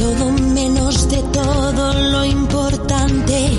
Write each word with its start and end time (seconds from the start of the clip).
todo 0.00 0.32
menos 0.32 1.08
de 1.08 1.22
todo 1.24 1.92
lo 1.92 2.24
importante. 2.24 3.50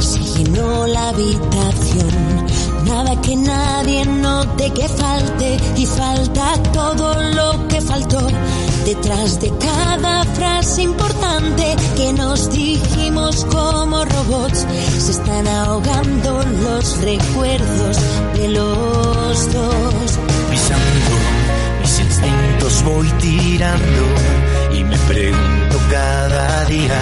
Se 0.00 0.20
llenó 0.20 0.86
la 0.86 1.10
habitación, 1.10 2.46
nada 2.86 3.20
que 3.20 3.36
nadie 3.36 4.04
note 4.06 4.72
que 4.72 4.88
falte 4.88 5.58
y 5.76 5.84
falta 5.84 6.54
todo 6.72 7.14
lo 7.34 7.68
que 7.68 7.80
faltó. 7.82 8.26
Detrás 8.86 9.40
de 9.40 9.52
cada 9.58 10.24
frase 10.24 10.82
importante 10.82 11.76
que 11.96 12.12
nos 12.14 12.50
dijimos 12.50 13.44
como 13.44 14.04
robots, 14.04 14.66
se 14.98 15.12
están 15.12 15.46
ahogando 15.46 16.42
los 16.64 17.00
recuerdos 17.02 17.96
de 18.34 18.48
los 18.48 19.52
dos. 19.52 20.18
Pisando 20.50 21.14
mis 21.80 22.00
instintos 22.00 22.82
voy 22.84 23.08
tirando 23.20 24.02
y 24.74 24.84
me 24.84 24.96
pregunto 24.98 25.61
cada 25.90 26.64
día, 26.64 27.00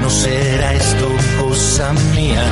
¿no 0.00 0.10
será 0.10 0.74
esto 0.74 1.08
cosa 1.40 1.92
mía? 2.14 2.44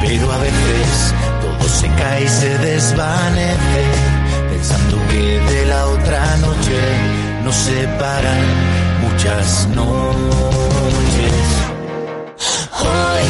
Pero 0.00 0.32
a 0.32 0.38
veces 0.38 1.14
todo 1.42 1.68
se 1.68 1.88
cae 1.88 2.24
y 2.24 2.28
se 2.28 2.58
desvanece, 2.58 3.84
pensando 4.50 4.96
que 5.10 5.40
de 5.52 5.66
la 5.66 5.86
otra 5.86 6.36
noche 6.38 6.78
nos 7.44 7.54
separan 7.54 8.44
muchas 9.02 9.68
noches. 9.68 11.34
Hoy, 12.80 13.26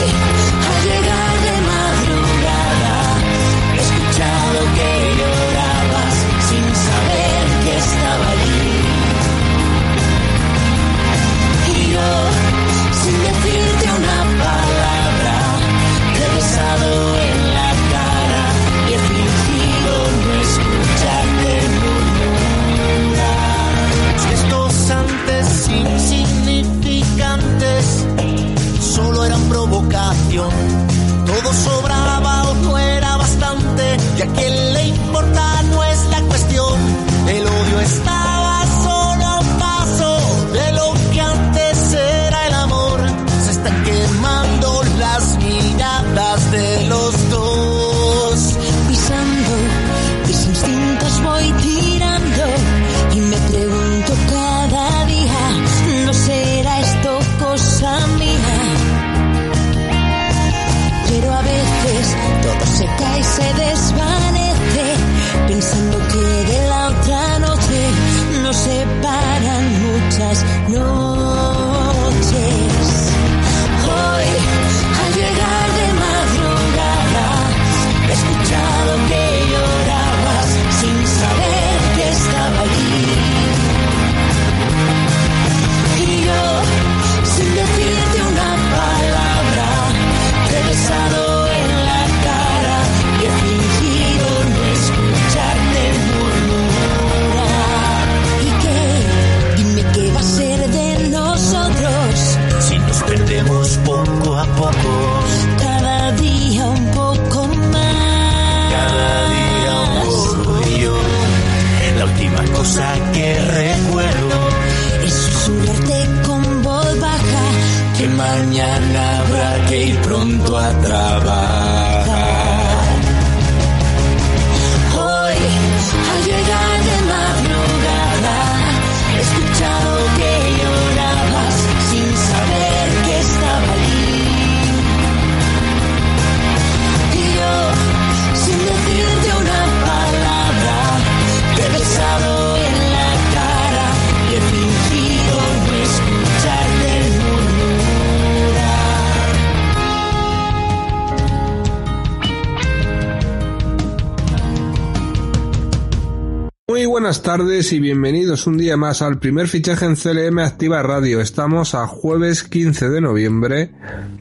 tardes 157.37 157.73
y 157.73 157.79
bienvenidos 157.79 158.49
un 158.49 158.59
día 158.59 158.77
más 158.77 159.03
al 159.03 159.21
primer 159.21 159.47
fichaje 159.47 159.87
en 159.87 159.95
CLM 159.95 160.41
Activa 160.41 160.83
Radio. 160.83 161.21
Estamos 161.21 161.77
a 161.77 161.87
jueves 161.87 162.43
15 162.43 162.89
de 162.89 163.01
noviembre. 163.01 163.71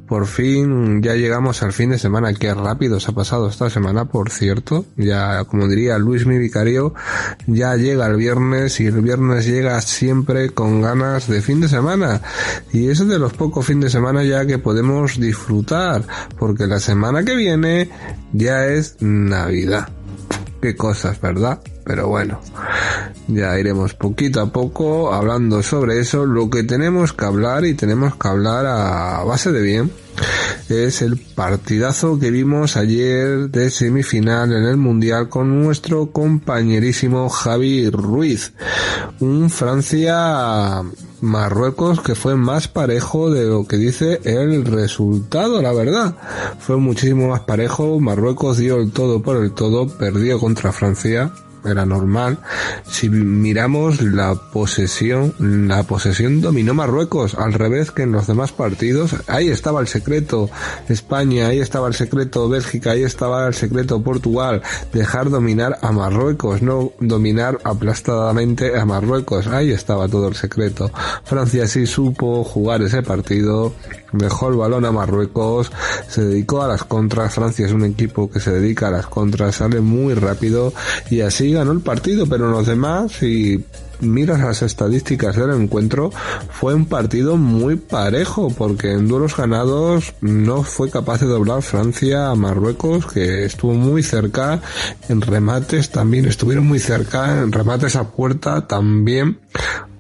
Por 0.08 0.28
fin 0.28 1.02
ya 1.02 1.16
llegamos 1.16 1.64
al 1.64 1.74
fin 1.74 1.90
de 1.90 1.98
semana. 1.98 2.32
Qué 2.36 2.54
rápido 2.54 3.00
se 3.00 3.10
ha 3.10 3.16
pasado 3.16 3.50
esta 3.50 3.68
semana, 3.72 4.06
por 4.06 4.30
cierto. 4.30 4.86
Ya, 4.96 5.44
como 5.46 5.68
diría 5.68 5.98
Luis 5.98 6.28
mi 6.28 6.38
vicario, 6.38 6.94
ya 7.48 7.76
llega 7.78 8.06
el 8.06 8.16
viernes 8.16 8.80
y 8.80 8.86
el 8.86 9.02
viernes 9.02 9.48
llega 9.48 9.82
siempre 9.82 10.52
con 10.52 10.80
ganas 10.80 11.28
de 11.28 11.42
fin 11.42 11.62
de 11.62 11.68
semana. 11.68 12.22
Y 12.72 12.90
es 12.90 13.00
de 13.08 13.18
los 13.18 13.34
pocos 13.34 13.66
fin 13.66 13.80
de 13.80 13.90
semana 13.90 14.24
ya 14.24 14.46
que 14.46 14.60
podemos 14.60 15.20
disfrutar. 15.20 16.04
Porque 16.38 16.68
la 16.68 16.80
semana 16.80 17.24
que 17.24 17.36
viene 17.36 17.90
ya 18.34 18.68
es 18.68 18.98
Navidad 19.00 19.90
qué 20.62 20.76
cosas, 20.76 21.20
¿verdad? 21.22 21.60
Pero 21.90 22.08
bueno, 22.08 22.40
ya 23.28 23.58
iremos 23.58 23.96
poquito 23.96 24.42
a 24.42 24.52
poco 24.54 25.12
hablando 25.12 25.64
sobre 25.64 26.00
eso. 26.00 26.24
Lo 26.24 26.48
que 26.48 26.64
tenemos 26.64 27.14
que 27.14 27.26
hablar 27.26 27.66
y 27.66 27.74
tenemos 27.74 28.16
que 28.16 28.28
hablar 28.28 28.68
a 28.68 29.24
base 29.24 29.52
de 29.52 29.60
bien 29.64 29.92
es 30.70 31.02
el 31.02 31.18
partidazo 31.18 32.20
que 32.20 32.30
vimos 32.30 32.78
ayer 32.78 33.50
de 33.50 33.72
semifinal 33.72 34.54
en 34.54 34.66
el 34.66 34.78
Mundial 34.78 35.30
con 35.30 35.64
nuestro 35.64 36.12
compañerísimo 36.12 37.28
Javi 37.28 37.90
Ruiz. 37.90 38.54
Un 39.20 39.50
Francia 39.50 40.84
Marruecos 41.22 42.02
que 42.02 42.14
fue 42.14 42.36
más 42.36 42.68
parejo 42.68 43.32
de 43.32 43.46
lo 43.46 43.66
que 43.66 43.78
dice 43.78 44.22
el 44.26 44.64
resultado, 44.64 45.60
la 45.64 45.74
verdad. 45.74 46.16
Fue 46.60 46.78
muchísimo 46.78 47.30
más 47.30 47.40
parejo. 47.40 48.00
Marruecos 48.00 48.60
dio 48.60 48.80
el 48.80 48.92
todo 48.92 49.24
por 49.24 49.38
el 49.38 49.54
todo, 49.54 49.88
perdió 49.88 50.40
contra 50.40 50.72
Francia 50.72 51.34
era 51.66 51.86
normal. 51.86 52.40
Si 52.90 53.10
miramos 53.10 54.02
la 54.02 54.36
posesión, 54.36 55.34
la 55.40 55.84
posesión 55.84 56.42
dominó 56.42 56.74
Marruecos, 56.74 57.36
al 57.36 57.54
revés 57.54 57.92
que 57.92 58.04
en 58.04 58.12
los 58.12 58.28
demás 58.28 58.52
partidos. 58.52 59.16
Ahí 59.28 59.50
estaba 59.50 59.82
el 59.82 59.88
secreto 59.88 60.50
España, 60.88 61.48
ahí 61.48 61.60
estaba 61.60 61.88
el 61.88 61.94
secreto 61.94 62.50
Bélgica, 62.50 62.92
ahí 62.92 63.04
estaba 63.04 63.48
el 63.48 63.54
secreto 63.54 64.02
Portugal. 64.02 64.62
Dejar 64.94 65.30
dominar 65.30 65.78
a 65.82 65.92
Marruecos, 65.92 66.62
no 66.62 66.92
dominar 67.00 67.60
aplastadamente 67.64 68.78
a 68.78 68.86
Marruecos. 68.86 69.48
Ahí 69.48 69.72
estaba 69.72 70.08
todo 70.08 70.28
el 70.28 70.36
secreto. 70.36 70.92
Francia 71.24 71.68
sí 71.68 71.86
supo 71.86 72.44
jugar 72.44 72.82
ese 72.82 73.04
partido, 73.04 73.74
dejó 74.12 74.50
el 74.50 74.56
balón 74.56 74.86
a 74.86 74.92
Marruecos, 74.92 75.72
se 76.08 76.24
dedicó 76.24 76.62
a 76.62 76.68
las 76.68 76.84
contras. 76.84 77.34
Francia 77.34 77.66
es 77.66 77.74
un 77.74 77.86
equipo 77.86 78.30
que 78.30 78.40
se 78.40 78.52
dedica 78.52 78.88
a 78.88 78.92
las 78.92 79.08
contras, 79.08 79.56
sale 79.56 79.82
muy 79.82 80.14
rápido 80.14 80.74
y 81.10 81.22
así 81.22 81.52
ganó 81.52 81.72
el 81.72 81.82
partido, 81.82 82.26
pero 82.28 82.50
los 82.50 82.66
demás 82.66 83.22
y 83.24 83.64
miras 84.02 84.40
las 84.40 84.62
estadísticas 84.62 85.36
del 85.36 85.52
encuentro, 85.52 86.12
fue 86.52 86.74
un 86.74 86.86
partido 86.86 87.38
muy 87.38 87.76
parejo, 87.76 88.50
porque 88.50 88.94
en 88.94 89.08
duelos 89.08 89.36
ganados 89.36 90.14
no 90.22 90.64
fue 90.64 90.90
capaz 90.90 91.22
de 91.22 91.28
doblar 91.28 91.62
Francia 91.62 92.30
a 92.30 92.36
Marruecos, 92.36 93.06
que 93.06 93.46
estuvo 93.46 93.74
muy 93.74 94.04
cerca, 94.04 94.62
en 95.08 95.22
remates 95.22 95.90
también 95.90 96.26
estuvieron 96.26 96.68
muy 96.68 96.80
cerca, 96.80 97.42
en 97.42 97.52
remates 97.52 97.96
a 97.96 98.10
puerta 98.10 98.68
también, 98.68 99.40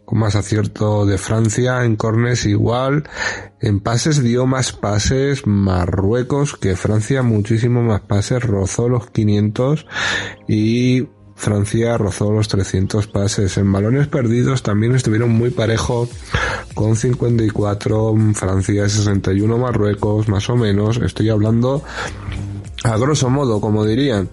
con 0.10 0.18
más 0.18 0.34
acierto 0.34 1.06
de 1.06 1.20
Francia, 1.20 1.86
en 1.86 1.96
cornes 1.96 2.48
igual, 2.48 3.08
en 3.62 3.80
pases 3.80 4.24
dio 4.24 4.48
más 4.48 4.72
pases 4.72 5.46
Marruecos 5.46 6.58
que 6.58 6.76
Francia, 6.76 7.22
muchísimo 7.22 7.84
más 7.84 8.02
pases, 8.02 8.42
rozó 8.42 8.90
los 8.90 9.12
500 9.12 9.86
y 10.48 11.08
Francia 11.36 11.96
rozó 12.00 12.32
los 12.32 12.48
300 12.48 13.06
pases. 13.06 13.56
En 13.60 13.72
balones 13.72 14.08
perdidos 14.08 14.64
también 14.64 14.96
estuvieron 14.96 15.30
muy 15.30 15.52
parejos 15.52 16.10
con 16.74 16.96
54 16.96 18.16
Francia, 18.34 18.90
61 18.90 19.60
Marruecos, 19.60 20.28
más 20.28 20.50
o 20.50 20.56
menos. 20.56 20.98
Estoy 20.98 21.30
hablando 21.30 21.84
a 22.84 22.98
grosso 22.98 23.30
modo, 23.30 23.60
como 23.60 23.86
dirían, 23.86 24.30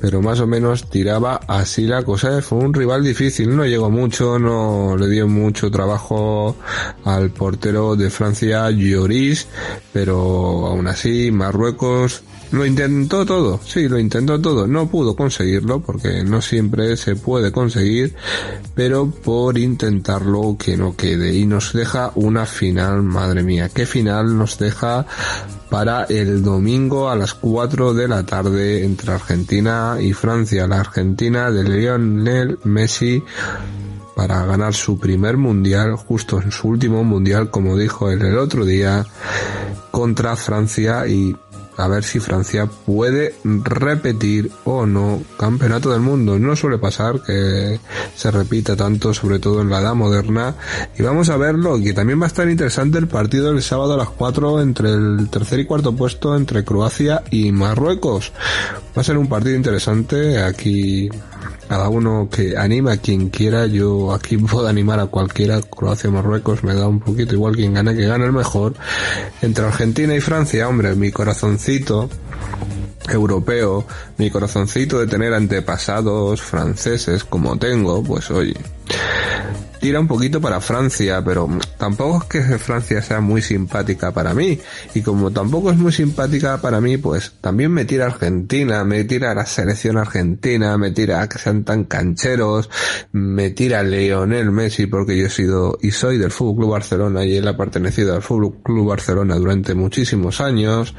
pero 0.00 0.22
más 0.22 0.40
o 0.40 0.46
menos 0.46 0.88
tiraba 0.88 1.40
así 1.46 1.86
la 1.86 2.02
cosa. 2.02 2.40
Fue 2.40 2.58
un 2.58 2.72
rival 2.72 3.04
difícil, 3.04 3.54
no 3.54 3.66
llegó 3.66 3.90
mucho, 3.90 4.38
no 4.38 4.96
le 4.96 5.08
dio 5.08 5.28
mucho 5.28 5.70
trabajo 5.70 6.56
al 7.04 7.30
portero 7.30 7.96
de 7.96 8.10
Francia, 8.10 8.70
Lloris, 8.70 9.48
pero 9.92 10.66
aún 10.66 10.86
así 10.86 11.30
Marruecos 11.30 12.22
lo 12.52 12.66
intentó 12.66 13.24
todo, 13.24 13.60
sí, 13.64 13.88
lo 13.88 13.98
intentó 13.98 14.40
todo. 14.40 14.66
No 14.66 14.88
pudo 14.88 15.14
conseguirlo 15.14 15.80
porque 15.80 16.24
no 16.24 16.42
siempre 16.42 16.96
se 16.96 17.14
puede 17.14 17.52
conseguir, 17.52 18.14
pero 18.74 19.10
por 19.10 19.56
intentarlo 19.56 20.56
que 20.58 20.76
no 20.76 20.96
quede. 20.96 21.34
Y 21.34 21.46
nos 21.46 21.72
deja 21.72 22.10
una 22.16 22.46
final, 22.46 23.02
madre 23.02 23.42
mía, 23.42 23.68
qué 23.72 23.86
final 23.86 24.36
nos 24.36 24.58
deja 24.58 25.06
para 25.70 26.04
el 26.04 26.42
domingo 26.42 27.08
a 27.08 27.16
las 27.16 27.34
4 27.34 27.94
de 27.94 28.08
la 28.08 28.26
tarde 28.26 28.84
entre 28.84 29.12
Argentina 29.12 29.98
y 30.00 30.12
Francia. 30.12 30.66
La 30.66 30.80
Argentina 30.80 31.50
de 31.52 31.62
Lionel 31.62 32.58
Messi 32.64 33.22
para 34.16 34.44
ganar 34.44 34.74
su 34.74 34.98
primer 34.98 35.36
mundial, 35.36 35.94
justo 35.94 36.42
en 36.42 36.50
su 36.50 36.68
último 36.68 37.04
mundial, 37.04 37.50
como 37.50 37.76
dijo 37.76 38.10
él 38.10 38.22
el 38.22 38.36
otro 38.36 38.64
día, 38.64 39.06
contra 39.92 40.36
Francia 40.36 41.06
y 41.06 41.34
a 41.80 41.88
ver 41.88 42.04
si 42.04 42.20
Francia 42.20 42.66
puede 42.66 43.34
repetir 43.44 44.50
o 44.64 44.86
no 44.86 45.22
campeonato 45.38 45.90
del 45.90 46.00
mundo. 46.00 46.38
No 46.38 46.54
suele 46.56 46.78
pasar 46.78 47.22
que 47.22 47.80
se 48.14 48.30
repita 48.30 48.76
tanto, 48.76 49.14
sobre 49.14 49.38
todo 49.38 49.62
en 49.62 49.70
la 49.70 49.80
edad 49.80 49.94
moderna. 49.94 50.54
Y 50.98 51.02
vamos 51.02 51.30
a 51.30 51.36
verlo, 51.36 51.80
que 51.80 51.94
también 51.94 52.20
va 52.20 52.24
a 52.24 52.28
estar 52.28 52.48
interesante 52.48 52.98
el 52.98 53.08
partido 53.08 53.52
del 53.52 53.62
sábado 53.62 53.94
a 53.94 53.96
las 53.96 54.10
4 54.10 54.60
entre 54.60 54.90
el 54.90 55.28
tercer 55.30 55.60
y 55.60 55.64
cuarto 55.64 55.96
puesto 55.96 56.36
entre 56.36 56.64
Croacia 56.64 57.22
y 57.30 57.52
Marruecos. 57.52 58.32
Va 58.96 59.00
a 59.00 59.04
ser 59.04 59.16
un 59.16 59.28
partido 59.28 59.56
interesante. 59.56 60.42
Aquí 60.42 61.08
cada 61.68 61.88
uno 61.88 62.28
que 62.30 62.56
anima 62.56 62.92
a 62.92 62.96
quien 62.96 63.28
quiera, 63.28 63.66
yo 63.66 64.12
aquí 64.12 64.36
puedo 64.38 64.66
animar 64.66 65.00
a 65.00 65.06
cualquiera, 65.06 65.60
Croacia 65.60 66.10
Marruecos 66.10 66.64
me 66.64 66.74
da 66.74 66.88
un 66.88 67.00
poquito 67.00 67.34
igual 67.34 67.56
quien 67.56 67.74
gane, 67.74 67.94
que 67.94 68.06
gane 68.06 68.24
el 68.24 68.32
mejor. 68.32 68.74
Entre 69.42 69.64
Argentina 69.64 70.14
y 70.14 70.20
Francia, 70.20 70.68
hombre, 70.68 70.94
mi 70.94 71.10
corazoncito 71.10 72.10
europeo, 73.08 73.86
mi 74.18 74.30
corazoncito 74.30 74.98
de 74.98 75.06
tener 75.06 75.34
antepasados 75.34 76.40
franceses 76.42 77.24
como 77.24 77.58
tengo, 77.58 78.02
pues 78.02 78.30
oye, 78.30 78.54
tira 79.80 79.98
un 79.98 80.06
poquito 80.06 80.40
para 80.40 80.60
Francia, 80.60 81.22
pero 81.24 81.48
tampoco 81.78 82.18
es 82.18 82.24
que 82.24 82.58
Francia 82.58 83.02
sea 83.02 83.20
muy 83.20 83.42
simpática 83.42 84.12
para 84.12 84.34
mí. 84.34 84.58
Y 84.94 85.00
como 85.00 85.30
tampoco 85.30 85.70
es 85.70 85.78
muy 85.78 85.92
simpática 85.92 86.60
para 86.60 86.80
mí, 86.80 86.98
pues 86.98 87.32
también 87.40 87.72
me 87.72 87.84
tira 87.84 88.06
Argentina, 88.06 88.84
me 88.84 89.04
tira 89.04 89.34
la 89.34 89.46
selección 89.46 89.96
argentina, 89.96 90.76
me 90.76 90.90
tira 90.90 91.26
que 91.28 91.38
sean 91.38 91.64
tan 91.64 91.84
cancheros, 91.84 92.68
me 93.12 93.50
tira 93.50 93.82
Leonel 93.82 94.50
Messi 94.50 94.86
porque 94.86 95.16
yo 95.16 95.26
he 95.26 95.30
sido 95.30 95.78
y 95.80 95.90
soy 95.92 96.18
del 96.18 96.30
Fútbol 96.30 96.56
Club 96.56 96.70
Barcelona 96.72 97.24
y 97.24 97.36
él 97.36 97.48
ha 97.48 97.56
pertenecido 97.56 98.14
al 98.14 98.22
Fútbol 98.22 98.62
Club 98.62 98.88
Barcelona 98.88 99.36
durante 99.36 99.74
muchísimos 99.74 100.40
años, 100.40 100.94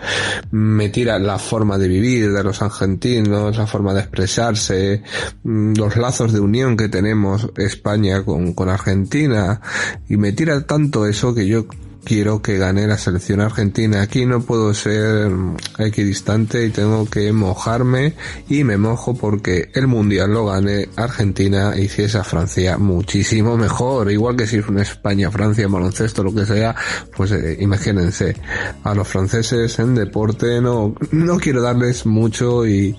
me 0.49 0.89
tira 0.89 1.19
la 1.19 1.37
forma 1.37 1.77
de 1.77 1.87
vivir 1.87 2.33
de 2.33 2.43
los 2.43 2.61
argentinos, 2.61 3.57
la 3.57 3.67
forma 3.67 3.93
de 3.93 4.01
expresarse, 4.01 5.03
mm, 5.43 5.73
los 5.75 5.95
lazos 5.97 6.33
de 6.33 6.39
unión 6.39 6.75
que 6.75 6.89
tenemos 6.89 7.49
España 7.57 8.23
con, 8.23 8.53
con 8.53 8.70
Argentina 8.73 9.61
y 10.09 10.17
me 10.17 10.31
tira 10.31 10.65
tanto 10.65 11.05
eso 11.05 11.33
que 11.33 11.47
yo 11.47 11.65
quiero 12.03 12.41
que 12.41 12.57
gane 12.57 12.87
la 12.87 12.97
selección 12.97 13.41
argentina. 13.41 14.01
Aquí 14.01 14.25
no 14.25 14.41
puedo 14.41 14.73
ser 14.73 15.31
equidistante 15.77 16.65
y 16.65 16.69
tengo 16.69 17.09
que 17.09 17.31
mojarme 17.31 18.15
y 18.49 18.63
me 18.63 18.77
mojo 18.77 19.15
porque 19.15 19.69
el 19.73 19.87
mundial 19.87 20.33
lo 20.33 20.45
gane 20.45 20.89
Argentina 20.95 21.73
y 21.77 21.87
si 21.87 22.03
es 22.03 22.15
a 22.15 22.23
Francia 22.23 22.77
muchísimo 22.77 23.57
mejor. 23.57 24.11
Igual 24.11 24.35
que 24.35 24.47
si 24.47 24.57
es 24.57 24.67
una 24.67 24.81
España, 24.81 25.31
Francia, 25.31 25.67
baloncesto, 25.67 26.23
lo 26.23 26.33
que 26.33 26.45
sea, 26.45 26.75
pues 27.15 27.31
eh, 27.31 27.57
imagínense. 27.59 28.35
A 28.83 28.93
los 28.93 29.07
franceses 29.07 29.77
en 29.79 29.95
deporte 29.95 30.61
no, 30.61 30.95
no 31.11 31.37
quiero 31.37 31.61
darles 31.61 32.05
mucho 32.05 32.65
y, 32.67 32.97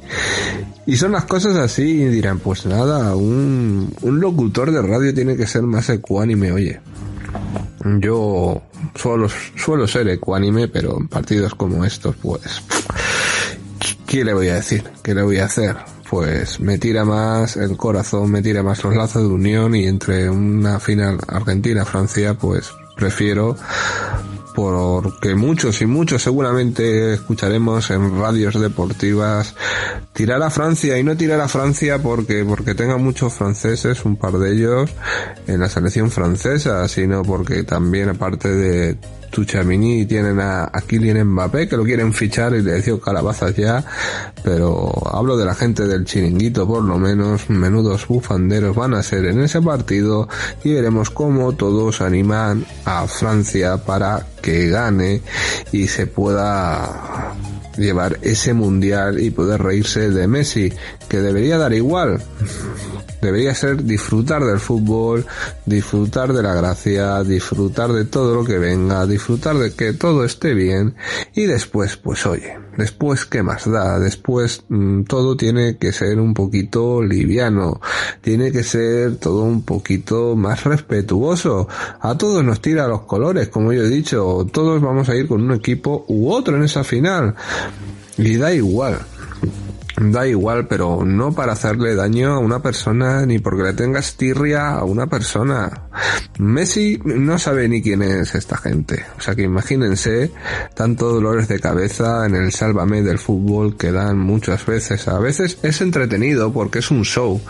y 0.87 0.96
son 0.96 1.12
las 1.12 1.25
cosas 1.25 1.56
así 1.56 2.02
y 2.02 2.08
dirán, 2.08 2.38
pues 2.38 2.66
nada, 2.66 3.14
un, 3.16 3.93
un 4.02 4.20
locutor 4.20 4.70
de 4.70 4.82
radio 4.82 5.12
tiene 5.14 5.37
que 5.37 5.46
ser 5.46 5.62
más 5.62 5.88
ecuánime, 5.88 6.52
oye. 6.52 6.81
Yo 8.00 8.62
suelo, 8.94 9.29
suelo 9.56 9.87
ser 9.87 10.08
ecuánime, 10.08 10.69
pero 10.69 10.99
en 10.99 11.08
partidos 11.08 11.55
como 11.55 11.84
estos, 11.84 12.17
pues, 12.17 12.62
¿qué 14.06 14.25
le 14.25 14.34
voy 14.34 14.49
a 14.49 14.55
decir? 14.55 14.84
¿Qué 15.02 15.14
le 15.14 15.23
voy 15.23 15.38
a 15.38 15.46
hacer? 15.46 15.76
Pues 16.08 16.61
me 16.61 16.79
tira 16.79 17.05
más 17.05 17.56
el 17.56 17.76
corazón, 17.76 18.31
me 18.31 18.43
tira 18.43 18.62
más 18.62 18.84
los 18.84 18.94
lazos 18.94 19.23
de 19.23 19.29
unión 19.29 19.75
y 19.75 19.87
entre 19.87 20.29
una 20.29 20.79
final 20.79 21.19
Argentina-Francia, 21.26 22.34
pues 22.34 22.70
prefiero 22.96 23.56
porque 24.54 25.34
muchos 25.34 25.81
y 25.82 25.87
muchos 25.87 26.22
seguramente 26.22 27.14
escucharemos 27.14 27.90
en 27.90 28.19
radios 28.20 28.60
deportivas 28.60 29.54
tirar 30.12 30.43
a 30.43 30.50
Francia 30.50 30.99
y 30.99 31.04
no 31.04 31.16
tirar 31.16 31.40
a 31.40 31.49
Francia 31.49 32.02
porque 32.02 32.44
porque 32.44 32.75
tenga 32.75 32.96
muchos 32.96 33.32
franceses, 33.34 34.04
un 34.04 34.16
par 34.16 34.34
de 34.34 34.52
ellos 34.52 34.90
en 35.46 35.60
la 35.60 35.69
selección 35.69 36.10
francesa, 36.10 36.87
sino 36.88 37.22
porque 37.22 37.64
también 37.64 38.08
aparte 38.08 38.48
de 38.48 38.98
Tuchamini 39.32 40.06
tienen 40.06 40.39
a, 40.39 40.65
a 40.65 40.81
Kylian 40.82 41.24
Mbappé 41.24 41.67
que 41.67 41.77
lo 41.77 41.84
quieren 41.84 42.12
fichar 42.12 42.55
y 42.55 42.62
le 42.62 42.72
decía 42.72 42.94
calabazas 43.03 43.56
ya, 43.56 43.84
pero 44.44 44.93
hablo 45.10 45.36
de 45.36 45.46
la 45.46 45.55
gente 45.55 45.86
del 45.86 46.05
chiringuito 46.05 46.69
por 46.69 46.84
lo 46.84 46.98
menos, 46.98 47.48
menudos 47.51 48.06
bufanderos 48.06 48.77
van 48.77 48.94
a 48.94 49.03
ser 49.03 49.24
en 49.24 49.41
ese 49.41 49.60
partido 49.60 50.29
y 50.62 50.74
veremos 50.74 51.10
cómo 51.10 51.53
todos 51.53 52.01
animan 52.03 52.65
a 52.84 53.06
Francia 53.08 53.79
para 53.79 54.27
que 54.43 54.69
gane 54.69 55.22
y 55.72 55.89
se 55.89 56.06
pueda 56.06 57.34
llevar 57.77 58.19
ese 58.22 58.53
mundial 58.53 59.19
y 59.19 59.31
poder 59.31 59.62
reírse 59.62 60.10
de 60.10 60.27
Messi, 60.27 60.72
que 61.08 61.19
debería 61.19 61.58
dar 61.58 61.72
igual, 61.72 62.22
debería 63.22 63.55
ser 63.55 63.84
disfrutar 63.84 64.44
del 64.44 64.58
fútbol, 64.58 65.24
disfrutar 65.64 66.32
de 66.32 66.43
la 66.43 66.55
gracia, 66.55 67.22
disfrutar 67.22 67.93
de 67.93 68.05
todo 68.05 68.34
lo 68.34 68.44
que 68.44 68.58
venga, 68.58 69.06
disfrutar 69.06 69.56
de 69.56 69.72
que 69.72 69.93
todo 69.93 70.24
esté 70.24 70.55
bien. 70.55 70.96
Y 71.32 71.44
después, 71.44 71.96
pues 71.96 72.26
oye, 72.26 72.58
después 72.76 73.24
qué 73.24 73.44
más 73.44 73.70
da, 73.70 74.00
después 74.00 74.64
mm, 74.69 75.05
todo 75.05 75.36
tiene 75.36 75.79
que 75.79 75.93
ser 75.93 76.19
un 76.19 76.34
poquito 76.34 77.00
liviano, 77.00 77.81
tiene 78.20 78.50
que 78.50 78.64
ser 78.64 79.17
todo 79.17 79.44
un 79.44 79.62
poquito 79.62 80.34
más 80.34 80.64
respetuoso. 80.64 81.69
A 82.00 82.19
todos 82.19 82.44
nos 82.44 82.60
tira 82.60 82.88
los 82.88 83.02
colores, 83.02 83.48
como 83.48 83.72
yo 83.72 83.84
he 83.84 83.88
dicho, 83.88 84.44
todos 84.52 84.82
vamos 84.82 85.08
a 85.08 85.14
ir 85.14 85.29
con 85.29 85.43
un 85.43 85.52
equipo 85.52 86.05
u 86.08 86.29
otro 86.29 86.56
en 86.56 86.64
esa 86.64 86.82
final. 86.82 87.36
Y 88.19 88.36
da 88.36 88.52
igual, 88.52 88.98
da 89.96 90.27
igual, 90.27 90.67
pero 90.67 91.05
no 91.05 91.32
para 91.32 91.53
hacerle 91.53 91.94
daño 91.94 92.34
a 92.34 92.39
una 92.39 92.63
persona 92.63 93.27
ni 93.27 93.39
porque 93.39 93.63
le 93.63 93.72
tengas 93.72 94.17
tirria 94.17 94.70
a 94.70 94.84
una 94.84 95.06
persona. 95.06 95.89
Messi 96.39 97.01
no 97.05 97.39
sabe 97.39 97.69
ni 97.69 97.82
quién 97.82 98.03
es 98.03 98.34
esta 98.34 98.56
gente. 98.56 99.05
O 99.19 99.20
sea 99.20 99.34
que 99.34 99.43
imagínense 99.43 100.32
tanto 100.75 101.13
dolores 101.13 101.49
de 101.49 101.61
cabeza 101.61 102.27
en 102.27 102.34
el 102.34 102.53
sálvame 102.53 103.03
del 103.03 103.19
fútbol 103.19 103.77
que 103.77 103.93
dan 103.93 104.19
muchas 104.19 104.65
veces. 104.65 105.08
A 105.08 105.19
veces 105.19 105.58
es 105.63 105.81
entretenido 105.81 106.53
porque 106.53 106.79
es 106.79 106.91
un 106.91 107.05
show. 107.05 107.41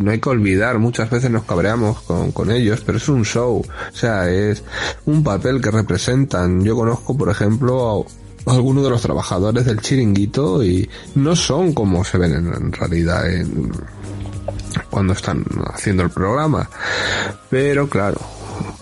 No 0.00 0.10
hay 0.10 0.20
que 0.20 0.28
olvidar, 0.28 0.78
muchas 0.78 1.10
veces 1.10 1.30
nos 1.30 1.44
cabreamos 1.44 2.00
con, 2.02 2.32
con 2.32 2.50
ellos, 2.50 2.82
pero 2.84 2.98
es 2.98 3.08
un 3.08 3.24
show. 3.24 3.58
O 3.58 3.96
sea, 3.96 4.30
es 4.30 4.64
un 5.04 5.22
papel 5.22 5.60
que 5.60 5.70
representan. 5.70 6.64
Yo 6.64 6.74
conozco, 6.74 7.16
por 7.16 7.28
ejemplo, 7.28 8.06
algunos 8.46 8.84
de 8.84 8.90
los 8.90 9.02
trabajadores 9.02 9.64
del 9.64 9.80
chiringuito 9.80 10.62
y 10.62 10.88
no 11.16 11.34
son 11.34 11.72
como 11.72 12.04
se 12.04 12.18
ven 12.18 12.34
en, 12.34 12.72
realidad 12.72 13.30
en, 13.30 13.72
cuando 14.90 15.12
están 15.12 15.44
haciendo 15.72 16.04
el 16.04 16.10
programa. 16.10 16.68
Pero 17.50 17.88
claro, 17.88 18.20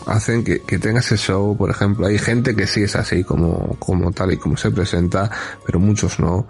hacen 0.07 0.45
que, 0.45 0.61
que 0.61 0.79
tenga 0.79 1.01
ese 1.01 1.17
show, 1.17 1.57
por 1.57 1.71
ejemplo, 1.71 2.07
hay 2.07 2.19
gente 2.19 2.55
que 2.55 2.67
sí 2.67 2.83
es 2.83 2.97
así 2.97 3.25
como, 3.25 3.77
como 3.79 4.13
tal 4.13 4.33
y 4.33 4.37
como 4.37 4.57
se 4.57 4.71
presenta, 4.71 5.31
pero 5.65 5.81
muchos 5.81 6.21
no. 6.21 6.47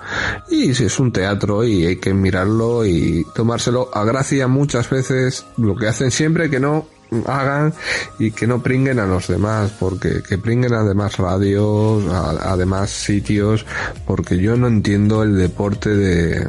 Y 0.51 0.75
si 0.75 0.85
es 0.85 0.99
un 0.99 1.13
teatro 1.13 1.65
y 1.65 1.87
hay 1.87 1.97
que 1.97 2.13
mirarlo 2.13 2.85
y 2.85 3.25
tomárselo 3.35 3.91
a 3.95 4.05
gracia 4.05 4.49
muchas 4.49 4.91
veces, 4.91 5.47
lo 5.57 5.77
que 5.77 5.89
hacen 5.89 6.11
siempre 6.11 6.51
que 6.51 6.61
no 6.61 6.87
hagan 7.27 7.73
y 8.19 8.31
que 8.31 8.47
no 8.47 8.63
pringuen 8.63 8.99
a 8.99 9.07
los 9.07 9.29
demás, 9.29 9.73
porque 9.79 10.23
que 10.27 10.39
pringuen 10.39 10.75
a 10.75 10.83
demás 10.83 11.17
radios, 11.17 12.05
a, 12.13 12.57
demás 12.57 12.91
sitios, 12.91 13.67
porque 14.07 14.39
yo 14.39 14.57
no 14.57 14.69
entiendo 14.69 15.23
el 15.23 15.37
deporte 15.37 15.91
de, 15.91 16.49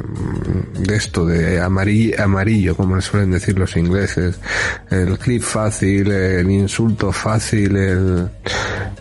de 0.78 0.96
esto, 0.96 1.26
de 1.26 1.60
amarillo, 1.60 2.22
amarillo, 2.22 2.76
como 2.76 3.00
suelen 3.00 3.30
decir 3.30 3.58
los 3.58 3.76
ingleses, 3.76 4.38
el 4.90 5.18
clip 5.18 5.42
fácil, 5.42 6.10
el 6.10 6.50
insulto 6.50 7.12
fácil, 7.12 7.76
el, 7.76 8.28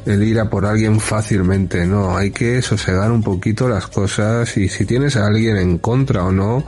el 0.05 0.23
ir 0.23 0.39
a 0.39 0.49
por 0.49 0.65
alguien 0.65 0.99
fácilmente, 0.99 1.85
no, 1.85 2.17
hay 2.17 2.31
que 2.31 2.61
sosegar 2.61 3.11
un 3.11 3.23
poquito 3.23 3.67
las 3.69 3.87
cosas 3.87 4.57
y 4.57 4.69
si 4.69 4.85
tienes 4.85 5.15
a 5.15 5.27
alguien 5.27 5.57
en 5.57 5.77
contra 5.77 6.25
o 6.25 6.31
no, 6.31 6.65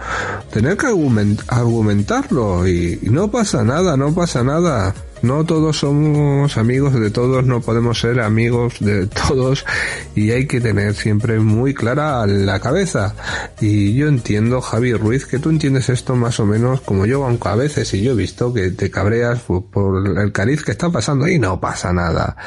tener 0.51 0.77
que 0.77 0.87
argumentarlo 0.87 2.67
y 2.67 2.99
no 3.03 3.29
pasa 3.29 3.63
nada, 3.63 3.97
no 3.97 4.13
pasa 4.13 4.43
nada 4.43 4.76
Uh, 4.77 4.91
no 5.21 5.45
todos 5.45 5.79
somos 5.79 6.57
amigos 6.57 6.93
de 6.93 7.09
todos, 7.09 7.45
no 7.45 7.61
podemos 7.61 7.99
ser 7.99 8.19
amigos 8.19 8.75
de 8.79 9.07
todos 9.07 9.65
y 10.15 10.31
hay 10.31 10.47
que 10.47 10.61
tener 10.61 10.95
siempre 10.95 11.39
muy 11.39 11.73
clara 11.73 12.25
la 12.27 12.59
cabeza. 12.59 13.15
Y 13.59 13.93
yo 13.93 14.07
entiendo, 14.07 14.61
Javi 14.61 14.93
Ruiz, 14.93 15.25
que 15.25 15.39
tú 15.39 15.49
entiendes 15.49 15.89
esto 15.89 16.15
más 16.15 16.39
o 16.39 16.45
menos 16.45 16.81
como 16.81 17.05
yo, 17.05 17.25
aunque 17.25 17.49
a 17.49 17.55
veces 17.55 17.93
y 17.93 18.01
yo 18.01 18.11
he 18.11 18.15
visto 18.15 18.53
que 18.53 18.71
te 18.71 18.91
cabreas 18.91 19.39
por, 19.41 20.19
el 20.19 20.31
cariz 20.31 20.63
que 20.63 20.71
está 20.71 20.89
pasando 20.89 21.27
y 21.27 21.39
no 21.39 21.59
pasa 21.59 21.93
nada. 21.93 22.37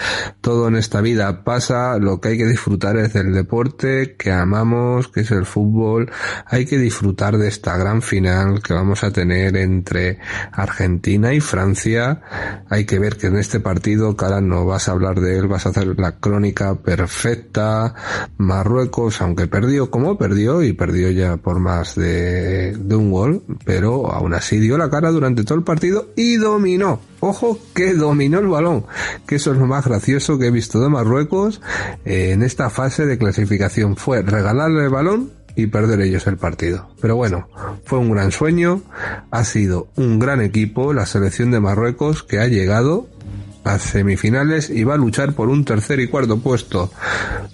Todo 0.41 0.69
en 0.69 0.77
esta 0.77 1.01
vida 1.01 1.45
pasa, 1.45 1.99
lo 1.99 2.21
que 2.21 2.29
hay 2.29 2.39
que 2.39 2.47
disfrutar 2.47 2.97
es 2.97 3.13
del 3.13 3.33
deporte 3.33 4.17
que 4.17 4.31
amamos, 4.31 5.09
que 5.09 5.21
es 5.21 5.31
el 5.31 5.47
fútbol. 5.47 6.11
Hay 6.47 6.67
que 6.67 6.79
disfrutar 6.79 7.39
de 7.39 7.49
esta 7.49 7.77
gran 7.77 8.03
final 8.03 8.63
que 8.63 8.75
vamos 8.75 9.05
a 9.05 9.11
tener 9.11 9.57
entre 9.57 10.19
Argentina 10.53 11.33
y 11.33 11.41
Francia 11.41 12.23
hay 12.71 12.85
que 12.85 13.01
ver 13.01 13.17
que 13.17 13.27
en 13.27 13.37
este 13.37 13.59
partido, 13.59 14.17
cara, 14.17 14.41
no 14.41 14.65
vas 14.65 14.89
a 14.89 14.93
hablar 14.93 15.21
de 15.21 15.37
él, 15.37 15.49
vas 15.49 15.67
a 15.67 15.71
hacer 15.71 15.99
la 15.99 16.21
crónica 16.21 16.77
perfecta. 16.77 17.95
Marruecos, 18.39 19.21
aunque 19.21 19.49
perdió 19.49 19.91
como 19.91 20.17
perdió, 20.17 20.63
y 20.63 20.73
perdió 20.73 21.11
ya 21.11 21.37
por 21.37 21.59
más 21.59 21.97
de, 21.97 22.79
un 22.91 23.11
gol, 23.11 23.43
pero 23.65 24.13
aún 24.13 24.35
así 24.35 24.61
dio 24.61 24.79
la 24.79 24.89
cara 24.89 25.11
durante 25.11 25.43
todo 25.43 25.59
el 25.59 25.65
partido 25.65 26.11
y 26.15 26.37
dominó. 26.37 27.01
Ojo 27.19 27.59
que 27.75 27.93
dominó 27.95 28.39
el 28.39 28.47
balón, 28.47 28.87
que 29.27 29.35
eso 29.35 29.53
es 29.53 29.59
lo 29.59 29.67
más 29.67 29.85
gracioso 29.85 30.39
que 30.39 30.47
he 30.47 30.51
visto 30.51 30.81
de 30.81 30.89
Marruecos 30.89 31.61
en 32.05 32.43
esta 32.43 32.71
fase 32.71 33.05
de 33.05 33.19
clasificación. 33.19 33.97
Fue 33.97 34.23
regalarle 34.23 34.85
el 34.85 34.91
balón 34.91 35.40
y 35.57 35.67
perder 35.67 36.01
ellos 36.01 36.27
el 36.27 36.37
partido. 36.37 36.91
Pero 37.01 37.17
bueno, 37.17 37.49
fue 37.85 37.99
un 37.99 38.11
gran 38.11 38.33
sueño, 38.33 38.83
ha 39.31 39.45
sido 39.45 39.89
un 39.97 40.19
gran 40.19 40.41
equipo, 40.41 40.93
la 40.93 41.07
selección 41.07 41.51
de 41.51 41.61
Marruecos 41.61 42.23
que 42.23 42.39
ha 42.39 42.47
llegado 42.47 43.09
a 43.65 43.79
semifinales 43.79 44.71
y 44.71 44.85
va 44.85 44.95
a 44.95 44.99
luchar 44.99 45.35
por 45.35 45.49
un 45.49 45.65
tercer 45.65 46.01
y 46.01 46.09
cuarto 46.09 46.39
puesto. 46.39 46.91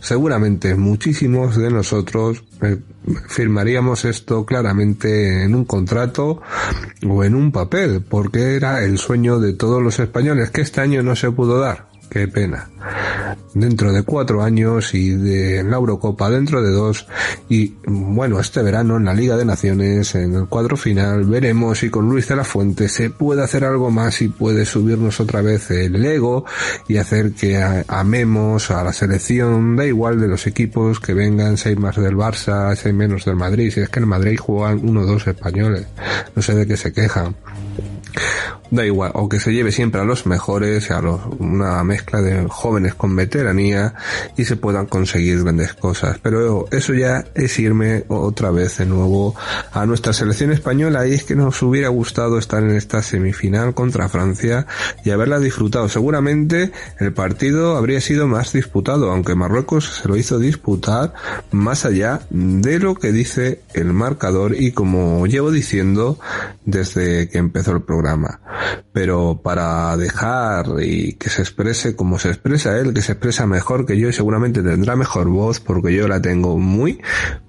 Seguramente 0.00 0.74
muchísimos 0.74 1.56
de 1.56 1.70
nosotros 1.70 2.44
eh, 2.62 2.78
firmaríamos 3.28 4.04
esto 4.04 4.44
claramente 4.44 5.42
en 5.42 5.54
un 5.54 5.64
contrato 5.64 6.42
o 7.06 7.24
en 7.24 7.34
un 7.34 7.50
papel, 7.50 8.02
porque 8.08 8.56
era 8.56 8.84
el 8.84 8.98
sueño 8.98 9.38
de 9.40 9.54
todos 9.54 9.82
los 9.82 9.98
españoles 9.98 10.50
que 10.50 10.60
este 10.60 10.80
año 10.80 11.02
no 11.02 11.16
se 11.16 11.30
pudo 11.30 11.58
dar. 11.58 11.88
Qué 12.10 12.28
pena. 12.28 12.68
Dentro 13.54 13.92
de 13.92 14.02
cuatro 14.02 14.42
años 14.42 14.94
y 14.94 15.10
de 15.10 15.64
la 15.64 15.76
Eurocopa 15.76 16.30
dentro 16.30 16.62
de 16.62 16.70
dos 16.70 17.06
y 17.48 17.74
bueno, 17.86 18.38
este 18.38 18.62
verano 18.62 18.96
en 18.96 19.06
la 19.06 19.14
Liga 19.14 19.36
de 19.36 19.44
Naciones, 19.44 20.14
en 20.14 20.34
el 20.34 20.46
cuadro 20.46 20.76
final, 20.76 21.24
veremos 21.24 21.78
si 21.78 21.90
con 21.90 22.08
Luis 22.08 22.28
de 22.28 22.36
la 22.36 22.44
Fuente 22.44 22.88
se 22.88 23.10
puede 23.10 23.42
hacer 23.42 23.64
algo 23.64 23.90
más 23.90 24.20
y 24.20 24.28
puede 24.28 24.66
subirnos 24.66 25.20
otra 25.20 25.42
vez 25.42 25.70
el 25.70 26.04
ego 26.04 26.44
y 26.86 26.98
hacer 26.98 27.32
que 27.32 27.62
amemos 27.88 28.70
a 28.70 28.84
la 28.84 28.92
selección, 28.92 29.76
da 29.76 29.86
igual 29.86 30.20
de 30.20 30.28
los 30.28 30.46
equipos 30.46 31.00
que 31.00 31.14
vengan, 31.14 31.56
seis 31.56 31.78
más 31.78 31.96
del 31.96 32.14
Barça, 32.14 32.74
seis 32.76 32.94
menos 32.94 33.24
del 33.24 33.36
Madrid, 33.36 33.72
si 33.72 33.80
es 33.80 33.88
que 33.88 34.00
en 34.00 34.08
Madrid 34.08 34.38
juegan 34.38 34.80
uno 34.82 35.00
o 35.00 35.06
dos 35.06 35.26
españoles, 35.26 35.86
no 36.34 36.42
sé 36.42 36.54
de 36.54 36.66
qué 36.66 36.76
se 36.76 36.92
quejan 36.92 37.34
da 38.70 38.84
igual, 38.84 39.12
o 39.14 39.28
que 39.28 39.38
se 39.38 39.52
lleve 39.52 39.72
siempre 39.72 40.00
a 40.00 40.04
los 40.04 40.26
mejores, 40.26 40.90
a 40.90 41.00
los, 41.00 41.20
una 41.38 41.82
mezcla 41.84 42.20
de 42.20 42.46
jóvenes 42.48 42.94
con 42.94 43.14
veteranía 43.14 43.94
y 44.36 44.44
se 44.44 44.56
puedan 44.56 44.86
conseguir 44.86 45.42
grandes 45.42 45.74
cosas. 45.74 46.18
Pero 46.22 46.66
eso 46.70 46.94
ya 46.94 47.24
es 47.34 47.58
irme 47.58 48.04
otra 48.08 48.50
vez 48.50 48.78
de 48.78 48.86
nuevo 48.86 49.34
a 49.72 49.86
nuestra 49.86 50.12
selección 50.12 50.52
española 50.52 51.06
y 51.06 51.14
es 51.14 51.24
que 51.24 51.36
nos 51.36 51.62
hubiera 51.62 51.88
gustado 51.88 52.38
estar 52.38 52.62
en 52.62 52.70
esta 52.70 53.02
semifinal 53.02 53.74
contra 53.74 54.08
Francia 54.08 54.66
y 55.04 55.10
haberla 55.10 55.38
disfrutado. 55.38 55.88
Seguramente 55.88 56.72
el 56.98 57.12
partido 57.12 57.76
habría 57.76 58.00
sido 58.00 58.26
más 58.26 58.52
disputado, 58.52 59.10
aunque 59.10 59.34
Marruecos 59.34 60.00
se 60.02 60.08
lo 60.08 60.16
hizo 60.16 60.38
disputar 60.38 61.14
más 61.50 61.84
allá 61.84 62.20
de 62.30 62.78
lo 62.78 62.94
que 62.94 63.12
dice 63.12 63.60
el 63.74 63.92
marcador 63.92 64.54
y 64.58 64.72
como 64.72 65.26
llevo 65.26 65.50
diciendo 65.50 66.18
desde 66.64 67.28
que 67.28 67.38
empezó 67.38 67.72
el 67.72 67.82
programa 67.82 68.05
pero 68.92 69.40
para 69.42 69.96
dejar 69.96 70.66
y 70.82 71.14
que 71.14 71.28
se 71.28 71.42
exprese 71.42 71.96
como 71.96 72.18
se 72.18 72.28
expresa 72.28 72.78
él, 72.78 72.94
que 72.94 73.02
se 73.02 73.12
expresa 73.12 73.46
mejor 73.46 73.86
que 73.86 73.98
yo 73.98 74.08
y 74.08 74.12
seguramente 74.12 74.62
tendrá 74.62 74.96
mejor 74.96 75.28
voz 75.28 75.60
porque 75.60 75.94
yo 75.94 76.08
la 76.08 76.20
tengo 76.20 76.58
muy, 76.58 77.00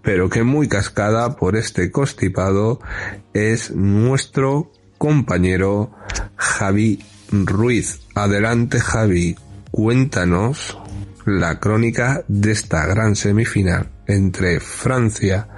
pero 0.01 0.29
que 0.29 0.43
muy 0.43 0.67
cascada 0.67 1.35
por 1.35 1.55
este 1.55 1.91
constipado, 1.91 2.79
es 3.33 3.71
nuestro 3.71 4.71
compañero 4.97 5.91
Javi 6.35 7.03
Ruiz. 7.31 8.01
Adelante 8.15 8.79
Javi, 8.79 9.35
cuéntanos 9.71 10.77
la 11.25 11.59
crónica 11.59 12.23
de 12.27 12.51
esta 12.51 12.85
gran 12.85 13.15
semifinal 13.15 13.89
entre 14.07 14.59
Francia 14.59 15.49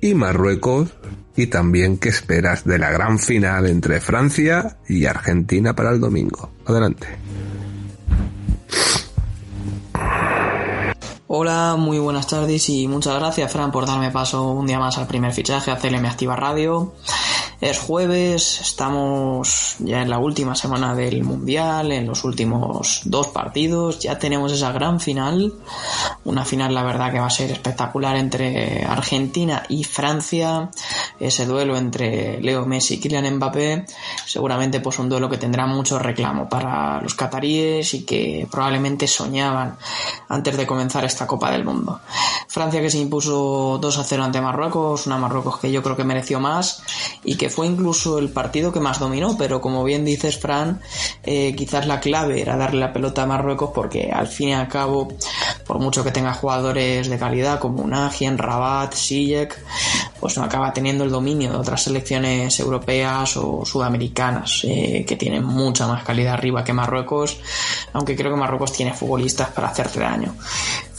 y 0.00 0.14
Marruecos 0.14 0.92
y 1.36 1.46
también 1.46 1.98
qué 1.98 2.08
esperas 2.10 2.64
de 2.64 2.78
la 2.78 2.90
gran 2.90 3.18
final 3.18 3.66
entre 3.66 4.00
Francia 4.00 4.76
y 4.88 5.06
Argentina 5.06 5.74
para 5.74 5.90
el 5.90 6.00
domingo. 6.00 6.50
Adelante. 6.66 7.08
Hola, 11.34 11.76
muy 11.78 11.98
buenas 11.98 12.26
tardes 12.26 12.68
y 12.68 12.86
muchas 12.86 13.18
gracias 13.18 13.50
Fran 13.50 13.72
por 13.72 13.86
darme 13.86 14.10
paso 14.10 14.50
un 14.50 14.66
día 14.66 14.78
más 14.78 14.98
al 14.98 15.06
primer 15.06 15.32
fichaje 15.32 15.70
a 15.70 15.78
CLM 15.78 16.04
Activa 16.04 16.36
Radio. 16.36 16.92
Es 17.62 17.78
jueves, 17.78 18.60
estamos 18.60 19.76
ya 19.78 20.02
en 20.02 20.10
la 20.10 20.18
última 20.18 20.56
semana 20.56 20.96
del 20.96 21.22
Mundial, 21.22 21.92
en 21.92 22.08
los 22.08 22.24
últimos 22.24 23.02
dos 23.04 23.28
partidos, 23.28 24.00
ya 24.00 24.18
tenemos 24.18 24.50
esa 24.50 24.72
gran 24.72 24.98
final, 24.98 25.54
una 26.24 26.44
final 26.44 26.74
la 26.74 26.82
verdad 26.82 27.12
que 27.12 27.20
va 27.20 27.26
a 27.26 27.30
ser 27.30 27.52
espectacular 27.52 28.16
entre 28.16 28.84
Argentina 28.84 29.62
y 29.68 29.84
Francia, 29.84 30.72
ese 31.20 31.46
duelo 31.46 31.76
entre 31.76 32.40
Leo 32.40 32.66
Messi 32.66 32.94
y 32.94 32.98
Kylian 32.98 33.36
Mbappé, 33.36 33.86
seguramente 34.26 34.80
pues 34.80 34.98
un 34.98 35.08
duelo 35.08 35.30
que 35.30 35.38
tendrá 35.38 35.64
mucho 35.64 36.00
reclamo 36.00 36.48
para 36.48 37.00
los 37.00 37.14
cataríes 37.14 37.94
y 37.94 38.02
que 38.02 38.48
probablemente 38.50 39.06
soñaban 39.06 39.76
antes 40.28 40.56
de 40.56 40.66
comenzar 40.66 41.04
esta 41.04 41.28
Copa 41.28 41.52
del 41.52 41.64
Mundo. 41.64 42.00
Francia 42.48 42.80
que 42.80 42.90
se 42.90 42.98
impuso 42.98 43.78
2 43.80 43.98
a 43.98 44.02
0 44.02 44.24
ante 44.24 44.40
Marruecos, 44.40 45.06
una 45.06 45.16
Marruecos 45.16 45.60
que 45.60 45.70
yo 45.70 45.80
creo 45.80 45.96
que 45.96 46.02
mereció 46.02 46.40
más 46.40 46.82
y 47.22 47.36
que 47.36 47.51
fue 47.52 47.66
incluso 47.66 48.18
el 48.18 48.30
partido 48.30 48.72
que 48.72 48.80
más 48.80 48.98
dominó, 48.98 49.36
pero 49.36 49.60
como 49.60 49.84
bien 49.84 50.04
dices, 50.04 50.38
Fran, 50.38 50.80
eh, 51.22 51.54
quizás 51.54 51.86
la 51.86 52.00
clave 52.00 52.40
era 52.40 52.56
darle 52.56 52.80
la 52.80 52.92
pelota 52.92 53.22
a 53.22 53.26
Marruecos 53.26 53.70
porque 53.74 54.10
al 54.12 54.26
fin 54.26 54.48
y 54.48 54.54
al 54.54 54.68
cabo, 54.68 55.12
por 55.66 55.78
mucho 55.78 56.02
que 56.02 56.10
tenga 56.10 56.32
jugadores 56.32 57.08
de 57.08 57.18
calidad 57.18 57.60
como 57.60 57.86
Nagien, 57.86 58.38
Rabat, 58.38 58.94
Sijek, 58.94 59.58
pues 60.22 60.38
no 60.38 60.44
acaba 60.44 60.72
teniendo 60.72 61.02
el 61.02 61.10
dominio 61.10 61.50
de 61.50 61.56
otras 61.56 61.82
selecciones 61.82 62.60
europeas 62.60 63.36
o 63.38 63.64
sudamericanas 63.64 64.60
eh, 64.62 65.04
que 65.04 65.16
tienen 65.16 65.42
mucha 65.42 65.88
más 65.88 66.04
calidad 66.04 66.34
arriba 66.34 66.62
que 66.62 66.72
Marruecos, 66.72 67.40
aunque 67.92 68.14
creo 68.14 68.30
que 68.30 68.38
Marruecos 68.38 68.72
tiene 68.72 68.94
futbolistas 68.94 69.48
para 69.48 69.70
hacerte 69.70 69.98
daño. 69.98 70.36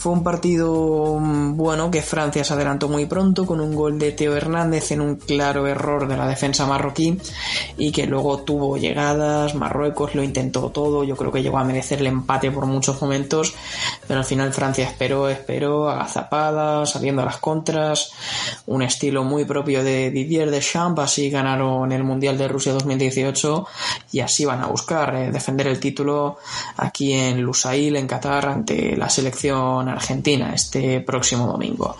Fue 0.04 0.12
un 0.12 0.22
partido 0.22 1.18
mm, 1.18 1.56
bueno 1.56 1.90
que 1.90 2.02
Francia 2.02 2.44
se 2.44 2.52
adelantó 2.52 2.90
muy 2.90 3.06
pronto 3.06 3.46
con 3.46 3.58
un 3.58 3.74
gol 3.74 3.98
de 3.98 4.12
Teo 4.12 4.36
Hernández 4.36 4.92
en 4.92 5.00
un 5.00 5.16
claro 5.16 5.66
error 5.66 6.06
de 6.06 6.18
la 6.18 6.28
defensa 6.28 6.66
marroquí 6.66 7.18
y 7.78 7.90
que 7.90 8.06
luego 8.06 8.40
tuvo 8.40 8.76
llegadas, 8.76 9.54
Marruecos 9.54 10.14
lo 10.14 10.22
intentó 10.22 10.68
todo, 10.68 11.04
yo 11.04 11.16
creo 11.16 11.32
que 11.32 11.42
llegó 11.42 11.56
a 11.56 11.64
merecer 11.64 12.00
el 12.00 12.08
empate 12.08 12.50
por 12.50 12.66
muchos 12.66 13.00
momentos, 13.00 13.54
pero 14.06 14.20
al 14.20 14.26
final 14.26 14.52
Francia 14.52 14.86
esperó, 14.86 15.30
esperó, 15.30 15.88
agazapada, 15.88 16.84
saliendo 16.84 17.22
a 17.22 17.24
las 17.24 17.38
contras, 17.38 18.12
un 18.66 18.82
estilo 18.82 19.13
muy 19.22 19.44
propio 19.44 19.84
de 19.84 20.10
Didier 20.10 20.50
Deschamps, 20.50 21.02
así 21.02 21.30
ganaron 21.30 21.92
el 21.92 22.02
Mundial 22.02 22.36
de 22.36 22.48
Rusia 22.48 22.72
2018 22.72 23.66
y 24.12 24.20
así 24.20 24.44
van 24.44 24.62
a 24.62 24.66
buscar 24.66 25.14
eh, 25.14 25.30
defender 25.30 25.68
el 25.68 25.78
título 25.78 26.38
aquí 26.78 27.12
en 27.12 27.42
Lusail, 27.42 27.94
en 27.96 28.08
Qatar, 28.08 28.46
ante 28.46 28.96
la 28.96 29.08
selección 29.08 29.88
argentina 29.88 30.52
este 30.54 31.00
próximo 31.02 31.46
domingo. 31.46 31.96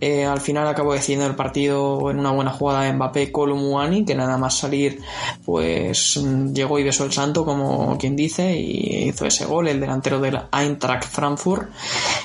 Eh, 0.00 0.24
al 0.24 0.40
final 0.40 0.66
acabó 0.66 0.94
decidiendo 0.94 1.26
el 1.26 1.34
partido 1.34 2.10
en 2.10 2.18
una 2.18 2.30
buena 2.30 2.50
jugada 2.52 2.82
de 2.82 2.92
Mbappé 2.94 3.30
Columuani, 3.30 4.04
que 4.04 4.14
nada 4.14 4.38
más 4.38 4.56
salir, 4.56 5.00
pues 5.44 6.16
mm, 6.16 6.52
llegó 6.52 6.78
y 6.78 6.84
besó 6.84 7.04
el 7.04 7.12
santo, 7.12 7.44
como 7.44 7.98
quien 7.98 8.16
dice, 8.16 8.56
y 8.56 9.08
hizo 9.08 9.26
ese 9.26 9.44
gol, 9.44 9.68
el 9.68 9.80
delantero 9.80 10.20
del 10.20 10.40
Eintracht 10.52 11.04
Frankfurt. 11.04 11.70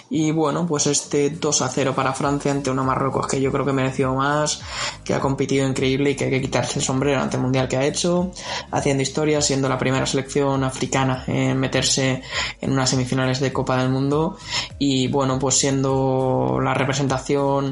Y 0.09 0.31
bueno, 0.31 0.65
pues 0.65 0.87
este 0.87 1.31
2 1.31 1.61
a 1.61 1.67
0 1.67 1.93
para 1.95 2.13
Francia 2.13 2.51
ante 2.51 2.69
una 2.69 2.83
Marruecos 2.83 3.27
que 3.27 3.41
yo 3.41 3.51
creo 3.51 3.65
que 3.65 3.73
mereció 3.73 4.13
más, 4.13 4.61
que 5.03 5.13
ha 5.13 5.19
competido 5.19 5.67
increíble 5.67 6.11
y 6.11 6.15
que 6.15 6.25
hay 6.25 6.31
que 6.31 6.41
quitarse 6.41 6.79
el 6.79 6.85
sombrero 6.85 7.21
ante 7.21 7.37
el 7.37 7.43
mundial 7.43 7.67
que 7.67 7.77
ha 7.77 7.85
hecho, 7.85 8.31
haciendo 8.71 9.03
historia, 9.03 9.41
siendo 9.41 9.67
la 9.67 9.77
primera 9.77 10.05
selección 10.05 10.63
africana 10.63 11.23
en 11.27 11.59
meterse 11.59 12.21
en 12.61 12.71
unas 12.71 12.89
semifinales 12.89 13.39
de 13.39 13.51
Copa 13.51 13.77
del 13.77 13.89
Mundo 13.89 14.37
y 14.79 15.07
bueno, 15.07 15.39
pues 15.39 15.55
siendo 15.55 16.59
la 16.61 16.73
representación 16.73 17.64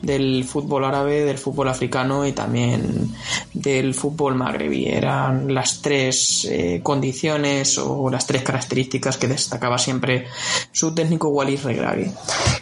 del 0.00 0.44
fútbol 0.44 0.84
árabe, 0.84 1.24
del 1.24 1.38
fútbol 1.38 1.68
africano 1.68 2.26
y 2.26 2.32
también 2.32 3.14
del 3.52 3.94
fútbol 3.94 4.34
magrebí. 4.34 4.86
Eran 4.86 5.52
las 5.52 5.82
tres 5.82 6.46
eh, 6.50 6.80
condiciones 6.82 7.78
o 7.78 8.10
las 8.10 8.26
tres 8.26 8.42
características 8.42 9.16
que 9.16 9.28
destacaba 9.28 9.78
siempre 9.78 10.26
su 10.72 10.94
técnico 10.94 11.28
Walid 11.28 11.60
Regragui. 11.64 12.10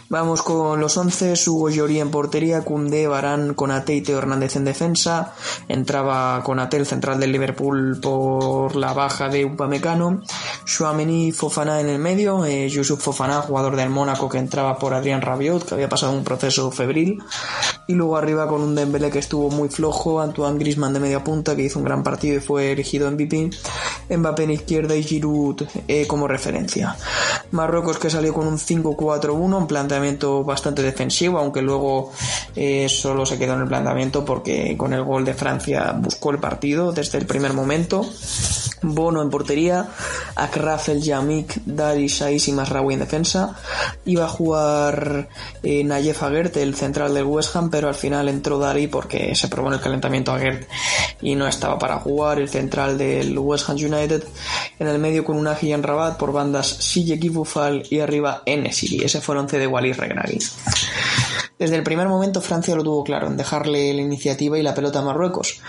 Vamos 0.09 0.41
con 0.41 0.79
los 0.79 0.97
11, 0.97 1.33
Hugo 1.47 1.69
Llori 1.69 2.01
en 2.01 2.11
portería, 2.11 2.65
Cundé, 2.65 3.07
Barán, 3.07 3.53
Conate 3.53 3.95
y 3.95 4.01
Teo 4.01 4.17
Hernández 4.17 4.57
en 4.57 4.65
defensa. 4.65 5.33
Entraba 5.69 6.43
Conate, 6.43 6.75
el 6.75 6.85
central 6.85 7.19
del 7.19 7.31
Liverpool, 7.31 7.99
por 8.01 8.75
la 8.75 8.91
baja 8.91 9.29
de 9.29 9.45
Upamecano. 9.45 10.21
Chouameni 10.65 11.31
Fofana 11.31 11.79
en 11.79 11.87
el 11.87 11.99
medio, 11.99 12.45
eh, 12.45 12.67
Yusuf 12.69 13.01
Fofana, 13.01 13.41
jugador 13.41 13.77
del 13.77 13.89
Mónaco 13.89 14.27
que 14.27 14.37
entraba 14.37 14.77
por 14.77 14.93
Adrián 14.93 15.21
Rabiot, 15.21 15.65
que 15.65 15.75
había 15.75 15.87
pasado 15.87 16.11
un 16.11 16.23
proceso 16.23 16.70
febril. 16.71 17.19
Y 17.87 17.93
luego 17.93 18.15
arriba 18.15 18.47
con 18.47 18.61
un 18.61 18.75
Dembélé 18.75 19.09
que 19.09 19.19
estuvo 19.19 19.49
muy 19.49 19.69
flojo, 19.69 20.21
Antoine 20.21 20.57
Grisman 20.57 20.93
de 20.93 20.99
media 20.99 21.23
punta 21.23 21.55
que 21.55 21.63
hizo 21.63 21.79
un 21.79 21.85
gran 21.85 22.03
partido 22.03 22.37
y 22.37 22.39
fue 22.39 22.71
elegido 22.71 23.09
MVP, 23.11 23.49
Mbappé 24.09 24.43
en 24.43 24.51
izquierda 24.51 24.95
y 24.95 25.03
Giroud 25.03 25.63
eh, 25.87 26.07
como 26.07 26.27
referencia. 26.27 26.95
Marruecos 27.51 27.97
que 27.97 28.09
salió 28.09 28.33
con 28.33 28.47
un 28.47 28.57
5-4-1, 28.57 29.57
un 29.57 29.67
planteamiento 29.67 30.43
bastante 30.43 30.81
defensivo, 30.83 31.39
aunque 31.39 31.61
luego 31.61 32.11
eh, 32.55 32.87
solo 32.87 33.25
se 33.25 33.37
quedó 33.37 33.55
en 33.55 33.61
el 33.61 33.67
planteamiento 33.67 34.23
porque 34.23 34.75
con 34.77 34.93
el 34.93 35.03
gol 35.03 35.25
de 35.25 35.33
Francia 35.33 35.93
buscó 35.97 36.31
el 36.31 36.39
partido 36.39 36.91
desde 36.93 37.17
el 37.17 37.25
primer 37.25 37.53
momento. 37.53 38.05
Bono 38.83 39.21
en 39.21 39.29
portería, 39.29 39.89
Akraf 40.35 40.89
El 40.89 41.01
Yamik, 41.01 41.61
Dari 41.65 42.09
Saiz 42.09 42.47
y 42.47 42.51
Masraoui 42.51 42.95
en 42.95 43.01
defensa. 43.01 43.55
Iba 44.05 44.25
a 44.25 44.29
jugar 44.29 45.29
eh, 45.61 45.83
Nayef 45.83 46.23
el 46.61 46.75
central 46.75 47.13
del 47.13 47.23
West 47.23 47.55
Ham, 47.55 47.69
pero 47.69 47.87
al 47.87 47.95
final 47.95 48.29
entró 48.29 48.59
Dari 48.59 48.87
porque 48.87 49.35
se 49.35 49.47
probó 49.47 49.67
en 49.69 49.75
el 49.75 49.81
calentamiento 49.81 50.31
a 50.31 50.35
Agert 50.35 50.67
y 51.21 51.35
no 51.35 51.47
estaba 51.47 51.77
para 51.77 51.97
jugar. 51.99 52.39
El 52.39 52.49
central 52.49 52.97
del 52.97 53.37
West 53.37 53.69
Ham 53.69 53.77
United 53.77 54.23
en 54.79 54.87
el 54.87 54.99
medio 54.99 55.23
con 55.23 55.37
una 55.37 55.57
en 55.61 55.83
Rabat 55.83 56.17
por 56.17 56.31
bandas 56.33 56.67
Sijek 56.67 57.23
y 57.23 57.29
Bufal 57.29 57.83
y 57.89 57.99
arriba 57.99 58.43
Enesiri. 58.45 59.03
Ese 59.03 59.21
fue 59.21 59.35
el 59.35 59.41
once 59.41 59.57
de 59.57 59.67
Walid 59.67 59.95
Regnagui. 59.95 60.39
Desde 61.61 61.75
el 61.75 61.83
primer 61.83 62.07
momento 62.07 62.41
Francia 62.41 62.75
lo 62.75 62.83
tuvo 62.83 63.03
claro 63.03 63.27
en 63.27 63.37
dejarle 63.37 63.93
la 63.93 64.01
iniciativa 64.01 64.57
y 64.57 64.63
la 64.63 64.73
pelota 64.73 64.97
a 64.97 65.03
Marruecos. 65.03 65.61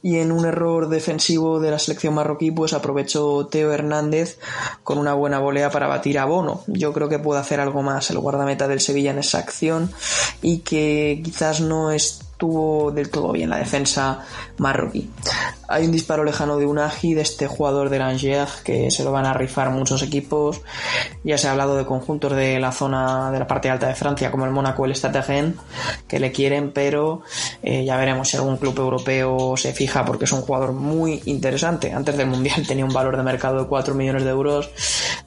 Y 0.00 0.18
en 0.18 0.30
un 0.30 0.46
error 0.46 0.88
defensivo 0.88 1.58
de 1.58 1.72
la 1.72 1.80
selección 1.80 2.14
marroquí, 2.14 2.52
pues 2.52 2.72
aprovechó 2.72 3.48
Teo 3.48 3.72
Hernández 3.72 4.38
con 4.84 4.96
una 4.96 5.12
buena 5.14 5.40
volea 5.40 5.68
para 5.72 5.88
batir 5.88 6.20
a 6.20 6.24
Bono. 6.24 6.62
Yo 6.68 6.92
creo 6.92 7.08
que 7.08 7.18
puede 7.18 7.40
hacer 7.40 7.58
algo 7.58 7.82
más 7.82 8.10
el 8.10 8.20
guardameta 8.20 8.68
del 8.68 8.78
Sevilla 8.78 9.10
en 9.10 9.18
esa 9.18 9.38
acción 9.38 9.90
y 10.40 10.58
que 10.58 11.20
quizás 11.24 11.60
no 11.60 11.90
es 11.90 12.20
estuvo 12.40 12.90
del 12.90 13.10
todo 13.10 13.32
bien 13.32 13.50
la 13.50 13.58
defensa 13.58 14.20
marroquí. 14.56 15.10
Hay 15.68 15.84
un 15.84 15.92
disparo 15.92 16.24
lejano 16.24 16.56
de 16.56 16.64
Unagi, 16.64 17.12
de 17.12 17.20
este 17.20 17.46
jugador 17.46 17.90
del 17.90 18.00
Angers, 18.00 18.62
que 18.62 18.90
se 18.90 19.04
lo 19.04 19.12
van 19.12 19.26
a 19.26 19.34
rifar 19.34 19.68
muchos 19.70 20.02
equipos. 20.02 20.62
Ya 21.22 21.36
se 21.36 21.48
ha 21.48 21.52
hablado 21.52 21.76
de 21.76 21.84
conjuntos 21.84 22.34
de 22.34 22.58
la 22.58 22.72
zona 22.72 23.30
de 23.30 23.38
la 23.38 23.46
parte 23.46 23.68
alta 23.68 23.88
de 23.88 23.94
Francia, 23.94 24.30
como 24.30 24.46
el 24.46 24.52
Mónaco, 24.52 24.86
el 24.86 24.96
Stade 24.96 25.52
que 26.08 26.18
le 26.18 26.32
quieren, 26.32 26.72
pero 26.72 27.22
eh, 27.62 27.84
ya 27.84 27.98
veremos 27.98 28.30
si 28.30 28.38
algún 28.38 28.56
club 28.56 28.78
europeo 28.78 29.54
se 29.58 29.74
fija, 29.74 30.06
porque 30.06 30.24
es 30.24 30.32
un 30.32 30.40
jugador 30.40 30.72
muy 30.72 31.22
interesante. 31.26 31.92
Antes 31.92 32.16
del 32.16 32.26
Mundial 32.26 32.64
tenía 32.66 32.86
un 32.86 32.92
valor 32.92 33.18
de 33.18 33.22
mercado 33.22 33.62
de 33.62 33.68
4 33.68 33.94
millones 33.94 34.24
de 34.24 34.30
euros, 34.30 34.70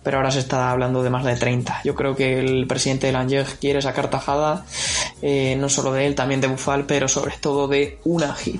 pero 0.01 0.17
ahora 0.17 0.31
se 0.31 0.39
está 0.39 0.71
hablando 0.71 1.03
de 1.03 1.11
más 1.11 1.23
de 1.25 1.35
30. 1.35 1.81
Yo 1.83 1.93
creo 1.93 2.15
que 2.15 2.39
el 2.39 2.65
presidente 2.65 3.05
del 3.05 3.17
Angers 3.17 3.53
quiere 3.61 3.83
sacar 3.83 4.09
tajada, 4.09 4.65
eh, 5.25 5.55
no 5.55 5.69
solo 5.69 5.93
de 5.93 6.05
él, 6.05 6.15
también 6.15 6.41
de 6.41 6.47
Bufal, 6.47 6.85
pero 6.85 7.07
sobre 7.07 7.37
todo 7.37 7.69
de 7.69 7.97
Unagi. 8.03 8.59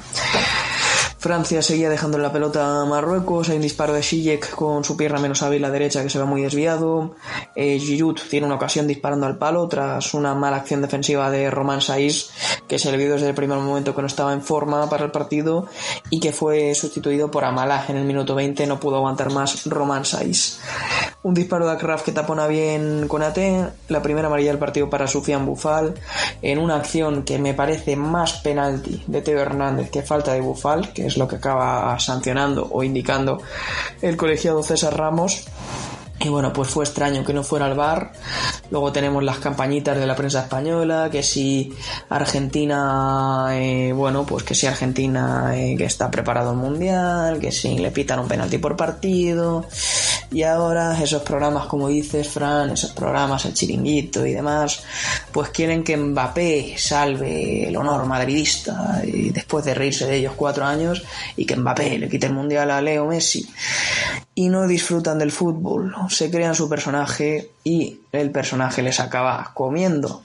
Francia 1.20 1.62
seguía 1.62 1.90
dejando 1.90 2.18
la 2.18 2.32
pelota 2.32 2.82
a 2.82 2.86
Marruecos. 2.86 3.50
Hay 3.50 3.58
un 3.58 3.62
disparo 3.62 3.94
de 3.94 4.02
Sijek 4.02 4.50
con 4.52 4.86
su 4.86 4.96
pierna 4.96 5.20
menos 5.20 5.42
hábil, 5.42 5.62
la 5.62 5.70
derecha, 5.70 6.04
que 6.04 6.10
se 6.10 6.20
ve 6.20 6.26
muy 6.26 6.42
desviado. 6.42 7.16
Eh, 7.56 7.82
tiene 8.30 8.46
una 8.46 8.56
ocasión 8.56 8.88
disparando 8.88 9.26
al 9.26 9.38
palo 9.38 9.68
tras 9.68 10.14
una 10.14 10.36
mala 10.36 10.58
acción 10.58 10.82
defensiva 10.82 11.30
de 11.30 11.52
Roman 11.52 11.82
Saiz, 11.82 12.30
que 12.68 12.80
se 12.80 12.92
le 12.92 12.98
vio 12.98 13.12
desde 13.12 13.30
el 13.30 13.36
primer 13.36 13.58
momento 13.58 13.94
que 13.94 14.02
no 14.02 14.08
estaba 14.08 14.32
en 14.32 14.42
forma 14.42 14.90
para 14.90 15.04
el 15.04 15.12
partido 15.12 15.68
y 16.10 16.22
que 16.22 16.32
fue 16.32 16.76
sustituido 16.76 17.30
por 17.30 17.44
Amalah 17.44 17.86
en 17.90 17.98
el 17.98 18.06
minuto 18.06 18.36
20. 18.36 18.68
No 18.68 18.80
pudo 18.80 18.98
aguantar 18.98 19.32
más 19.32 19.66
Roman 19.66 20.04
Saiz. 20.04 20.60
Un 21.24 21.34
disparo 21.34 21.66
de 21.66 21.72
Akraf 21.72 22.04
que 22.04 22.12
tapona 22.12 22.48
bien 22.48 23.08
con 23.08 23.24
AT. 23.24 23.38
La 23.88 24.02
primera 24.02 24.28
amarilla 24.28 24.50
del 24.52 24.60
partido 24.60 24.90
para 24.90 25.08
Sufian 25.08 25.46
Bufal. 25.46 25.94
En 26.42 26.60
una 26.60 26.76
acción 26.76 27.24
que 27.24 27.40
me 27.40 27.54
parece 27.54 27.96
más 27.96 28.34
penalti 28.42 29.02
de 29.08 29.22
Teo 29.22 29.40
Hernández 29.40 29.90
que 29.90 30.02
falta 30.02 30.34
de 30.34 30.42
Bufal, 30.42 30.92
que 30.92 31.06
es 31.06 31.16
lo 31.16 31.26
que 31.26 31.38
acaba 31.38 31.98
sancionando 31.98 32.68
o 32.70 32.84
indicando 32.84 33.42
el 34.02 34.18
colegiado 34.18 34.62
César 34.64 34.98
Ramos. 34.98 35.46
Y 36.24 36.30
bueno, 36.30 36.54
pues 36.54 36.70
fue 36.70 36.86
extraño 36.86 37.26
que 37.26 37.34
no 37.34 37.44
fuera 37.44 37.66
al 37.66 37.76
bar. 37.76 38.14
Luego 38.72 38.94
tenemos 38.94 39.22
las 39.24 39.40
campañitas 39.40 39.98
de 39.98 40.08
la 40.08 40.16
prensa 40.16 40.44
española, 40.44 41.10
que 41.12 41.22
si 41.22 41.74
Argentina, 42.08 43.48
eh, 43.52 43.92
bueno, 43.94 44.26
pues 44.26 44.44
que 44.46 44.56
si 44.56 44.66
Argentina 44.66 45.52
eh, 45.54 45.76
que 45.78 45.84
está 45.84 46.10
preparado 46.10 46.52
el 46.52 46.58
mundial, 46.58 47.40
que 47.40 47.52
si 47.52 47.78
le 47.78 47.92
pitan 47.92 48.20
un 48.20 48.30
penalti 48.30 48.58
por 48.58 48.78
partido. 48.78 49.66
Y 50.32 50.44
ahora 50.44 50.98
esos 51.04 51.22
programas, 51.24 51.68
como 51.68 51.90
dices, 51.90 52.28
Fran, 52.30 52.72
esos 52.72 52.92
programas, 52.94 53.44
el 53.46 53.54
chiringuito 53.54 54.26
y 54.26 54.34
demás, 54.34 54.82
pues 55.32 55.50
quieren 55.50 55.84
que 55.84 55.98
Mbappé 55.98 56.76
salve 56.78 57.68
el 57.68 57.76
honor 57.76 58.06
madridista 58.06 59.02
y 59.06 59.30
después 59.30 59.66
de 59.66 59.74
reírse 59.74 60.08
de 60.08 60.16
ellos 60.16 60.34
cuatro 60.36 60.64
años 60.66 61.04
y 61.36 61.46
que 61.46 61.58
Mbappé 61.58 62.00
le 62.00 62.10
quite 62.10 62.28
el 62.28 62.34
mundial 62.34 62.72
a 62.72 62.82
Leo 62.82 63.06
Messi 63.06 63.48
y 64.36 64.50
no 64.50 64.68
disfrutan 64.68 65.20
del 65.20 65.32
fútbol, 65.32 65.94
se 66.14 66.32
crean 66.32 66.56
su 66.56 66.70
personaje 66.70 67.52
y 67.64 68.02
el 68.12 68.32
personaje 68.32 68.82
les 68.82 69.00
acaba 69.00 69.52
comiendo. 69.54 70.22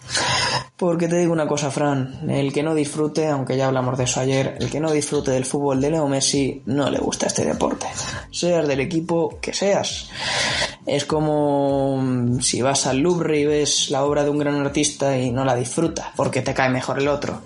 Porque 0.77 1.09
te 1.09 1.19
digo 1.19 1.33
una 1.33 1.49
cosa, 1.49 1.73
Fran, 1.73 2.31
el 2.31 2.53
que 2.53 2.63
no 2.63 2.73
disfrute, 2.73 3.27
aunque 3.27 3.57
ya 3.57 3.67
hablamos 3.67 3.99
de 3.99 4.05
eso 4.05 4.21
ayer, 4.21 4.57
el 4.61 4.71
que 4.71 4.79
no 4.79 4.93
disfrute 4.93 5.33
del 5.33 5.45
fútbol 5.45 5.81
de 5.81 5.91
Leo 5.91 6.07
Messi 6.07 6.63
no 6.67 6.89
le 6.89 6.99
gusta 6.99 7.27
este 7.27 7.45
deporte, 7.45 7.87
seas 8.31 8.67
del 8.69 8.81
equipo 8.81 9.39
que 9.41 9.53
seas. 9.53 10.09
Es 10.87 11.05
como 11.05 11.99
mm, 12.01 12.41
si 12.41 12.63
vas 12.63 12.87
al 12.87 12.99
Louvre 12.99 13.41
y 13.41 13.45
ves 13.45 13.91
la 13.91 14.05
obra 14.05 14.23
de 14.23 14.31
un 14.31 14.39
gran 14.39 14.55
artista 14.55 15.19
y 15.19 15.31
no 15.31 15.45
la 15.45 15.57
disfrutas 15.57 16.07
porque 16.17 16.43
te 16.43 16.55
cae 16.55 16.71
mejor 16.71 16.99
el 16.99 17.09
otro. 17.09 17.43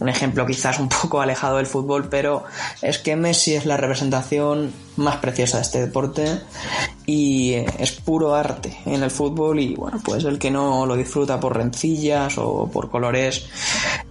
Un 0.00 0.08
ejemplo 0.08 0.44
quizás 0.44 0.78
un 0.78 0.88
poco 0.88 1.20
alejado 1.20 1.58
del 1.58 1.66
fútbol, 1.66 2.08
pero 2.08 2.44
es 2.82 2.98
que 2.98 3.16
Messi 3.16 3.54
es 3.54 3.64
la 3.64 3.76
representación 3.76 4.72
más 4.96 5.16
preciosa 5.16 5.58
de 5.58 5.62
este 5.62 5.80
deporte 5.80 6.40
y 7.06 7.54
es 7.78 7.92
puro 7.92 8.34
arte 8.34 8.76
en 8.84 9.02
el 9.02 9.10
fútbol 9.10 9.31
y 9.58 9.74
bueno, 9.74 10.00
pues 10.04 10.24
el 10.24 10.38
que 10.38 10.50
no 10.50 10.86
lo 10.86 10.96
disfruta 10.96 11.40
por 11.40 11.56
rencillas 11.56 12.36
o 12.38 12.68
por 12.70 12.90
colores 12.90 13.46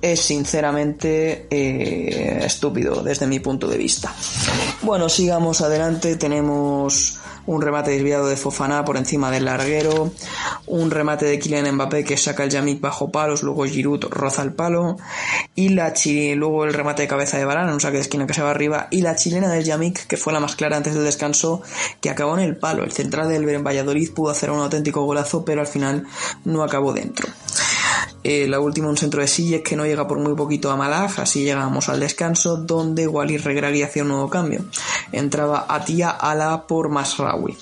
es 0.02 0.20
sinceramente 0.20 1.48
eh, 1.50 2.42
estúpido 2.44 3.04
desde 3.04 3.28
mi 3.28 3.40
punto 3.40 3.68
de 3.68 3.78
vista. 3.78 4.14
Bueno, 4.82 5.08
sigamos 5.10 5.62
adelante, 5.62 6.16
tenemos 6.16 7.21
un 7.46 7.62
remate 7.62 7.92
desviado 7.92 8.28
de 8.28 8.36
Fofana 8.36 8.86
por 8.86 8.98
encima 8.98 9.32
del 9.32 9.46
larguero, 9.46 10.12
un 10.68 10.92
remate 10.92 11.26
de 11.26 11.40
Kylian 11.40 11.74
Mbappé 11.76 12.04
que 12.04 12.18
saca 12.18 12.44
el 12.44 12.50
Yamik 12.50 12.82
bajo 12.82 13.12
palos, 13.12 13.44
luego 13.44 13.66
Giroud 13.66 14.06
roza 14.10 14.42
el 14.42 14.54
palo 14.54 14.98
y 15.56 15.70
la 15.70 15.94
luego 16.36 16.66
el 16.66 16.74
remate 16.74 17.04
de 17.04 17.08
cabeza 17.08 17.38
de 17.38 17.46
Barán, 17.46 17.70
un 17.70 17.82
saque 17.82 17.98
de 17.98 18.02
esquina 18.02 18.28
que 18.28 18.34
se 18.34 18.42
va 18.42 18.52
arriba 18.52 18.88
y 18.92 19.02
la 19.02 19.16
chilena 19.16 19.50
del 19.50 19.64
Yamik 19.64 20.08
que 20.08 20.18
fue 20.18 20.34
la 20.34 20.40
más 20.40 20.56
clara 20.56 20.78
antes 20.78 20.94
del 20.94 21.04
descanso 21.04 21.62
que 22.00 22.10
acabó 22.10 22.38
en 22.38 22.44
el 22.44 22.58
palo. 22.58 22.84
El 22.84 22.92
central 22.92 23.30
del 23.30 23.46
Valladolid 23.46 24.12
pudo 24.14 24.32
hacer 24.32 24.52
un 24.52 24.60
auténtico 24.60 25.04
golazo 25.04 25.46
pero 25.46 25.62
al 25.62 25.68
final 25.68 26.06
no 26.46 26.64
acabó 26.64 26.94
dentro. 26.94 27.28
Eh, 28.24 28.48
la 28.48 28.60
última 28.60 28.88
un 28.88 28.98
centro 28.98 29.22
de 29.22 29.28
Silles 29.28 29.62
que 29.62 29.76
no 29.76 29.86
llega 29.86 30.08
por 30.08 30.20
muy 30.20 30.36
poquito 30.36 30.70
a 30.70 30.76
Malaj, 30.76 31.20
así 31.20 31.44
llegamos 31.44 31.90
al 31.90 32.00
descanso 32.00 32.58
donde 32.58 33.08
Wally 33.08 33.38
Regragui 33.38 33.82
hacía 33.82 34.04
un 34.04 34.10
nuevo 34.10 34.30
cambio. 34.30 34.62
Entraba 35.12 35.66
Atia 35.68 36.12
Ala 36.12 36.68
por 36.68 36.90
Masraoui. 36.90 37.58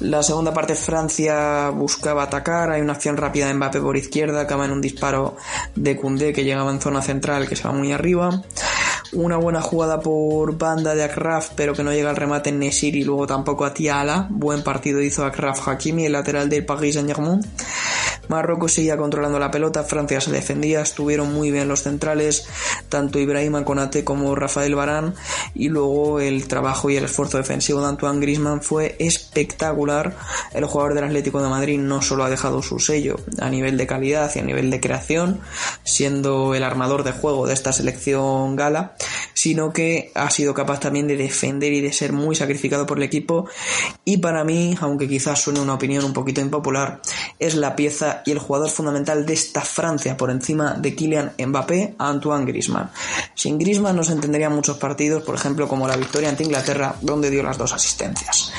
La 0.00 0.22
segunda 0.22 0.54
parte 0.54 0.74
Francia 0.74 1.70
buscaba 1.70 2.22
atacar, 2.22 2.70
hay 2.70 2.80
una 2.80 2.94
acción 2.94 3.18
rápida 3.18 3.46
de 3.46 3.54
Mbappé 3.54 3.80
por 3.80 3.96
izquierda, 3.96 4.40
acaba 4.40 4.64
en 4.64 4.72
un 4.72 4.80
disparo 4.80 5.36
de 5.76 5.96
Koundé 5.96 6.32
que 6.32 6.42
llegaba 6.42 6.70
en 6.70 6.80
zona 6.80 7.02
central 7.02 7.46
que 7.46 7.54
se 7.54 7.64
va 7.64 7.72
muy 7.72 7.92
arriba. 7.92 8.42
Una 9.12 9.36
buena 9.36 9.60
jugada 9.60 10.00
por 10.00 10.56
banda 10.56 10.94
de 10.94 11.04
Akraf, 11.04 11.50
pero 11.54 11.74
que 11.74 11.82
no 11.82 11.92
llega 11.92 12.10
al 12.10 12.16
remate 12.16 12.50
en 12.50 12.60
Nesir 12.60 12.96
y 12.96 13.04
luego 13.04 13.26
tampoco 13.26 13.64
a 13.64 13.74
Tiala. 13.74 14.26
Buen 14.30 14.62
partido 14.62 15.02
hizo 15.02 15.24
Akraf 15.24 15.66
Hakimi, 15.68 16.06
el 16.06 16.12
lateral 16.12 16.48
del 16.48 16.64
Paris 16.64 16.94
Saint-Germain. 16.94 17.40
Marruecos 18.30 18.74
seguía 18.74 18.96
controlando 18.96 19.40
la 19.40 19.50
pelota, 19.50 19.82
Francia 19.82 20.20
se 20.20 20.30
defendía, 20.30 20.80
estuvieron 20.82 21.34
muy 21.34 21.50
bien 21.50 21.66
los 21.66 21.82
centrales, 21.82 22.46
tanto 22.88 23.18
Ibrahima 23.18 23.64
Konate 23.64 24.04
como 24.04 24.36
Rafael 24.36 24.76
Barán, 24.76 25.14
y 25.52 25.68
luego 25.68 26.20
el 26.20 26.46
trabajo 26.46 26.88
y 26.90 26.96
el 26.96 27.04
esfuerzo 27.04 27.38
defensivo 27.38 27.80
de 27.80 27.88
Antoine 27.88 28.20
Griezmann 28.20 28.62
fue 28.62 28.94
espectacular. 29.00 30.16
El 30.54 30.64
jugador 30.64 30.94
del 30.94 31.04
Atlético 31.04 31.42
de 31.42 31.48
Madrid 31.48 31.78
no 31.80 32.02
solo 32.02 32.22
ha 32.22 32.30
dejado 32.30 32.62
su 32.62 32.78
sello 32.78 33.16
a 33.40 33.50
nivel 33.50 33.76
de 33.76 33.88
calidad 33.88 34.30
y 34.34 34.38
a 34.38 34.44
nivel 34.44 34.70
de 34.70 34.80
creación, 34.80 35.40
siendo 35.82 36.54
el 36.54 36.62
armador 36.62 37.02
de 37.02 37.12
juego 37.12 37.48
de 37.48 37.54
esta 37.54 37.72
selección 37.72 38.54
gala, 38.54 38.94
sino 39.34 39.72
que 39.72 40.12
ha 40.14 40.30
sido 40.30 40.54
capaz 40.54 40.78
también 40.78 41.08
de 41.08 41.16
defender 41.16 41.72
y 41.72 41.80
de 41.80 41.92
ser 41.92 42.12
muy 42.12 42.36
sacrificado 42.36 42.86
por 42.86 42.98
el 42.98 43.04
equipo 43.04 43.48
y 44.04 44.18
para 44.18 44.44
mí, 44.44 44.76
aunque 44.80 45.08
quizás 45.08 45.40
suene 45.40 45.60
una 45.60 45.74
opinión 45.74 46.04
un 46.04 46.12
poquito 46.12 46.40
impopular, 46.40 47.00
es 47.38 47.54
la 47.54 47.76
pieza 47.76 48.19
y 48.24 48.30
el 48.30 48.38
jugador 48.38 48.68
fundamental 48.68 49.26
de 49.26 49.32
esta 49.32 49.62
Francia 49.62 50.16
por 50.16 50.30
encima 50.30 50.74
de 50.74 50.94
Kylian 50.94 51.32
Mbappé 51.38 51.94
Antoine 51.98 52.44
Griezmann. 52.44 52.90
Sin 53.34 53.58
Griezmann 53.58 53.96
no 53.96 54.04
se 54.04 54.12
entenderían 54.12 54.54
muchos 54.54 54.78
partidos, 54.78 55.22
por 55.22 55.34
ejemplo 55.34 55.68
como 55.68 55.88
la 55.88 55.96
victoria 55.96 56.28
ante 56.28 56.44
Inglaterra, 56.44 56.96
donde 57.00 57.30
dio 57.30 57.42
las 57.42 57.58
dos 57.58 57.72
asistencias. 57.72 58.52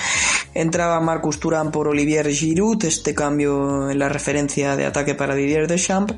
Entraba 0.53 0.99
Marcus 0.99 1.39
Thuram 1.39 1.71
por 1.71 1.87
Olivier 1.87 2.27
Giroud, 2.29 2.83
este 2.83 3.15
cambio 3.15 3.89
en 3.89 3.97
la 3.99 4.09
referencia 4.09 4.75
de 4.75 4.85
ataque 4.85 5.15
para 5.15 5.33
Didier 5.33 5.67
Deschamps, 5.67 6.13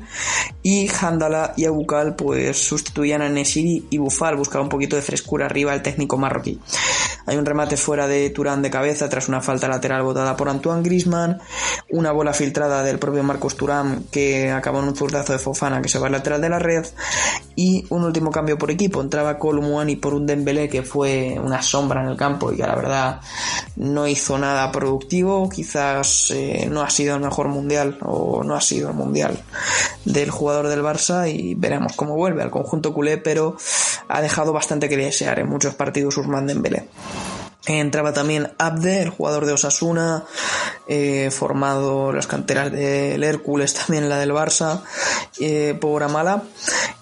y 0.62 0.88
Handala 0.88 1.54
y 1.56 1.66
Abukal 1.66 2.16
pues 2.16 2.58
sustituían 2.58 3.22
a 3.22 3.28
Nesiri 3.28 3.86
y 3.90 3.98
Bufal, 3.98 4.36
buscaba 4.36 4.64
un 4.64 4.68
poquito 4.68 4.96
de 4.96 5.02
frescura 5.02 5.46
arriba 5.46 5.72
el 5.72 5.82
técnico 5.82 6.16
marroquí. 6.16 6.58
Hay 7.26 7.36
un 7.36 7.46
remate 7.46 7.76
fuera 7.76 8.08
de 8.08 8.28
Turán 8.30 8.60
de 8.62 8.70
cabeza 8.70 9.08
tras 9.08 9.28
una 9.28 9.40
falta 9.40 9.68
lateral 9.68 10.02
botada 10.02 10.36
por 10.36 10.48
Antoine 10.48 10.82
Griezmann, 10.82 11.40
una 11.90 12.12
bola 12.12 12.32
filtrada 12.32 12.82
del 12.82 12.98
propio 12.98 13.22
Marcos 13.34 13.56
Turán 13.56 14.04
que 14.12 14.52
acabó 14.52 14.78
en 14.78 14.84
un 14.84 14.94
zurdazo 14.94 15.32
de 15.32 15.40
Fofana 15.40 15.82
que 15.82 15.88
se 15.88 15.98
va 15.98 16.06
al 16.06 16.12
lateral 16.12 16.40
de 16.40 16.48
la 16.48 16.60
red 16.60 16.86
y 17.56 17.84
un 17.90 18.04
último 18.04 18.30
cambio 18.30 18.56
por 18.56 18.70
equipo. 18.70 19.00
Entraba 19.00 19.38
Columuani 19.38 19.96
por 19.96 20.14
un 20.14 20.24
Dembélé 20.24 20.68
que 20.68 20.84
fue 20.84 21.36
una 21.42 21.60
sombra 21.60 22.00
en 22.02 22.10
el 22.10 22.16
campo 22.16 22.52
y 22.52 22.56
que 22.56 22.62
la 22.62 22.76
verdad 22.76 23.20
no 23.74 24.06
hizo 24.06 24.38
nada 24.38 24.70
productivo. 24.70 25.48
Quizás 25.48 26.30
eh, 26.30 26.68
no 26.70 26.82
ha 26.82 26.90
sido 26.90 27.16
el 27.16 27.22
mejor 27.22 27.48
mundial 27.48 27.98
o 28.02 28.44
no 28.44 28.54
ha 28.54 28.60
sido 28.60 28.90
el 28.90 28.94
mundial 28.94 29.42
del 30.04 30.30
jugador 30.30 30.68
del 30.68 30.82
Barça 30.82 31.28
y 31.28 31.56
veremos 31.56 31.94
cómo 31.96 32.14
vuelve 32.14 32.42
al 32.42 32.52
conjunto 32.52 32.94
culé, 32.94 33.18
pero 33.18 33.56
ha 34.06 34.20
dejado 34.20 34.52
bastante 34.52 34.88
que 34.88 34.96
desear 34.96 35.40
en 35.40 35.48
muchos 35.48 35.74
partidos 35.74 36.16
Usman 36.18 36.46
Dembélé. 36.46 36.88
Entraba 37.66 38.12
también 38.12 38.52
Abde, 38.58 39.02
el 39.02 39.08
jugador 39.08 39.46
de 39.46 39.54
Osasuna, 39.54 40.24
eh, 40.86 41.30
formado 41.30 42.12
las 42.12 42.26
canteras 42.26 42.70
del 42.70 43.24
Hércules, 43.24 43.72
también 43.86 44.08
la 44.08 44.18
del 44.18 44.32
Barça, 44.32 44.82
eh, 45.40 45.76
por 45.80 46.02
Amala. 46.02 46.42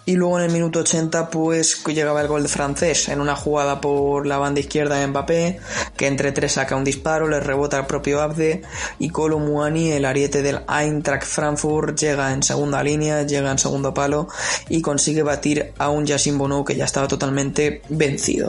Y 0.05 0.17
luego 0.17 0.39
en 0.39 0.47
el 0.47 0.53
minuto 0.53 0.81
80 0.81 1.31
pues 1.31 1.85
llegaba 1.85 2.21
el 2.21 2.27
gol 2.27 2.43
de 2.43 2.49
francés 2.49 3.09
en 3.09 3.21
una 3.21 3.37
jugada 3.37 3.81
por 3.81 4.27
la 4.27 4.39
banda 4.39 4.61
izquierda 4.61 4.97
de 4.97 5.07
Mbappé, 5.07 5.61
que 5.97 6.07
entre 6.09 6.33
tres 6.33 6.53
saca 6.53 6.75
un 6.75 6.83
disparo, 6.83 7.29
le 7.29 7.39
rebota 7.39 7.79
al 7.79 7.87
propio 7.87 8.21
Abde 8.21 8.63
y 8.99 9.11
Colo 9.11 9.39
Muani, 9.39 9.93
el 9.93 10.05
ariete 10.05 10.43
del 10.43 10.61
Eintracht 10.69 11.25
Frankfurt, 11.25 11.97
llega 11.99 12.33
en 12.33 12.43
segunda 12.43 12.83
línea, 12.83 13.23
llega 13.23 13.51
en 13.51 13.59
segundo 13.59 13.95
palo 13.95 14.29
y 14.69 14.83
consigue 14.83 15.23
batir 15.23 15.73
a 15.79 15.89
un 15.91 16.05
Yassin 16.05 16.37
Bono 16.37 16.65
que 16.65 16.75
ya 16.75 16.85
estaba 16.85 17.07
totalmente 17.07 17.83
vencido. 17.89 18.49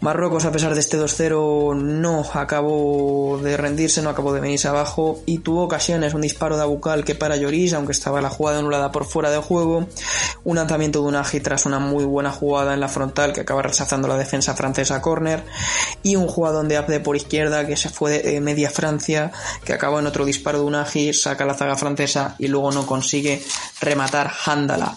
Marruecos, 0.00 0.44
a 0.44 0.52
pesar 0.52 0.74
de 0.74 0.80
este 0.80 0.98
2-0, 0.98 1.76
no 1.76 2.24
acabó 2.34 3.38
de 3.42 3.56
rendirse, 3.56 4.02
no 4.02 4.10
acabó 4.10 4.32
de 4.32 4.40
venirse 4.40 4.68
abajo 4.68 5.22
y 5.26 5.38
tuvo 5.38 5.62
ocasiones, 5.64 6.14
un 6.14 6.22
disparo 6.22 6.56
de 6.56 6.62
Abucal 6.62 7.04
que 7.04 7.14
para 7.14 7.36
Lloris, 7.36 7.72
aunque 7.72 7.92
estaba 7.92 8.20
la 8.20 8.30
jugada 8.30 8.58
anulada 8.58 8.90
por 8.90 9.04
fuera 9.04 9.30
de 9.30 9.38
juego, 9.38 9.86
un 10.44 10.56
lanzamiento 10.56 11.00
de 11.02 11.08
un 11.08 11.16
Agi 11.16 11.40
tras 11.40 11.66
una 11.66 11.78
muy 11.78 12.04
buena 12.04 12.30
jugada 12.30 12.74
en 12.74 12.80
la 12.80 12.88
frontal 12.88 13.32
que 13.32 13.42
acaba 13.42 13.62
rechazando 13.62 14.08
la 14.08 14.16
defensa 14.16 14.54
francesa 14.54 14.96
a 14.96 15.02
córner 15.02 15.44
y 16.02 16.16
un 16.16 16.26
jugador 16.26 16.66
de 16.66 16.76
Abde 16.76 17.00
por 17.00 17.16
izquierda 17.16 17.66
que 17.66 17.76
se 17.76 17.88
fue 17.88 18.22
de 18.22 18.40
media 18.40 18.70
Francia, 18.70 19.32
que 19.64 19.72
acabó 19.72 20.00
en 20.00 20.06
otro 20.06 20.24
disparo 20.24 20.58
de 20.58 20.64
un 20.64 20.74
Agi, 20.74 21.12
saca 21.12 21.44
la 21.44 21.54
zaga 21.54 21.76
francesa 21.76 22.34
y 22.38 22.48
luego 22.48 22.72
no 22.72 22.86
consigue 22.86 23.42
rematar 23.80 24.32
Handala. 24.44 24.96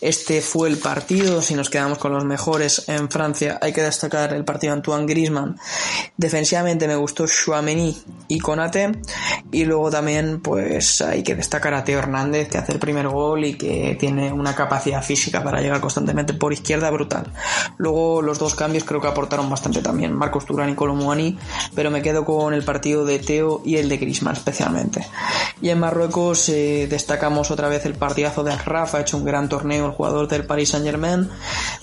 Este 0.00 0.42
fue 0.42 0.68
el 0.68 0.76
partido, 0.76 1.40
si 1.40 1.54
nos 1.54 1.70
quedamos 1.70 1.96
con 1.96 2.12
los 2.12 2.24
mejores 2.24 2.86
en 2.88 3.08
Francia, 3.08 3.58
hay 3.62 3.72
que 3.72 3.82
destacar 3.82 4.34
el 4.34 4.44
partido 4.44 4.72
de 4.72 4.78
Antoine 4.78 5.06
Griezmann. 5.06 5.58
Defensivamente 6.18 6.86
me 6.86 6.96
gustó 6.96 7.26
Chouameni 7.26 7.96
y 8.28 8.38
Konate 8.38 8.92
y 9.52 9.64
luego 9.64 9.90
también 9.90 10.40
pues 10.40 11.00
hay 11.00 11.22
que 11.22 11.34
destacar 11.34 11.72
a 11.72 11.84
Teo 11.84 11.98
Hernández 11.98 12.48
que 12.48 12.58
hace 12.58 12.72
el 12.72 12.78
primer 12.78 13.08
gol 13.08 13.44
y 13.44 13.54
que 13.54 13.96
tiene 13.98 14.32
una 14.32 14.54
capacidad 14.54 15.02
física 15.02 15.42
para 15.42 15.62
llegar 15.62 15.80
constantemente 15.80 16.34
por 16.34 16.52
izquierda 16.52 16.90
brutal. 16.90 17.32
Luego 17.78 18.20
los 18.20 18.38
dos 18.38 18.54
cambios 18.54 18.84
creo 18.84 19.00
que 19.00 19.08
aportaron 19.08 19.48
bastante 19.48 19.80
también, 19.80 20.12
Marcos 20.12 20.44
Turán 20.44 20.68
y 20.68 20.74
Colomuani, 20.74 21.38
pero 21.74 21.90
me 21.90 22.02
quedo 22.02 22.24
con 22.24 22.52
el 22.52 22.64
partido 22.64 23.06
de 23.06 23.18
Teo 23.18 23.62
y 23.64 23.76
el 23.76 23.88
de 23.88 23.96
Griezmann 23.96 24.34
especialmente. 24.34 25.06
Y 25.62 25.70
en 25.70 25.80
Marruecos 25.80 26.50
eh, 26.50 26.86
destacamos 26.88 27.50
otra 27.50 27.68
vez 27.68 27.86
el 27.86 27.94
partidazo 27.94 28.44
de 28.44 28.54
Rafa, 28.56 28.98
ha 28.98 29.00
hecho 29.00 29.16
un 29.16 29.24
gran 29.24 29.48
torneo 29.48 29.85
el 29.86 29.92
jugador 29.92 30.28
del 30.28 30.44
Paris 30.44 30.70
Saint 30.70 30.86
Germain. 30.86 31.28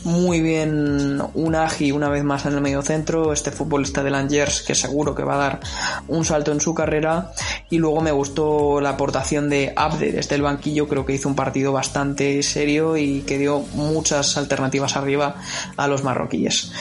Muy 0.04 0.42
bien 0.42 1.22
un 1.34 1.56
Agi 1.56 1.92
una 1.92 2.10
vez 2.10 2.24
más 2.24 2.46
en 2.46 2.54
el 2.54 2.62
medio 2.62 2.82
centro, 2.82 3.34
este 3.34 3.52
futbolista 3.52 4.04
del 4.04 4.16
Angers 4.16 4.62
que 4.62 4.76
seguro 4.76 5.16
que 5.16 5.24
va 5.24 5.36
a 5.36 5.38
dar 5.38 5.60
un 6.08 6.26
salto 6.26 6.52
en 6.52 6.62
su 6.62 6.74
carrera. 6.74 7.32
Y 7.70 7.78
luego 7.78 8.02
me 8.02 8.12
gustó 8.12 8.80
la 8.82 8.89
aportación 8.89 9.50
de 9.50 9.74
Abde 9.76 10.12
desde 10.12 10.36
el 10.36 10.42
banquillo, 10.42 10.88
creo 10.88 11.06
que 11.06 11.13
hizo 11.13 11.30
un 11.30 11.36
partido 11.36 11.72
bastante 11.72 12.44
serio 12.44 12.98
y 12.98 13.22
que 13.22 13.38
dio 13.38 13.60
muchas 13.74 14.38
alternativas 14.38 14.96
arriba 14.96 15.36
a 15.78 15.88
los 15.88 16.04
marroquíes. 16.04 16.72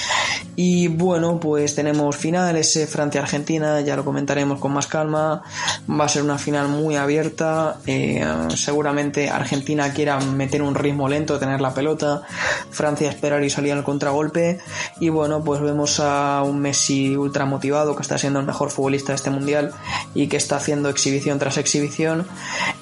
Y 0.57 0.89
bueno, 0.89 1.41
pues 1.41 1.75
tenemos 1.75 2.17
finales, 2.17 2.79
Francia-Argentina, 2.91 3.81
ya 3.81 3.97
lo 3.97 4.05
comentaremos 4.05 4.59
con 4.59 4.73
más 4.73 4.87
calma. 4.87 5.43
Va 5.89 6.05
a 6.05 6.09
ser 6.09 6.23
una 6.23 6.39
final 6.39 6.69
muy 6.69 6.97
abierta. 6.97 7.79
Eh, 7.87 8.25
seguramente 8.55 9.31
Argentina 9.31 9.93
quiera 9.93 10.21
meter 10.21 10.63
un 10.63 10.75
ritmo 10.75 11.09
lento, 11.13 11.39
tener 11.39 11.61
la 11.61 11.73
pelota. 11.73 12.23
Francia 12.71 13.09
esperar 13.09 13.45
y 13.45 13.51
salir 13.51 13.73
al 13.73 13.85
contragolpe. 13.85 14.59
Y 14.99 15.09
bueno, 15.09 15.45
pues 15.45 15.61
vemos 15.61 16.01
a 16.01 16.43
un 16.43 16.61
Messi 16.61 17.17
ultra 17.17 17.45
motivado 17.45 17.95
que 17.95 18.03
está 18.03 18.19
siendo 18.19 18.41
el 18.41 18.47
mejor 18.47 18.71
futbolista 18.71 19.13
de 19.13 19.17
este 19.17 19.31
mundial 19.31 19.73
y 20.15 20.27
que 20.27 20.37
está 20.37 20.57
haciendo 20.57 20.89
exhibición 20.89 21.39
tras 21.39 21.57
exhibición. 21.59 22.27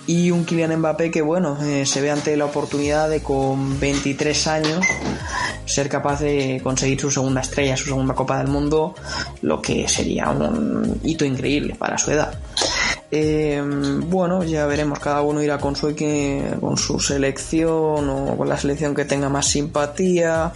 Y 0.06 0.30
un 0.30 0.44
Kylian 0.44 0.78
Mbappé 0.78 1.10
que 1.10 1.22
bueno, 1.22 1.58
eh, 1.62 1.84
se 1.86 2.00
ve 2.00 2.10
ante 2.10 2.36
la 2.36 2.46
oportunidad 2.46 3.08
de 3.08 3.22
con 3.22 3.78
23 3.78 4.46
años 4.46 4.86
ser 5.66 5.88
capaz 5.88 6.20
de 6.20 6.60
conseguir 6.62 7.00
su 7.00 7.10
segunda 7.10 7.40
estrella, 7.40 7.76
su 7.76 7.84
segunda 7.84 8.14
Copa 8.14 8.38
del 8.38 8.48
Mundo, 8.48 8.94
lo 9.42 9.62
que 9.62 9.88
sería 9.88 10.28
un 10.30 11.00
hito 11.04 11.24
increíble 11.24 11.76
para 11.76 11.96
su 11.96 12.10
edad. 12.10 12.38
Eh, 13.12 13.60
bueno, 14.06 14.44
ya 14.44 14.66
veremos, 14.66 15.00
cada 15.00 15.22
uno 15.22 15.42
irá 15.42 15.58
con 15.58 15.74
su, 15.74 15.94
con 16.60 16.76
su 16.76 17.00
selección 17.00 18.08
o 18.08 18.36
con 18.36 18.48
la 18.48 18.56
selección 18.56 18.94
que 18.94 19.04
tenga 19.04 19.28
más 19.28 19.46
simpatía. 19.46 20.52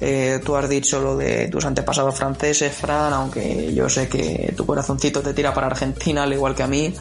Eh, 0.00 0.40
tú 0.44 0.54
has 0.54 0.68
dicho 0.68 1.00
lo 1.00 1.16
de 1.16 1.48
tus 1.48 1.64
antepasados 1.64 2.14
franceses, 2.14 2.72
Fran, 2.72 3.12
aunque 3.12 3.74
yo 3.74 3.88
sé 3.88 4.08
que 4.08 4.54
tu 4.56 4.64
corazoncito 4.64 5.20
te 5.20 5.34
tira 5.34 5.52
para 5.52 5.66
Argentina, 5.66 6.22
al 6.22 6.32
igual 6.32 6.54
que 6.54 6.62
a 6.62 6.68
mí. 6.68 6.94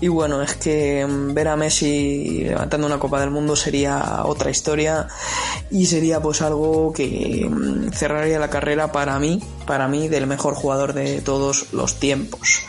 Y 0.00 0.08
bueno, 0.08 0.42
es 0.42 0.54
que 0.54 1.06
mm, 1.06 1.32
ver 1.32 1.48
a 1.48 1.56
Messi 1.56 2.44
levantando 2.44 2.86
una 2.86 2.98
Copa 2.98 3.20
del 3.20 3.30
Mundo 3.30 3.54
sería 3.54 4.22
otra 4.24 4.50
historia 4.50 5.06
y 5.70 5.86
sería 5.86 6.20
pues 6.20 6.42
algo 6.42 6.92
que 6.92 7.46
mm, 7.48 7.92
cerraría 7.92 8.40
la 8.40 8.50
carrera 8.50 8.90
para 8.90 9.18
mí, 9.20 9.40
para 9.64 9.86
mí, 9.86 10.08
del 10.08 10.26
mejor 10.26 10.54
jugador 10.54 10.92
de 10.92 11.20
todos 11.20 11.72
los 11.72 12.00
tiempos. 12.00 12.62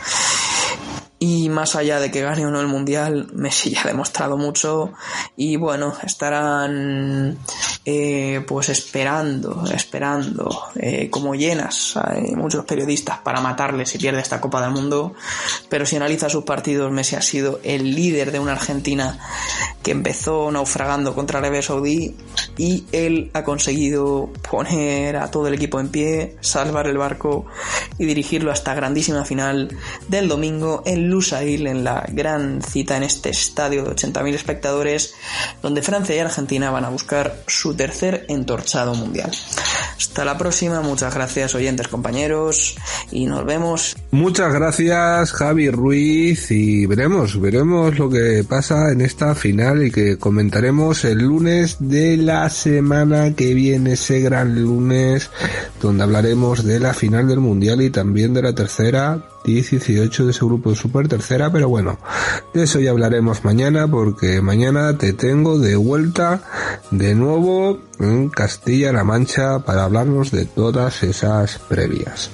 Y 1.28 1.48
más 1.48 1.74
allá 1.74 1.98
de 1.98 2.12
que 2.12 2.20
gane 2.20 2.46
o 2.46 2.52
no 2.52 2.60
el 2.60 2.68
mundial, 2.68 3.26
Messi 3.32 3.70
ya 3.70 3.82
ha 3.82 3.88
demostrado 3.88 4.36
mucho. 4.36 4.92
Y 5.36 5.56
bueno, 5.56 5.92
estarán 6.04 7.36
eh, 7.88 8.44
pues 8.48 8.68
esperando, 8.68 9.62
esperando, 9.72 10.50
eh, 10.74 11.08
como 11.08 11.36
llenas, 11.36 11.96
hay 11.96 12.34
muchos 12.34 12.64
periodistas 12.64 13.18
para 13.18 13.40
matarle 13.40 13.86
si 13.86 13.96
pierde 13.96 14.20
esta 14.20 14.40
Copa 14.40 14.60
del 14.60 14.72
Mundo. 14.72 15.14
Pero 15.68 15.86
si 15.86 15.94
analiza 15.94 16.28
sus 16.28 16.42
partidos, 16.42 16.90
Messi 16.90 17.14
ha 17.14 17.22
sido 17.22 17.60
el 17.62 17.94
líder 17.94 18.32
de 18.32 18.40
una 18.40 18.52
Argentina 18.52 19.20
que 19.84 19.92
empezó 19.92 20.50
naufragando 20.50 21.14
contra 21.14 21.38
Arabia 21.38 21.62
Saudí 21.62 22.16
y 22.58 22.86
él 22.90 23.30
ha 23.34 23.44
conseguido 23.44 24.32
poner 24.50 25.16
a 25.16 25.30
todo 25.30 25.46
el 25.46 25.54
equipo 25.54 25.78
en 25.78 25.88
pie, 25.88 26.36
salvar 26.40 26.88
el 26.88 26.98
barco 26.98 27.46
y 27.98 28.04
dirigirlo 28.04 28.50
hasta 28.50 28.74
grandísima 28.74 29.24
final 29.24 29.76
del 30.08 30.26
domingo 30.26 30.82
en 30.86 31.08
Lusail 31.08 31.68
en 31.68 31.84
la 31.84 32.04
gran 32.08 32.62
cita 32.62 32.96
en 32.96 33.04
este 33.04 33.30
estadio 33.30 33.84
de 33.84 33.90
80.000 33.90 34.34
espectadores 34.34 35.14
donde 35.62 35.82
Francia 35.82 36.16
y 36.16 36.18
Argentina 36.18 36.72
van 36.72 36.84
a 36.84 36.90
buscar 36.90 37.44
su 37.46 37.75
tercer 37.76 38.24
entorchado 38.28 38.94
mundial. 38.94 39.30
Hasta 39.96 40.24
la 40.24 40.36
próxima, 40.36 40.80
muchas 40.80 41.14
gracias 41.14 41.54
oyentes 41.54 41.88
compañeros 41.88 42.76
y 43.10 43.26
nos 43.26 43.44
vemos. 43.44 43.96
Muchas 44.10 44.52
gracias 44.52 45.32
Javi 45.32 45.70
Ruiz 45.70 46.50
y 46.50 46.86
veremos, 46.86 47.40
veremos 47.40 47.98
lo 47.98 48.10
que 48.10 48.44
pasa 48.48 48.92
en 48.92 49.00
esta 49.00 49.34
final 49.34 49.86
y 49.86 49.90
que 49.90 50.18
comentaremos 50.18 51.04
el 51.04 51.18
lunes 51.18 51.76
de 51.80 52.16
la 52.16 52.48
semana 52.50 53.34
que 53.34 53.54
viene, 53.54 53.92
ese 53.92 54.20
gran 54.20 54.60
lunes 54.60 55.30
donde 55.80 56.04
hablaremos 56.04 56.64
de 56.64 56.80
la 56.80 56.94
final 56.94 57.28
del 57.28 57.40
mundial 57.40 57.82
y 57.82 57.90
también 57.90 58.34
de 58.34 58.42
la 58.42 58.54
tercera 58.54 58.96
10 59.06 59.26
y 59.26 59.35
18 59.46 60.24
de 60.24 60.30
ese 60.30 60.44
grupo 60.44 60.70
de 60.70 60.76
super 60.76 61.08
tercera, 61.08 61.50
pero 61.50 61.68
bueno, 61.68 61.98
de 62.52 62.64
eso 62.64 62.80
ya 62.80 62.90
hablaremos 62.90 63.44
mañana 63.44 63.86
porque 63.88 64.40
mañana 64.40 64.98
te 64.98 65.12
tengo 65.12 65.58
de 65.58 65.76
vuelta 65.76 66.42
de 66.90 67.14
nuevo 67.14 67.78
en 68.00 68.28
Castilla-La 68.28 69.04
Mancha 69.04 69.60
para 69.60 69.84
hablarnos 69.84 70.30
de 70.30 70.46
todas 70.46 71.02
esas 71.02 71.58
previas. 71.58 72.30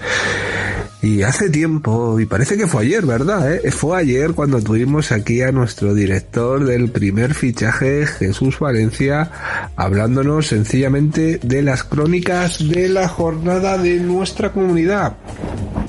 Y 1.03 1.23
hace 1.23 1.51
tiempo, 1.51 2.21
y 2.21 2.27
parece 2.27 2.57
que 2.57 2.69
fue 2.69 2.85
ayer, 2.85 3.05
¿verdad? 3.05 3.53
Eh? 3.53 3.73
Fue 3.73 3.99
ayer 3.99 4.35
cuando 4.35 4.63
tuvimos 4.63 5.11
aquí 5.11 5.43
a 5.43 5.51
nuestro 5.51 5.95
director 5.95 6.65
del 6.65 6.93
primer 6.93 7.35
fichaje, 7.35 8.07
Jesús 8.07 8.61
Valencia, 8.61 9.33
hablándonos 9.75 10.47
sencillamente 10.47 11.41
de 11.43 11.63
las 11.63 11.83
crónicas 11.83 12.69
de 12.69 12.89
la 12.89 13.09
jornada 13.09 13.79
de 13.79 13.99
nuestra 13.99 14.53
comunidad. 14.53 15.17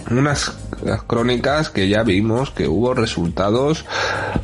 Unas 0.09 0.51
crónicas 1.07 1.69
que 1.69 1.87
ya 1.87 2.03
vimos 2.03 2.51
que 2.51 2.67
hubo 2.67 2.93
resultados 2.93 3.85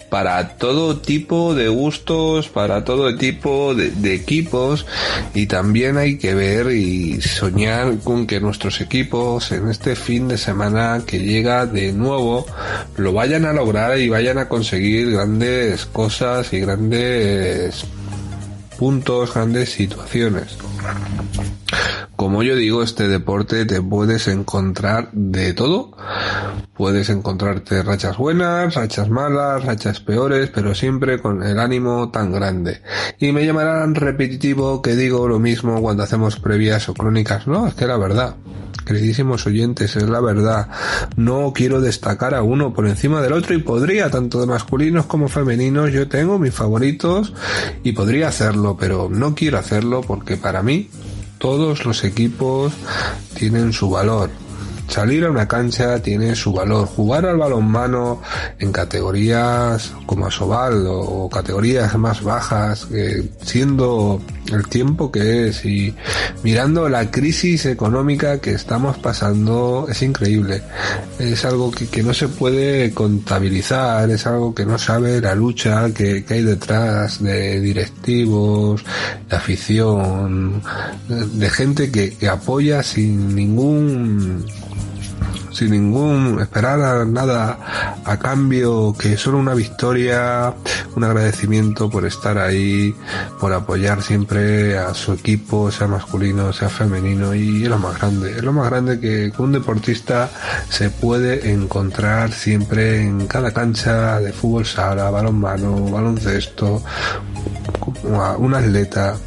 para 0.10 0.58
todo 0.58 0.98
tipo 1.00 1.54
de 1.54 1.68
gustos, 1.68 2.50
para 2.50 2.84
todo 2.84 3.16
tipo 3.16 3.76
de, 3.76 3.90
equipos 4.14 4.86
y 5.34 5.46
también 5.46 5.98
hay 5.98 6.18
que 6.18 6.34
ver 6.34 6.72
y 6.72 7.22
soñar 7.22 8.00
con 8.04 8.26
que 8.26 8.40
nuestros 8.40 8.82
equipos 8.82 9.52
en 9.52 9.70
este 9.70 9.96
fin 9.96 10.28
de 10.28 10.38
semana 10.38 10.59
que 11.06 11.20
llega 11.20 11.66
de 11.66 11.94
nuevo 11.94 12.46
lo 12.98 13.14
vayan 13.14 13.46
a 13.46 13.54
lograr 13.54 13.98
y 13.98 14.10
vayan 14.10 14.38
a 14.38 14.50
conseguir 14.50 15.12
grandes 15.12 15.86
cosas 15.86 16.52
y 16.54 16.60
grandes 16.60 17.86
puntos, 18.78 19.34
grandes 19.34 19.72
situaciones. 19.72 20.58
Como 22.20 22.44
yo 22.44 22.58
digo, 22.58 22.84
este 22.84 23.08
deporte 23.08 23.64
te 23.64 23.82
puedes 23.82 24.28
encontrar 24.28 25.10
de 25.14 25.54
todo. 25.54 25.96
Puedes 26.74 27.10
encontrarte 27.10 27.82
rachas 27.82 28.18
buenas, 28.18 28.76
rachas 28.76 29.10
malas, 29.10 29.64
rachas 29.64 30.02
peores, 30.02 30.52
pero 30.54 30.76
siempre 30.76 31.22
con 31.22 31.44
el 31.44 31.58
ánimo 31.58 32.12
tan 32.12 32.34
grande. 32.34 32.82
Y 33.20 33.32
me 33.32 33.46
llamarán 33.46 33.96
repetitivo 33.96 34.82
que 34.82 34.98
digo 34.98 35.30
lo 35.30 35.40
mismo 35.40 35.82
cuando 35.82 36.04
hacemos 36.04 36.38
previas 36.38 36.90
o 36.90 36.94
crónicas. 36.94 37.48
No, 37.48 37.68
es 37.68 37.74
que 37.74 37.88
la 37.88 37.96
verdad. 37.96 38.36
Queridísimos 38.86 39.48
oyentes, 39.48 39.96
es 39.96 40.10
la 40.10 40.20
verdad. 40.20 40.68
No 41.16 41.54
quiero 41.54 41.80
destacar 41.80 42.36
a 42.36 42.42
uno 42.42 42.74
por 42.74 42.86
encima 42.86 43.22
del 43.22 43.32
otro 43.32 43.56
y 43.56 43.60
podría, 43.60 44.10
tanto 44.10 44.42
de 44.42 44.48
masculinos 44.48 45.06
como 45.06 45.30
femeninos. 45.30 45.94
Yo 45.94 46.10
tengo 46.10 46.38
mis 46.38 46.54
favoritos 46.54 47.34
y 47.82 47.94
podría 47.94 48.28
hacerlo, 48.28 48.76
pero 48.78 49.08
no 49.10 49.36
quiero 49.36 49.58
hacerlo 49.58 50.02
porque 50.02 50.36
para 50.36 50.62
mí 50.62 50.90
todos 51.40 51.86
los 51.86 52.04
equipos 52.04 52.74
tienen 53.34 53.74
su 53.74 53.90
valor. 53.90 54.30
Salir 54.88 55.24
a 55.26 55.30
una 55.30 55.48
cancha 55.48 56.02
tiene 56.02 56.36
su 56.36 56.52
valor. 56.52 56.88
Jugar 56.88 57.26
al 57.26 57.38
balonmano 57.38 58.22
en 58.58 58.72
categorías 58.72 59.94
como 60.06 60.26
Asobal 60.26 60.86
o 60.88 61.30
categorías 61.30 61.96
más 61.98 62.24
bajas, 62.24 62.88
siendo 63.42 64.20
el 64.52 64.68
tiempo 64.68 65.12
que 65.12 65.48
es 65.48 65.66
y 65.66 65.96
mirando 66.44 66.90
la 66.90 67.12
crisis 67.12 67.66
económica 67.66 68.40
que 68.40 68.52
estamos 68.52 68.98
pasando 68.98 69.88
es 69.90 70.02
increíble. 70.02 70.62
Es 71.20 71.46
algo 71.46 71.72
que, 71.72 72.04
no 72.04 72.14
se 72.14 72.28
puede 72.28 72.94
contabilizar, 72.94 74.10
es 74.10 74.26
algo 74.26 74.54
que 74.56 74.66
no 74.66 74.78
sabe 74.78 75.22
la 75.22 75.36
lucha 75.36 75.92
que, 75.94 76.26
hay 76.30 76.44
detrás 76.44 77.22
de 77.22 77.60
directivos, 77.60 78.84
de 79.30 79.36
afición, 79.36 80.62
de, 81.08 81.50
gente 81.50 81.92
que 81.92 82.28
apoya 82.28 82.84
sin 82.84 83.36
ningún 83.36 84.46
sin 85.52 85.72
ningún 85.72 86.40
esperar 86.42 87.08
nada 87.08 88.00
a 88.04 88.18
cambio 88.18 88.96
que 88.98 89.18
solo 89.18 89.38
una 89.38 89.54
victoria, 89.54 90.54
un 90.96 91.04
agradecimiento 91.04 91.90
por 91.90 92.06
estar 92.06 92.38
ahí, 92.38 92.96
por 93.40 93.54
apoyar 93.54 94.02
siempre 94.02 94.78
a 94.78 94.94
su 94.94 95.14
equipo, 95.14 95.72
sea 95.72 95.88
masculino, 95.88 96.54
sea 96.54 96.70
femenino 96.70 97.34
y 97.34 97.64
es 97.64 97.70
lo 97.70 97.78
más 97.78 97.98
grande, 97.98 98.32
es 98.32 98.44
lo 98.44 98.54
más 98.54 98.70
grande 98.70 99.00
que 99.00 99.32
un 99.38 99.52
deportista 99.52 100.30
se 100.70 100.90
puede 100.90 101.52
encontrar 101.52 102.32
siempre 102.32 103.02
en 103.02 103.28
cada 103.28 103.52
cancha 103.52 104.20
de 104.20 104.34
fútbol 104.34 104.66
sala, 104.66 105.10
balonmano, 105.10 105.86
baloncesto, 105.86 106.84
un 108.38 108.54
atleta 108.54 109.18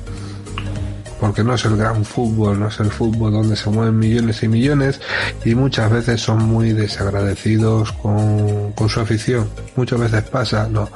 porque 1.23 1.45
no 1.45 1.55
es 1.55 1.65
el 1.67 1.77
gran 1.77 2.05
fútbol, 2.05 2.59
no 2.59 2.67
es 2.67 2.81
el 2.81 2.91
fútbol 2.91 3.31
donde 3.31 3.55
se 3.55 3.71
mueven 3.71 3.97
millones 3.97 4.43
y 4.43 4.49
millones 4.49 5.01
y 5.45 5.55
muchas 5.55 5.89
veces 5.89 6.21
son 6.21 6.43
muy 6.47 6.73
desagradecidos 6.73 7.93
con, 7.93 8.75
su 8.89 9.01
afición. 9.01 9.49
Muchas 9.77 10.01
veces 10.01 10.25
pasa, 10.25 10.67
no, 10.69 10.91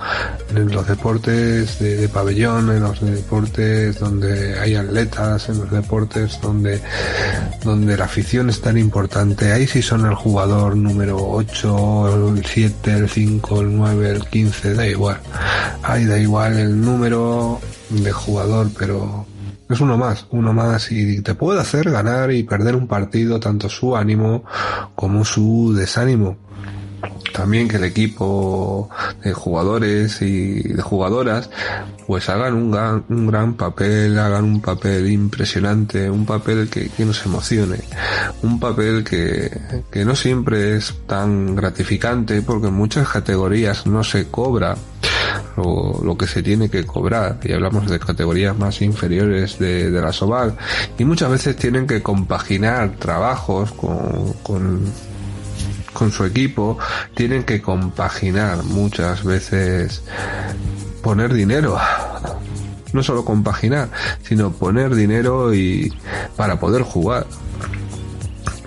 en 0.53 0.69
los 0.73 0.85
deportes 0.89 1.79
de, 1.79 2.09
pabellón, 2.09 2.73
en 2.73 2.83
los 2.83 3.01
deportes 3.01 4.01
donde 4.01 4.59
hay 4.59 4.75
atletas, 4.75 5.49
en 5.49 5.61
los 5.61 5.71
deportes 5.71 6.41
donde, 6.41 6.81
donde 7.62 7.97
la 7.97 8.07
afición 8.07 8.51
es 8.51 8.61
tan 8.61 8.77
importante, 8.79 9.53
ahí 9.53 9.69
sí 9.69 9.81
son 9.81 10.07
el 10.07 10.17
jugador 10.17 10.77
número 10.77 11.19
8, 11.21 12.35
el 12.35 12.45
7, 12.45 12.93
el 12.95 13.09
5, 13.09 13.61
el 13.61 13.77
9, 13.77 14.11
el 14.11 14.25
15, 14.27 14.75
da 14.75 14.89
igual. 14.89 15.21
Ahí 15.85 16.05
da 16.05 16.19
igual 16.19 16.59
el 16.59 16.81
número 16.81 17.61
de 17.91 18.11
jugador, 18.11 18.69
pero 18.77 19.25
es 19.68 19.81
uno 19.81 19.96
más, 19.96 20.26
uno 20.31 20.52
más 20.52 20.92
y 20.92 21.20
te 21.22 21.35
puede 21.35 21.61
hacer 21.61 21.90
ganar 21.90 22.31
y 22.31 22.44
perder 22.44 22.76
un 22.76 22.87
partido 22.87 23.40
tanto 23.40 23.68
su 23.68 23.96
ánimo 23.96 24.44
como 24.94 25.24
su 25.24 25.74
desánimo. 25.74 26.37
También 27.37 27.68
que 27.68 27.77
el 27.77 27.85
equipo 27.85 28.88
de 29.22 29.35
jugadores 29.35 30.22
y 30.22 30.62
de 30.62 30.81
jugadoras 30.81 31.51
pues 32.07 32.31
hagan 32.31 32.55
un 32.55 32.70
gran, 32.70 33.05
un 33.11 33.27
gran 33.27 33.55
papel, 33.55 34.18
hagan 34.18 34.44
un 34.44 34.62
papel 34.62 35.11
impresionante, 35.11 36.09
un 36.11 36.25
papel 36.25 36.70
que, 36.70 36.88
que 36.88 37.05
nos 37.05 37.27
emocione, 37.27 37.81
un 38.42 38.59
papel 38.59 39.05
que, 39.05 39.51
que 39.90 40.07
no 40.07 40.16
siempre 40.16 40.77
es 40.77 40.94
tan 41.07 41.55
gratificante 41.55 42.40
porque 42.40 42.68
en 42.68 42.75
muchas 42.75 43.07
categorías 43.07 43.87
no 43.87 44.03
se 44.03 44.29
cobra 44.29 44.75
lo, 45.59 46.16
que 46.16 46.27
se 46.27 46.42
tiene 46.42 46.70
que 46.70 46.87
cobrar 46.87 47.38
y 47.42 47.53
hablamos 47.53 47.90
de 47.90 47.99
categorías 47.99 48.57
más 48.57 48.81
inferiores 48.81 49.59
de, 49.59 49.90
la 49.90 50.12
SOBAL 50.12 50.57
y 50.96 51.05
muchas 51.05 51.31
veces 51.31 51.57
tienen 51.57 51.87
que 51.87 52.03
compaginar 52.03 52.96
trabajos 52.96 53.72
con 53.72 54.81
con 55.96 56.12
su 56.12 56.24
equipo 56.24 56.78
tienen 57.14 57.44
que 57.44 57.62
compaginar 57.62 58.62
muchas 58.64 59.24
veces 59.24 60.02
poner 61.02 61.32
dinero 61.32 61.78
no 62.92 63.02
solo 63.02 63.24
compaginar 63.24 63.88
sino 64.22 64.52
poner 64.52 64.94
dinero 64.94 65.54
y 65.54 65.92
para 66.37 66.61
poder 66.61 66.82
jugar 66.82 67.26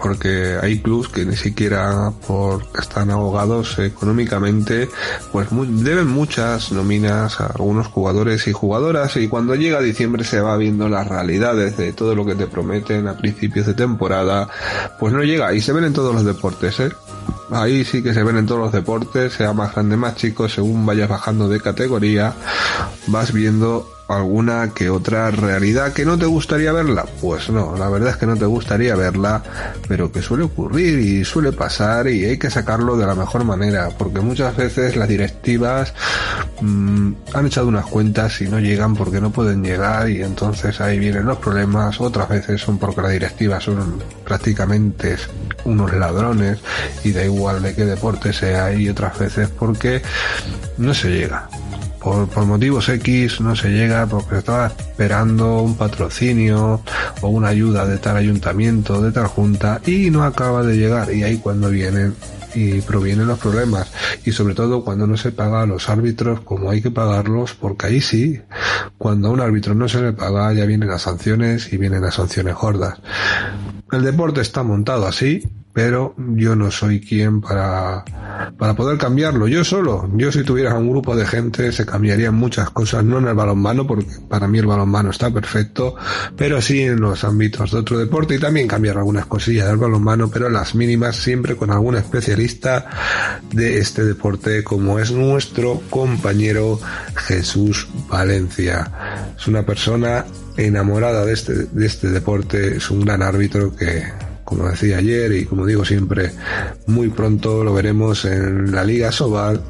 porque 0.01 0.57
hay 0.61 0.79
clubs 0.79 1.09
que 1.09 1.25
ni 1.25 1.35
siquiera 1.35 2.11
porque 2.27 2.81
están 2.81 3.11
ahogados 3.11 3.77
económicamente, 3.79 4.89
pues 5.31 5.47
deben 5.51 6.07
muchas 6.07 6.71
nóminas 6.71 7.39
a 7.41 7.47
algunos 7.47 7.87
jugadores 7.87 8.47
y 8.47 8.53
jugadoras 8.53 9.17
y 9.17 9.27
cuando 9.27 9.55
llega 9.55 9.81
diciembre 9.81 10.23
se 10.23 10.41
va 10.41 10.57
viendo 10.57 10.89
las 10.89 11.07
realidades 11.07 11.77
de 11.77 11.93
todo 11.93 12.15
lo 12.15 12.25
que 12.25 12.35
te 12.35 12.47
prometen 12.47 13.07
a 13.07 13.17
principios 13.17 13.67
de 13.67 13.73
temporada, 13.73 14.49
pues 14.99 15.13
no 15.13 15.23
llega 15.23 15.53
y 15.53 15.61
se 15.61 15.73
ven 15.73 15.83
en 15.83 15.93
todos 15.93 16.13
los 16.13 16.25
deportes, 16.25 16.79
¿eh? 16.79 16.89
Ahí 17.51 17.83
sí 17.83 18.03
que 18.03 18.13
se 18.13 18.23
ven 18.23 18.37
en 18.37 18.45
todos 18.45 18.61
los 18.61 18.71
deportes, 18.71 19.33
sea 19.33 19.53
más 19.53 19.73
grande, 19.73 19.97
más 19.97 20.15
chico, 20.15 20.47
según 20.47 20.85
vayas 20.85 21.09
bajando 21.09 21.49
de 21.49 21.59
categoría, 21.59 22.33
vas 23.07 23.33
viendo 23.33 23.89
alguna 24.09 24.73
que 24.73 24.89
otra 24.89 25.29
realidad 25.31 25.93
que 25.93 26.03
no 26.03 26.17
te 26.17 26.25
gustaría 26.25 26.73
verla? 26.73 27.05
Pues 27.21 27.49
no, 27.49 27.75
la 27.77 27.89
verdad 27.89 28.09
es 28.09 28.17
que 28.17 28.25
no 28.25 28.35
te 28.35 28.45
gustaría 28.45 28.95
verla, 28.95 29.43
pero 29.87 30.11
que 30.11 30.21
suele 30.21 30.43
ocurrir 30.43 30.99
y 30.99 31.23
suele 31.23 31.51
pasar 31.51 32.07
y 32.07 32.25
hay 32.25 32.37
que 32.37 32.49
sacarlo 32.49 32.97
de 32.97 33.05
la 33.05 33.15
mejor 33.15 33.43
manera, 33.43 33.89
porque 33.97 34.19
muchas 34.19 34.55
veces 34.55 34.95
las 34.95 35.07
directivas 35.07 35.93
mm, 36.61 37.11
han 37.33 37.45
echado 37.45 37.67
unas 37.67 37.85
cuentas 37.85 38.41
y 38.41 38.47
no 38.47 38.59
llegan 38.59 38.95
porque 38.95 39.21
no 39.21 39.31
pueden 39.31 39.63
llegar 39.63 40.09
y 40.09 40.23
entonces 40.23 40.81
ahí 40.81 40.97
vienen 40.97 41.25
los 41.25 41.37
problemas, 41.37 42.01
otras 42.01 42.29
veces 42.29 42.61
son 42.61 42.79
porque 42.79 43.01
las 43.01 43.11
directivas 43.11 43.63
son 43.63 44.01
prácticamente 44.25 45.17
unos 45.65 45.93
ladrones 45.93 46.59
y 47.03 47.11
da 47.11 47.23
igual 47.23 47.61
de 47.61 47.75
qué 47.75 47.85
deporte 47.85 48.33
sea 48.33 48.73
y 48.73 48.89
otras 48.89 49.17
veces 49.19 49.49
porque 49.49 50.01
no 50.77 50.93
se 50.93 51.09
llega 51.09 51.47
por, 51.99 52.45
motivos 52.45 52.89
X 52.89 53.41
no 53.41 53.55
se 53.55 53.69
llega 53.69 54.07
porque 54.07 54.37
estaba 54.37 54.67
esperando 54.67 55.61
un 55.61 55.75
patrocinio 55.75 56.81
o 57.21 57.27
una 57.27 57.49
ayuda 57.49 57.85
de 57.85 57.97
tal 57.97 58.17
ayuntamiento, 58.17 59.01
de 59.01 59.11
tal 59.11 59.27
junta 59.27 59.81
y 59.85 60.09
no 60.09 60.23
acaba 60.23 60.63
de 60.63 60.77
llegar. 60.77 61.13
Y 61.13 61.23
ahí 61.23 61.37
cuando 61.37 61.69
vienen 61.69 62.15
y 62.55 62.81
provienen 62.81 63.27
los 63.27 63.39
problemas. 63.39 63.91
Y 64.25 64.31
sobre 64.31 64.55
todo 64.55 64.83
cuando 64.83 65.05
no 65.07 65.17
se 65.17 65.31
paga 65.31 65.61
a 65.61 65.65
los 65.65 65.89
árbitros 65.89 66.41
como 66.41 66.71
hay 66.71 66.81
que 66.81 66.91
pagarlos 66.91 67.53
porque 67.53 67.87
ahí 67.87 68.01
sí 68.01 68.41
cuando 68.97 69.27
a 69.27 69.31
un 69.31 69.41
árbitro 69.41 69.75
no 69.75 69.87
se 69.87 70.01
le 70.01 70.13
paga 70.13 70.53
ya 70.53 70.65
vienen 70.65 70.89
las 70.89 71.03
sanciones 71.03 71.71
y 71.71 71.77
vienen 71.77 72.01
las 72.01 72.15
sanciones 72.15 72.55
gordas. 72.55 72.99
El 73.91 74.03
deporte 74.03 74.41
está 74.41 74.63
montado 74.63 75.07
así 75.07 75.43
pero 75.73 76.15
yo 76.17 76.55
no 76.55 76.71
soy 76.71 76.99
quien 76.99 77.41
para, 77.41 78.03
para 78.57 78.73
poder 78.73 78.97
cambiarlo. 78.97 79.47
Yo 79.47 79.63
solo, 79.63 80.09
yo 80.15 80.31
si 80.31 80.43
tuviera 80.43 80.73
un 80.73 80.89
grupo 80.89 81.15
de 81.15 81.25
gente 81.25 81.71
se 81.71 81.85
cambiarían 81.85 82.35
muchas 82.35 82.69
cosas, 82.71 83.03
no 83.03 83.19
en 83.19 83.27
el 83.27 83.35
balonmano, 83.35 83.85
porque 83.85 84.07
para 84.27 84.47
mí 84.47 84.59
el 84.59 84.65
balonmano 84.65 85.11
está 85.11 85.31
perfecto, 85.31 85.95
pero 86.35 86.61
sí 86.61 86.81
en 86.81 86.99
los 86.99 87.23
ámbitos 87.23 87.71
de 87.71 87.77
otro 87.77 87.97
deporte 87.97 88.35
y 88.35 88.39
también 88.39 88.67
cambiar 88.67 88.97
algunas 88.97 89.27
cosillas 89.27 89.67
del 89.67 89.77
balonmano, 89.77 90.29
pero 90.29 90.49
las 90.49 90.75
mínimas 90.75 91.15
siempre 91.15 91.55
con 91.55 91.71
algún 91.71 91.95
especialista 91.95 92.87
de 93.51 93.77
este 93.79 94.03
deporte 94.03 94.63
como 94.63 94.99
es 94.99 95.11
nuestro 95.11 95.81
compañero 95.89 96.79
Jesús 97.15 97.87
Valencia. 98.09 98.91
Es 99.37 99.47
una 99.47 99.65
persona 99.65 100.25
enamorada 100.57 101.25
de 101.25 101.33
este, 101.33 101.53
de 101.53 101.85
este 101.85 102.09
deporte, 102.09 102.77
es 102.77 102.89
un 102.89 103.01
gran 103.01 103.21
árbitro 103.21 103.75
que 103.75 104.28
como 104.49 104.67
decía 104.67 104.97
ayer 104.97 105.31
y 105.31 105.45
como 105.45 105.65
digo 105.67 105.85
siempre, 105.85 106.31
muy 106.87 107.09
pronto 107.09 107.63
lo 107.63 107.71
veremos 107.71 108.25
en 108.25 108.71
la 108.71 108.83
Liga 108.83 109.11
Sobal 109.11 109.61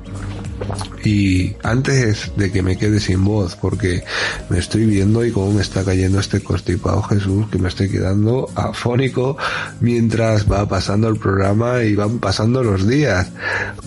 y 1.03 1.55
antes 1.63 2.31
de 2.35 2.51
que 2.51 2.61
me 2.61 2.77
quede 2.77 2.99
sin 2.99 3.23
voz, 3.23 3.55
porque 3.55 4.03
me 4.49 4.59
estoy 4.59 4.85
viendo 4.85 5.23
y 5.23 5.31
cómo 5.31 5.53
me 5.53 5.61
está 5.61 5.83
cayendo 5.83 6.19
este 6.19 6.41
constipado 6.41 7.01
Jesús, 7.03 7.47
que 7.49 7.57
me 7.57 7.69
estoy 7.69 7.89
quedando 7.89 8.49
afónico 8.55 9.37
mientras 9.79 10.51
va 10.51 10.67
pasando 10.67 11.07
el 11.07 11.17
programa 11.17 11.83
y 11.83 11.95
van 11.95 12.19
pasando 12.19 12.63
los 12.63 12.87
días. 12.87 13.31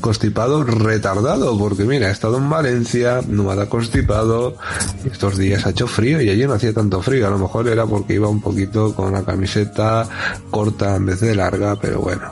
Constipado 0.01 0.65
retardado, 0.65 1.57
porque 1.59 1.85
mira, 1.85 2.09
he 2.09 2.13
estado 2.13 2.39
en 2.39 2.49
Valencia, 2.49 3.21
no 3.29 3.45
me 3.45 3.61
ha 3.61 3.67
constipado, 3.67 4.57
estos 5.05 5.37
días 5.37 5.67
ha 5.67 5.71
hecho 5.71 5.87
frío 5.87 6.21
y 6.21 6.31
allí 6.31 6.47
no 6.47 6.55
hacía 6.55 6.73
tanto 6.73 7.03
frío, 7.03 7.27
a 7.27 7.31
lo 7.31 7.39
mejor 7.39 7.69
era 7.69 7.87
porque 7.87 8.15
iba 8.15 8.29
un 8.29 8.41
poquito 8.41 8.95
con 8.95 9.13
la 9.13 9.23
camiseta 9.23 10.09
corta 10.51 10.97
en 10.97 11.07
vez 11.07 11.21
de 11.21 11.35
larga, 11.35 11.77
pero 11.77 12.01
bueno 12.01 12.31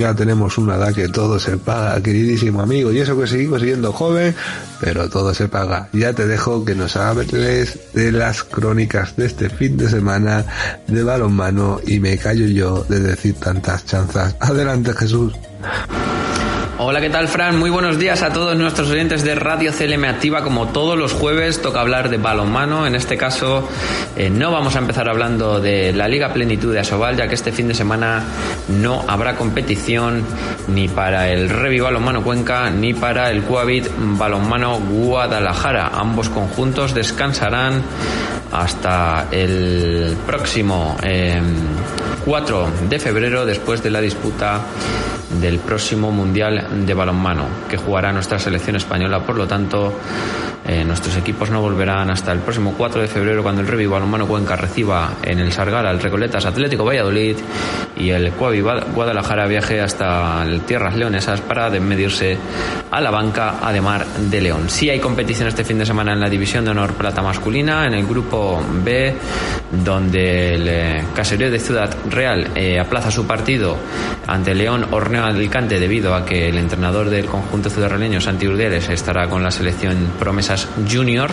ya 0.00 0.14
tenemos 0.14 0.56
una 0.56 0.76
edad 0.76 0.94
que 0.94 1.08
todo 1.08 1.38
se 1.38 1.58
paga, 1.58 2.02
queridísimo 2.02 2.62
amigo, 2.62 2.90
y 2.90 2.98
eso 2.98 3.18
que 3.18 3.26
seguimos 3.26 3.60
siendo 3.60 3.92
joven, 3.92 4.34
pero 4.80 5.08
todo 5.10 5.34
se 5.34 5.46
paga. 5.46 5.88
Ya 5.92 6.14
te 6.14 6.26
dejo 6.26 6.64
que 6.64 6.74
nos 6.74 6.96
hables 6.96 7.30
de 7.92 8.12
las 8.12 8.42
crónicas 8.42 9.14
de 9.16 9.26
este 9.26 9.50
fin 9.50 9.76
de 9.76 9.88
semana 9.90 10.46
de 10.86 11.02
balonmano 11.02 11.80
y 11.86 12.00
me 12.00 12.16
callo 12.16 12.46
yo 12.46 12.84
de 12.88 13.00
decir 13.00 13.34
tantas 13.34 13.84
chanzas. 13.84 14.34
Adelante 14.40 14.92
Jesús. 14.94 15.34
Hola, 16.82 17.02
¿qué 17.02 17.10
tal, 17.10 17.28
Fran? 17.28 17.58
Muy 17.58 17.68
buenos 17.68 17.98
días 17.98 18.22
a 18.22 18.32
todos 18.32 18.56
nuestros 18.56 18.88
oyentes 18.88 19.22
de 19.22 19.34
Radio 19.34 19.70
CLM 19.70 20.02
Activa. 20.06 20.42
Como 20.42 20.68
todos 20.68 20.96
los 20.96 21.12
jueves, 21.12 21.60
toca 21.60 21.82
hablar 21.82 22.08
de 22.08 22.16
balonmano. 22.16 22.86
En 22.86 22.94
este 22.94 23.18
caso, 23.18 23.68
eh, 24.16 24.30
no 24.30 24.50
vamos 24.50 24.76
a 24.76 24.78
empezar 24.78 25.06
hablando 25.06 25.60
de 25.60 25.92
la 25.92 26.08
Liga 26.08 26.32
Plenitud 26.32 26.72
de 26.72 26.80
Asobal, 26.80 27.18
ya 27.18 27.28
que 27.28 27.34
este 27.34 27.52
fin 27.52 27.68
de 27.68 27.74
semana 27.74 28.24
no 28.68 29.04
habrá 29.06 29.36
competición 29.36 30.24
ni 30.68 30.88
para 30.88 31.28
el 31.28 31.50
Revi 31.50 31.80
Balonmano 31.80 32.22
Cuenca 32.22 32.70
ni 32.70 32.94
para 32.94 33.30
el 33.30 33.42
Coavit 33.42 33.86
Balonmano 33.98 34.80
Guadalajara. 34.80 35.90
Ambos 35.92 36.30
conjuntos 36.30 36.94
descansarán 36.94 37.82
hasta 38.52 39.28
el 39.30 40.16
próximo 40.26 40.96
4 42.24 42.66
em, 42.66 42.88
de 42.88 42.98
febrero, 42.98 43.46
después 43.46 43.82
de 43.82 43.90
la 43.90 44.00
disputa 44.00 44.60
del 45.40 45.58
próximo 45.58 46.10
Mundial 46.10 46.84
de 46.84 46.94
Balonmano 46.94 47.44
que 47.68 47.76
jugará 47.76 48.12
nuestra 48.12 48.38
selección 48.38 48.76
española. 48.76 49.24
Por 49.24 49.36
lo 49.36 49.46
tanto, 49.46 49.92
eh, 50.70 50.84
nuestros 50.84 51.16
equipos 51.16 51.50
no 51.50 51.60
volverán 51.60 52.12
hasta 52.12 52.30
el 52.30 52.38
próximo 52.38 52.74
4 52.78 53.02
de 53.02 53.08
febrero 53.08 53.42
cuando 53.42 53.60
el 53.60 53.66
Revi 53.66 53.86
Balonmano 53.86 54.28
Cuenca 54.28 54.54
reciba 54.54 55.14
en 55.20 55.40
el 55.40 55.50
Sargal 55.50 55.84
al 55.84 56.00
Recoletas 56.00 56.46
Atlético 56.46 56.84
Valladolid 56.84 57.36
y 57.96 58.10
el 58.10 58.30
Cuavi 58.30 58.60
Guadalajara 58.60 59.48
viaje 59.48 59.80
hasta 59.80 60.44
el 60.44 60.60
Tierras 60.60 60.94
Leonesas 60.94 61.40
para 61.40 61.70
medirse 61.70 62.38
a 62.88 63.00
la 63.00 63.10
banca 63.10 63.56
Ademar 63.60 64.06
de 64.06 64.40
León. 64.40 64.70
Sí 64.70 64.88
hay 64.88 65.00
competición 65.00 65.48
este 65.48 65.64
fin 65.64 65.76
de 65.76 65.86
semana 65.86 66.12
en 66.12 66.20
la 66.20 66.28
División 66.28 66.64
de 66.64 66.70
Honor 66.70 66.92
Plata 66.94 67.20
Masculina, 67.20 67.88
en 67.88 67.94
el 67.94 68.06
Grupo 68.06 68.62
B, 68.84 69.12
donde 69.84 70.54
el 70.54 70.68
eh, 70.68 71.04
Caserío 71.16 71.50
de 71.50 71.58
Ciudad 71.58 71.92
Real 72.08 72.48
eh, 72.54 72.78
aplaza 72.78 73.10
su 73.10 73.26
partido 73.26 73.76
ante 74.28 74.54
León 74.54 74.86
Horneo 74.92 75.24
Alicante 75.24 75.80
debido 75.80 76.14
a 76.14 76.24
que 76.24 76.48
el 76.48 76.58
entrenador 76.58 77.10
del 77.10 77.26
conjunto 77.26 77.70
ciudadrealeño, 77.70 78.20
Santi 78.20 78.46
Urdiales, 78.46 78.88
estará 78.88 79.28
con 79.28 79.42
la 79.42 79.50
selección 79.50 80.12
promesa 80.16 80.56
Junior. 80.86 81.30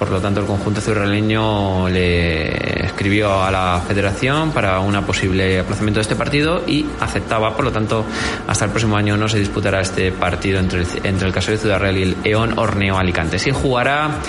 Por 0.00 0.10
lo 0.10 0.18
tanto, 0.18 0.40
el 0.40 0.46
conjunto 0.46 0.80
ciurraleño 0.80 1.86
le 1.90 2.86
escribió 2.86 3.42
a 3.42 3.50
la 3.50 3.82
federación 3.86 4.50
para 4.50 4.80
un 4.80 4.94
posible 5.04 5.60
aplazamiento 5.60 5.98
de 5.98 6.02
este 6.02 6.16
partido 6.16 6.62
y 6.66 6.86
aceptaba. 7.00 7.54
Por 7.54 7.66
lo 7.66 7.70
tanto, 7.70 8.06
hasta 8.46 8.64
el 8.64 8.70
próximo 8.70 8.96
año 8.96 9.18
no 9.18 9.28
se 9.28 9.38
disputará 9.38 9.82
este 9.82 10.10
partido 10.10 10.58
entre 10.58 10.80
el, 10.80 10.86
entre 11.04 11.28
el 11.28 11.34
caso 11.34 11.50
de 11.50 11.58
Ciudad 11.58 11.78
Real 11.78 11.98
y 11.98 12.02
el 12.02 12.16
Eón 12.24 12.58
Horneo 12.58 12.96
Alicante. 12.96 13.38
Sí 13.38 13.50
jugará 13.50 14.20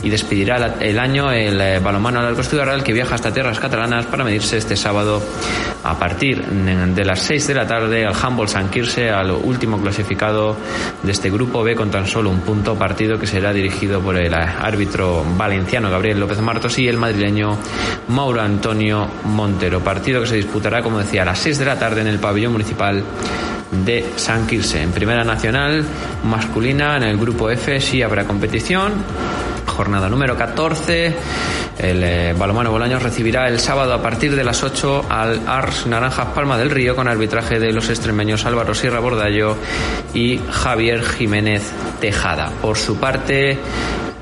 y 0.00 0.10
despedirá 0.10 0.76
el 0.78 0.98
año 1.00 1.32
el 1.32 1.60
eh, 1.60 1.80
balonmano 1.80 2.20
al 2.20 2.44
Ciudad 2.44 2.66
Real 2.66 2.84
que 2.84 2.92
viaja 2.92 3.16
hasta 3.16 3.32
tierras 3.32 3.58
catalanas 3.58 4.06
para 4.06 4.22
medirse 4.22 4.58
este 4.58 4.76
sábado 4.76 5.20
a 5.82 5.98
partir 5.98 6.44
de 6.44 7.04
las 7.04 7.20
6 7.20 7.48
de 7.48 7.54
la 7.54 7.66
tarde 7.66 8.06
al 8.06 8.14
Humboldt 8.14 8.50
San 8.50 8.68
Quirse, 8.68 9.10
al 9.10 9.32
último 9.32 9.80
clasificado 9.80 10.56
de 11.02 11.10
este 11.10 11.30
grupo 11.30 11.64
B 11.64 11.74
con 11.74 11.90
tan 11.90 12.06
solo 12.06 12.30
un 12.30 12.40
punto 12.40 12.76
partido 12.76 13.18
que 13.18 13.26
será 13.26 13.52
dirigido 13.52 14.00
por 14.00 14.16
el 14.16 14.32
árbitro 14.34 15.15
valenciano 15.36 15.90
Gabriel 15.90 16.20
López 16.20 16.40
Martos 16.40 16.78
y 16.78 16.88
el 16.88 16.96
madrileño 16.96 17.56
Mauro 18.08 18.40
Antonio 18.40 19.06
Montero. 19.24 19.80
Partido 19.80 20.20
que 20.20 20.26
se 20.26 20.36
disputará, 20.36 20.82
como 20.82 20.98
decía, 20.98 21.22
a 21.22 21.26
las 21.26 21.38
6 21.38 21.58
de 21.58 21.64
la 21.64 21.78
tarde 21.78 22.00
en 22.00 22.08
el 22.08 22.18
pabellón 22.18 22.52
municipal 22.52 23.04
de 23.84 24.12
San 24.16 24.46
Quirse. 24.46 24.82
En 24.82 24.92
Primera 24.92 25.24
Nacional 25.24 25.84
masculina, 26.24 26.96
en 26.96 27.04
el 27.04 27.16
grupo 27.16 27.50
F, 27.50 27.80
sí 27.80 28.02
habrá 28.02 28.24
competición. 28.24 28.92
Jornada 29.66 30.08
número 30.08 30.36
14. 30.36 31.14
El 31.78 32.02
eh, 32.02 32.34
Balomano 32.36 32.70
Bolaños 32.70 33.02
recibirá 33.02 33.48
el 33.48 33.60
sábado 33.60 33.92
a 33.92 34.00
partir 34.00 34.34
de 34.34 34.42
las 34.42 34.62
8 34.62 35.06
al 35.10 35.42
Ars 35.46 35.86
Naranjas 35.86 36.28
Palma 36.28 36.56
del 36.56 36.70
Río 36.70 36.96
con 36.96 37.06
arbitraje 37.08 37.60
de 37.60 37.72
los 37.72 37.90
extremeños 37.90 38.46
Álvaro 38.46 38.74
Sierra 38.74 39.00
Bordallo 39.00 39.56
y 40.14 40.40
Javier 40.50 41.02
Jiménez 41.02 41.70
Tejada. 42.00 42.50
Por 42.62 42.78
su 42.78 42.96
parte, 42.96 43.58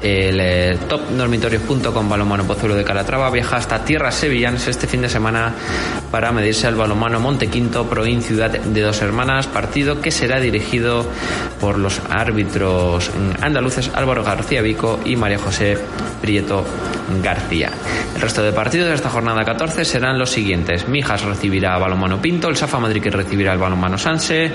El 0.05 0.39
eh, 0.39 0.79
top 0.87 1.09
dormitorios.com 1.17 2.09
balonmano 2.11 2.45
Pozuelo 2.45 2.75
de 2.75 2.85
Calatrava 2.85 3.31
viaja 3.31 3.57
hasta 3.57 3.87
tierras 3.87 4.15
sevillanas 4.15 4.69
este 4.69 4.87
fin 4.87 5.01
de 5.01 5.09
semana 5.09 5.55
para 6.11 6.31
medirse 6.31 6.67
al 6.67 6.75
balonmano 6.75 7.21
Montequinto 7.21 7.89
Proin 7.89 8.21
Ciudad 8.21 8.51
de 8.51 8.81
Dos 8.83 9.01
Hermanas, 9.01 9.47
partido 9.47 10.03
que 10.03 10.11
será 10.11 10.41
dirigido 10.41 11.07
por 11.59 11.79
los 11.79 12.03
árbitros 12.11 13.11
andaluces 13.41 13.91
Álvaro 13.95 14.23
García 14.23 14.61
Vico 14.61 15.01
y 15.07 15.17
María 15.17 15.39
José 15.39 15.79
Prieto 16.21 16.67
García. 17.23 17.71
El 18.15 18.21
resto 18.21 18.43
de 18.43 18.53
partidos 18.53 18.89
de 18.89 18.95
esta 18.97 19.09
jornada 19.09 19.43
14 19.43 19.87
serán 19.87 20.19
los 20.19 20.29
siguientes. 20.29 20.87
Mijas 20.87 21.23
recibirá 21.23 21.77
a 21.77 21.79
Balonmano 21.79 22.21
Pinto, 22.21 22.51
el 22.51 22.57
Safa 22.57 22.79
Madrid 22.79 23.03
que 23.03 23.11
recibirá 23.11 23.53
al 23.53 23.59
Balonmano 23.59 23.97
Sanse, 23.97 24.53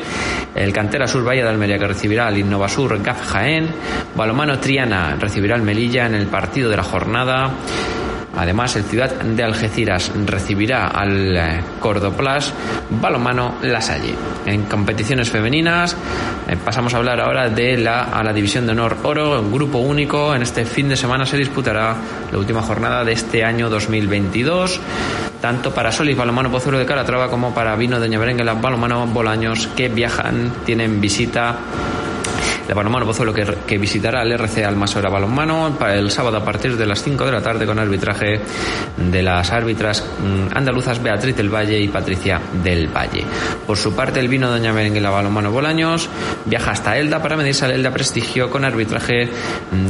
el 0.54 0.72
Cantera 0.72 1.08
Sur 1.08 1.28
Valle 1.28 1.42
de 1.42 1.50
Almería 1.50 1.80
que 1.80 1.88
recibirá 1.88 2.28
al 2.28 2.38
Innova 2.38 2.70
Sur 2.70 3.02
Gaf 3.02 3.32
Jaén, 3.32 3.68
Balonmano 4.16 4.60
Triana 4.60 5.16
recibirá 5.16 5.39
al 5.48 5.62
Melilla 5.62 6.06
en 6.06 6.16
el 6.16 6.28
partido 6.28 6.70
de 6.70 6.78
la 6.78 6.84
jornada. 6.84 7.52
Además, 8.38 8.76
el 8.76 8.84
Ciudad 8.84 9.10
de 9.12 9.44
Algeciras 9.44 10.12
recibirá 10.26 10.88
al 10.88 11.36
eh, 11.36 11.62
Cordoplas 11.80 12.54
Balomano 12.90 13.56
Lasalle. 13.64 14.14
En 14.46 14.64
competiciones 14.64 15.30
femeninas 15.30 15.96
eh, 16.48 16.56
pasamos 16.64 16.94
a 16.94 16.98
hablar 16.98 17.20
ahora 17.20 17.50
de 17.50 17.78
la, 17.78 18.04
a 18.04 18.24
la 18.24 18.32
División 18.32 18.66
de 18.66 18.74
Honor 18.74 18.98
Oro, 19.04 19.44
grupo 19.50 19.80
único. 19.80 20.36
En 20.36 20.44
este 20.44 20.64
fin 20.66 20.88
de 20.90 20.96
semana 20.96 21.26
se 21.26 21.38
disputará 21.38 21.96
la 22.32 22.38
última 22.38 22.62
jornada 22.62 23.04
de 23.04 23.14
este 23.14 23.44
año 23.44 23.70
2022 23.70 24.80
tanto 25.42 25.74
para 25.74 25.90
Solis 25.90 26.18
Balomano 26.18 26.52
Pozuelo 26.52 26.78
de 26.78 26.86
Calatrava 26.86 27.30
como 27.30 27.54
para 27.54 27.74
Vino 27.78 27.98
de 28.00 28.10
Ñaberengue 28.10 28.44
Balomano 28.44 29.08
Bolaños 29.08 29.68
que 29.68 29.88
viajan, 29.88 30.52
tienen 30.66 31.00
visita 31.00 31.56
de 32.70 32.76
Balonmano 32.76 33.08
Pozuelo 33.08 33.34
que, 33.34 33.44
que 33.66 33.80
visitará 33.80 34.22
el 34.22 34.32
RC 34.32 34.64
Almasora 34.64 35.10
Balonmano 35.10 35.76
el 35.88 36.12
sábado 36.12 36.38
a 36.38 36.46
partir 36.46 36.78
de 36.78 36.86
las 36.86 37.02
5 37.02 37.26
de 37.26 37.32
la 37.32 37.42
tarde 37.42 37.66
con 37.66 37.80
arbitraje 37.80 38.40
de 38.96 39.24
las 39.24 39.52
árbitras 39.52 40.06
mm, 40.20 40.56
andaluzas 40.56 41.02
Beatriz 41.02 41.36
del 41.36 41.50
Valle 41.50 41.80
y 41.80 41.88
Patricia 41.88 42.40
del 42.62 42.88
Valle. 42.88 43.26
Por 43.66 43.76
su 43.76 43.96
parte, 43.96 44.20
el 44.20 44.28
vino 44.28 44.52
Doña 44.52 44.72
Merenguela 44.72 45.10
Balonmano 45.10 45.52
Bolaños 45.52 46.10
viaja 46.46 46.70
hasta 46.70 46.96
Elda 46.96 47.24
para 47.24 47.36
medirse 47.36 47.66
al 47.66 47.72
Elda 47.72 47.90
Prestigio 47.90 48.52
con 48.52 48.64
arbitraje 48.64 49.30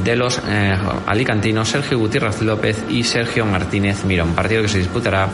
de 0.02 0.16
los 0.16 0.40
eh, 0.48 0.74
alicantinos 1.06 1.68
Sergio 1.68 2.00
Gutiérrez 2.00 2.42
López 2.44 2.86
y 2.88 3.04
Sergio 3.04 3.46
Martínez 3.46 4.06
Mirón, 4.06 4.34
partido 4.34 4.62
que 4.62 4.70
se 4.70 4.78
disputará 4.78 5.28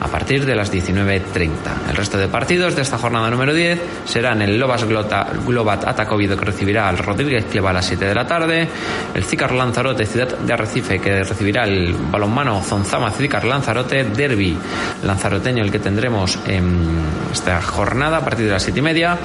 a 0.00 0.08
partir 0.08 0.46
de 0.46 0.56
las 0.56 0.72
19.30. 0.72 1.50
El 1.90 1.96
resto 1.96 2.16
de 2.16 2.28
partidos 2.28 2.74
de 2.74 2.80
esta 2.80 2.96
jornada 2.96 3.28
número 3.28 3.52
10 3.52 3.82
serán 4.06 4.40
el 4.40 4.58
Lobas 4.58 4.84
Glota, 4.84 5.26
Globat 5.46 5.86
Atacovido 5.86 6.38
que 6.38 6.46
recibirá 6.46 6.85
al 6.88 6.98
Rodríguez 6.98 7.46
Cleva 7.50 7.70
a 7.70 7.72
las 7.72 7.86
7 7.86 8.04
de 8.04 8.14
la 8.14 8.26
tarde, 8.26 8.68
el 9.14 9.24
Cicar 9.24 9.52
Lanzarote 9.52 10.06
Ciudad 10.06 10.38
de 10.38 10.52
Arrecife 10.52 10.98
que 10.98 11.24
recibirá 11.24 11.64
el 11.64 11.94
balonmano 11.94 12.62
Zonzama 12.62 13.10
Cicar 13.10 13.44
Lanzarote, 13.44 14.04
Derby 14.04 14.56
Lanzaroteño 15.04 15.62
el 15.62 15.70
que 15.70 15.78
tendremos 15.78 16.38
en 16.46 17.00
esta 17.32 17.60
jornada 17.62 18.18
a 18.18 18.24
partir 18.24 18.46
de 18.46 18.52
las 18.52 18.62
7 18.62 18.78
y 18.78 18.82
media, 18.82 19.18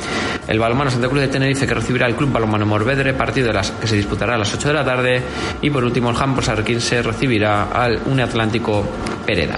el 0.47 0.59
balonmano 0.59 0.91
Santa 0.91 1.07
Cruz 1.07 1.21
de 1.21 1.27
Tenerife 1.27 1.67
que 1.67 1.73
recibirá 1.73 2.07
el 2.07 2.15
Club 2.15 2.31
Balonmano 2.31 2.65
Morvedre, 2.65 3.13
partido 3.13 3.47
de 3.47 3.53
las, 3.53 3.71
que 3.71 3.87
se 3.87 3.95
disputará 3.95 4.35
a 4.35 4.37
las 4.37 4.53
8 4.53 4.67
de 4.67 4.73
la 4.73 4.85
tarde 4.85 5.21
y 5.61 5.69
por 5.69 5.83
último 5.83 6.09
el 6.09 6.15
Hampos 6.17 6.49
se 6.79 7.01
recibirá 7.01 7.63
al 7.71 7.99
Uniatlántico 8.05 8.87
Pereda. 9.25 9.57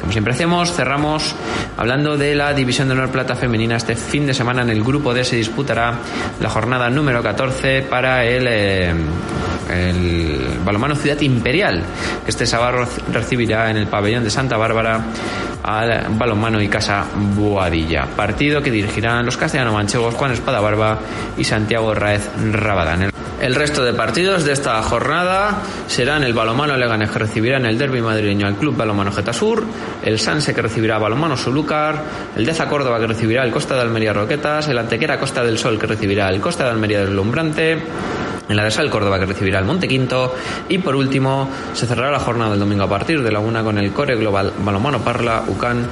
Como 0.00 0.12
siempre 0.12 0.32
hacemos, 0.32 0.72
cerramos 0.72 1.34
hablando 1.76 2.16
de 2.16 2.34
la 2.34 2.52
División 2.54 2.88
de 2.88 2.94
Honor 2.94 3.10
Plata 3.10 3.34
Femenina. 3.34 3.76
Este 3.76 3.94
fin 3.94 4.26
de 4.26 4.34
semana 4.34 4.62
en 4.62 4.70
el 4.70 4.82
grupo 4.82 5.12
D 5.12 5.24
se 5.24 5.36
disputará 5.36 5.98
la 6.40 6.48
jornada 6.48 6.88
número 6.88 7.22
14 7.22 7.37
para 7.88 8.24
el, 8.24 8.48
eh, 8.48 8.92
el 9.70 10.58
balonmano 10.64 10.96
Ciudad 10.96 11.20
Imperial, 11.20 11.84
que 12.24 12.30
este 12.32 12.46
sábado 12.46 12.84
recibirá 13.12 13.70
en 13.70 13.76
el 13.76 13.86
pabellón 13.86 14.24
de 14.24 14.30
Santa 14.30 14.56
Bárbara 14.56 15.04
al 15.68 16.06
balonmano 16.10 16.60
y 16.62 16.68
casa 16.68 17.04
Boadilla. 17.34 18.06
Partido 18.06 18.62
que 18.62 18.70
dirigirán 18.70 19.26
los 19.26 19.36
castellano 19.36 19.72
manchegos 19.72 20.14
Juan 20.14 20.32
Espada 20.32 20.60
Barba 20.60 20.98
y 21.36 21.44
Santiago 21.44 21.94
Raez 21.94 22.30
Rabadán. 22.52 23.10
El 23.40 23.54
resto 23.54 23.84
de 23.84 23.92
partidos 23.92 24.44
de 24.44 24.52
esta 24.52 24.82
jornada 24.82 25.62
serán 25.86 26.24
el 26.24 26.32
balomano 26.32 26.76
Leganés 26.76 27.10
que 27.10 27.20
recibirá 27.20 27.58
en 27.58 27.66
el 27.66 27.78
derby 27.78 28.00
madrileño 28.00 28.48
al 28.48 28.56
Club 28.56 28.76
Balomano 28.76 29.12
Getasur, 29.12 29.64
el 30.02 30.18
Sanse 30.18 30.52
que 30.52 30.62
recibirá 30.62 30.96
a 30.96 30.98
balomano 30.98 31.36
Solúcar, 31.36 32.02
el 32.36 32.44
Deza 32.44 32.68
Córdoba 32.68 32.98
que 32.98 33.06
recibirá 33.06 33.44
el 33.44 33.52
Costa 33.52 33.76
de 33.76 33.82
Almería 33.82 34.12
Roquetas, 34.12 34.66
el 34.68 34.78
Antequera 34.78 35.20
Costa 35.20 35.44
del 35.44 35.56
Sol 35.56 35.78
que 35.78 35.86
recibirá 35.86 36.28
el 36.30 36.40
Costa 36.40 36.64
de 36.64 36.70
Almería 36.70 37.00
Deslumbrante, 37.00 37.78
en 38.48 38.56
la 38.56 38.64
de 38.64 38.70
Sal 38.70 38.90
Córdoba 38.90 39.18
que 39.18 39.26
recibirá 39.26 39.58
el 39.58 39.64
Monte 39.64 39.88
Quinto 39.88 40.34
y 40.68 40.78
por 40.78 40.96
último 40.96 41.48
se 41.74 41.86
cerrará 41.86 42.10
la 42.10 42.20
jornada 42.20 42.50
del 42.50 42.60
domingo 42.60 42.84
a 42.84 42.88
partir 42.88 43.22
de 43.22 43.32
la 43.32 43.40
una 43.40 43.62
con 43.62 43.78
el 43.78 43.92
Core 43.92 44.16
Global 44.16 44.52
Balonmano 44.58 45.00
Parla 45.00 45.44
UCAN 45.46 45.86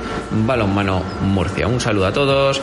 Balonmano 0.47 1.03
Murcia. 1.23 1.67
Un 1.67 1.81
saludo 1.81 2.07
a 2.07 2.13
todos, 2.13 2.61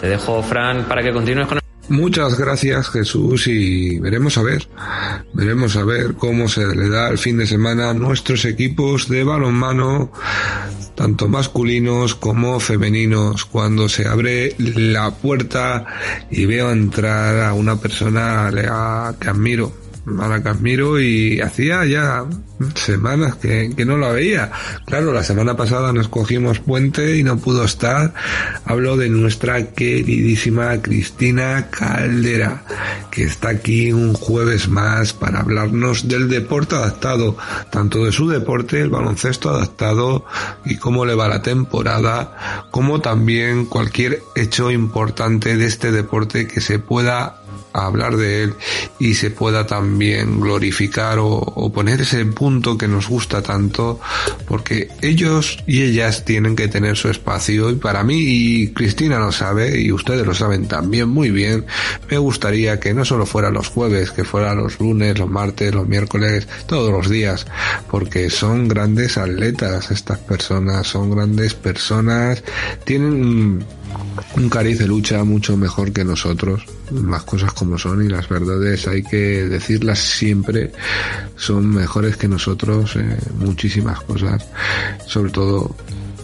te 0.00 0.08
dejo 0.08 0.42
Fran 0.42 0.84
para 0.84 1.02
que 1.02 1.12
continúes 1.12 1.46
con 1.46 1.61
Muchas 1.92 2.38
gracias 2.38 2.88
Jesús 2.88 3.46
y 3.48 3.98
veremos 3.98 4.38
a 4.38 4.42
ver, 4.42 4.66
veremos 5.34 5.76
a 5.76 5.84
ver 5.84 6.14
cómo 6.14 6.48
se 6.48 6.66
le 6.74 6.88
da 6.88 7.10
el 7.10 7.18
fin 7.18 7.36
de 7.36 7.46
semana 7.46 7.90
a 7.90 7.94
nuestros 7.94 8.46
equipos 8.46 9.10
de 9.10 9.24
balonmano, 9.24 10.10
tanto 10.94 11.28
masculinos 11.28 12.14
como 12.14 12.58
femeninos, 12.60 13.44
cuando 13.44 13.90
se 13.90 14.08
abre 14.08 14.54
la 14.56 15.10
puerta 15.10 15.84
y 16.30 16.46
veo 16.46 16.70
entrar 16.70 17.44
a 17.44 17.52
una 17.52 17.76
persona 17.76 18.50
que 19.20 19.28
admiro, 19.28 19.70
a 20.06 20.28
la 20.28 20.42
que 20.42 20.48
admiro 20.48 21.00
y 21.00 21.40
hacía 21.40 21.84
ya 21.84 22.24
semanas 22.74 23.36
que, 23.36 23.72
que, 23.76 23.84
no 23.84 23.98
la 23.98 24.10
veía. 24.10 24.50
Claro, 24.86 25.12
la 25.12 25.22
semana 25.22 25.56
pasada 25.56 25.92
nos 25.92 26.08
cogimos 26.08 26.60
puente 26.60 27.16
y 27.16 27.22
no 27.22 27.38
pudo 27.38 27.64
estar. 27.64 28.14
Hablo 28.64 28.96
de 28.96 29.08
nuestra 29.08 29.72
queridísima 29.72 30.80
Cristina 30.80 31.68
Caldera, 31.70 32.64
que 33.10 33.24
está 33.24 33.50
aquí 33.50 33.92
un 33.92 34.14
jueves 34.14 34.68
más 34.68 35.12
para 35.12 35.40
hablarnos 35.40 36.08
del 36.08 36.28
deporte 36.28 36.76
adaptado, 36.76 37.36
tanto 37.70 38.04
de 38.04 38.12
su 38.12 38.28
deporte, 38.28 38.80
el 38.80 38.90
baloncesto 38.90 39.50
adaptado 39.50 40.24
y 40.64 40.76
cómo 40.76 41.04
le 41.04 41.14
va 41.14 41.28
la 41.28 41.42
temporada, 41.42 42.66
como 42.70 43.00
también 43.00 43.66
cualquier 43.66 44.22
hecho 44.34 44.70
importante 44.70 45.56
de 45.56 45.66
este 45.66 45.92
deporte 45.92 46.46
que 46.46 46.60
se 46.60 46.78
pueda 46.78 47.41
hablar 47.72 48.16
de 48.16 48.44
él 48.44 48.54
y 48.98 49.14
se 49.14 49.30
pueda 49.30 49.66
también 49.66 50.40
glorificar 50.40 51.18
o, 51.18 51.28
o, 51.28 51.72
poner 51.72 52.00
ese 52.00 52.24
punto 52.26 52.76
que 52.76 52.88
nos 52.88 53.08
gusta 53.08 53.42
tanto 53.42 54.00
porque 54.46 54.88
ellos 55.00 55.58
y 55.66 55.82
ellas 55.82 56.24
tienen 56.24 56.56
que 56.56 56.68
tener 56.68 56.96
su 56.96 57.08
espacio 57.08 57.70
y 57.70 57.76
para 57.76 58.02
mí 58.02 58.16
y 58.18 58.68
Cristina 58.72 59.18
lo 59.18 59.32
sabe 59.32 59.80
y 59.80 59.92
ustedes 59.92 60.26
lo 60.26 60.34
saben 60.34 60.68
también 60.68 61.08
muy 61.08 61.30
bien 61.30 61.64
me 62.10 62.18
gustaría 62.18 62.78
que 62.78 62.94
no 62.94 63.04
solo 63.04 63.26
fuera 63.26 63.50
los 63.50 63.68
jueves 63.68 64.10
que 64.10 64.24
fuera 64.24 64.54
los 64.54 64.78
lunes 64.80 65.18
los 65.18 65.30
martes 65.30 65.74
los 65.74 65.88
miércoles 65.88 66.46
todos 66.66 66.92
los 66.92 67.08
días 67.08 67.46
porque 67.90 68.30
son 68.30 68.68
grandes 68.68 69.16
atletas 69.16 69.90
estas 69.90 70.18
personas 70.18 70.86
son 70.86 71.10
grandes 71.10 71.54
personas 71.54 72.42
tienen 72.84 73.64
un 74.36 74.48
cariz 74.48 74.78
de 74.78 74.86
lucha 74.86 75.24
mucho 75.24 75.56
mejor 75.56 75.92
que 75.92 76.04
nosotros. 76.04 76.64
Las 76.90 77.22
cosas 77.24 77.52
como 77.52 77.78
son 77.78 78.04
y 78.04 78.08
las 78.08 78.28
verdades 78.28 78.86
hay 78.86 79.02
que 79.02 79.48
decirlas 79.48 79.98
siempre. 79.98 80.72
Son 81.36 81.68
mejores 81.68 82.16
que 82.16 82.28
nosotros 82.28 82.96
muchísimas 83.38 84.00
cosas. 84.00 84.46
Sobre 85.06 85.30
todo 85.30 85.74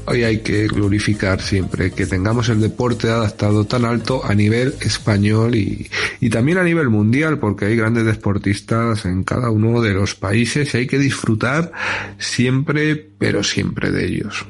hoy 0.06 0.24
hay 0.24 0.38
que 0.38 0.66
glorificar 0.68 1.42
siempre 1.42 1.90
que 1.90 2.06
tengamos 2.06 2.48
el 2.48 2.60
deporte 2.60 3.08
adaptado 3.08 3.66
tan 3.66 3.84
alto 3.84 4.24
a 4.24 4.34
nivel 4.34 4.74
español 4.80 5.54
y, 5.54 5.90
y, 6.20 6.30
también 6.30 6.56
a 6.56 6.64
nivel 6.64 6.88
mundial, 6.88 7.38
porque 7.38 7.66
hay 7.66 7.76
grandes 7.76 8.06
deportistas 8.06 9.04
en 9.04 9.22
cada 9.22 9.50
uno 9.50 9.82
de 9.82 9.92
los 9.92 10.14
países 10.14 10.72
y 10.72 10.78
hay 10.78 10.86
que 10.86 10.98
disfrutar 10.98 11.72
siempre, 12.18 12.96
pero 13.18 13.44
siempre 13.44 13.90
de 13.90 14.06
ellos. 14.06 14.46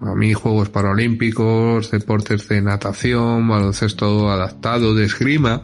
A 0.00 0.14
mí 0.14 0.32
Juegos 0.32 0.70
Paralímpicos, 0.70 1.90
deportes 1.90 2.48
de 2.48 2.62
natación, 2.62 3.46
baloncesto 3.46 4.30
adaptado, 4.30 4.94
de 4.94 5.04
esgrima 5.04 5.62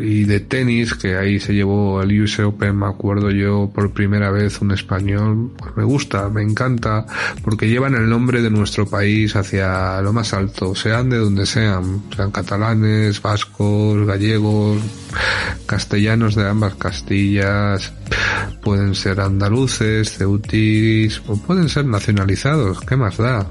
y 0.00 0.24
de 0.24 0.40
tenis, 0.40 0.94
que 0.94 1.16
ahí 1.16 1.40
se 1.40 1.54
llevó 1.54 2.02
el 2.02 2.22
US 2.22 2.40
Open, 2.40 2.78
me 2.78 2.86
acuerdo 2.86 3.30
yo 3.30 3.70
por 3.74 3.92
primera 3.92 4.30
vez 4.30 4.60
un 4.60 4.72
español, 4.72 5.52
pues 5.56 5.76
me 5.76 5.84
gusta, 5.84 6.28
me 6.28 6.42
encanta, 6.42 7.06
porque 7.42 7.68
llevan 7.68 7.94
el 7.94 8.08
nombre 8.08 8.42
de 8.42 8.50
nuestro 8.50 8.86
país 8.86 9.36
hacia 9.36 10.00
lo 10.00 10.12
más 10.12 10.32
alto, 10.32 10.74
sean 10.74 11.10
de 11.10 11.18
donde 11.18 11.46
sean, 11.46 12.02
sean 12.14 12.30
catalanes, 12.30 13.20
vascos, 13.20 14.06
gallegos, 14.06 14.80
castellanos 15.66 16.34
de 16.34 16.48
ambas 16.48 16.74
Castillas, 16.74 17.92
pueden 18.62 18.94
ser 18.94 19.20
andaluces, 19.20 20.16
ceutis, 20.16 21.20
o 21.26 21.36
pueden 21.36 21.68
ser 21.68 21.86
nacionalizados, 21.86 22.80
¿qué 22.80 22.96
más 22.96 23.16
da? 23.16 23.46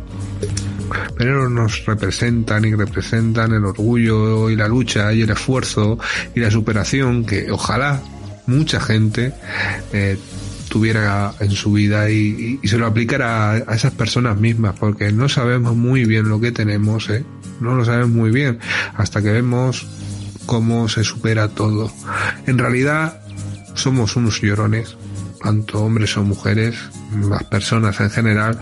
Pero 1.17 1.49
nos 1.49 1.85
representan 1.85 2.65
y 2.65 2.73
representan 2.73 3.53
el 3.53 3.65
orgullo 3.65 4.49
y 4.49 4.55
la 4.55 4.67
lucha 4.67 5.13
y 5.13 5.21
el 5.21 5.29
esfuerzo 5.29 5.97
y 6.35 6.39
la 6.39 6.51
superación 6.51 7.25
que 7.25 7.51
ojalá 7.51 8.01
mucha 8.47 8.79
gente 8.79 9.33
eh, 9.93 10.17
tuviera 10.69 11.33
en 11.39 11.51
su 11.51 11.71
vida 11.71 12.09
y, 12.09 12.59
se 12.63 12.77
lo 12.77 12.87
aplicara 12.87 13.51
a, 13.51 13.75
esas 13.75 13.93
personas 13.93 14.37
mismas, 14.37 14.75
porque 14.79 15.11
no 15.11 15.29
sabemos 15.29 15.75
muy 15.75 16.05
bien 16.05 16.29
lo 16.29 16.39
que 16.39 16.51
tenemos, 16.51 17.09
¿eh? 17.09 17.23
no 17.59 17.75
lo 17.75 17.85
sabemos 17.85 18.09
muy 18.09 18.31
bien, 18.31 18.59
hasta 18.95 19.21
que 19.21 19.31
vemos 19.31 19.85
cómo 20.45 20.89
se 20.89 21.03
supera 21.03 21.49
todo. 21.49 21.91
En 22.45 22.57
realidad 22.57 23.21
somos 23.73 24.15
unos 24.15 24.41
llorones, 24.41 24.97
tanto 25.41 25.83
hombres 25.83 26.17
o 26.17 26.23
mujeres, 26.23 26.75
las 27.29 27.43
personas 27.43 27.99
en 27.99 28.09
general, 28.09 28.59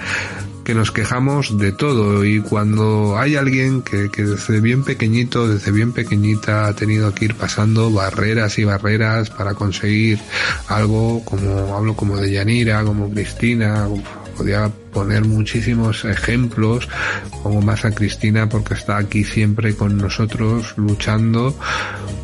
que 0.65 0.73
nos 0.73 0.91
quejamos 0.91 1.57
de 1.57 1.71
todo. 1.71 2.25
Y 2.25 2.41
cuando 2.41 3.17
hay 3.17 3.35
alguien 3.37 3.81
que, 3.81 4.09
que, 4.09 4.23
desde 4.23 4.59
bien 4.59 4.83
pequeñito, 4.83 5.47
desde 5.47 5.71
bien 5.71 5.93
pequeñita 5.93 6.67
ha 6.67 6.73
tenido 6.73 7.13
que 7.13 7.25
ir 7.25 7.35
pasando 7.35 7.91
barreras 7.91 8.59
y 8.59 8.65
barreras 8.65 9.29
para 9.29 9.53
conseguir 9.53 10.19
algo 10.67 11.23
como 11.23 11.75
hablo 11.75 11.95
como 11.95 12.17
de 12.17 12.31
Yanira, 12.31 12.83
como 12.83 13.09
Cristina, 13.09 13.87
podía 14.35 14.69
poner 14.91 15.23
muchísimos 15.25 16.03
ejemplos, 16.03 16.89
como 17.43 17.61
más 17.61 17.85
a 17.85 17.91
Cristina 17.91 18.49
porque 18.49 18.73
está 18.73 18.97
aquí 18.97 19.23
siempre 19.23 19.75
con 19.75 19.97
nosotros 19.97 20.73
luchando, 20.77 21.55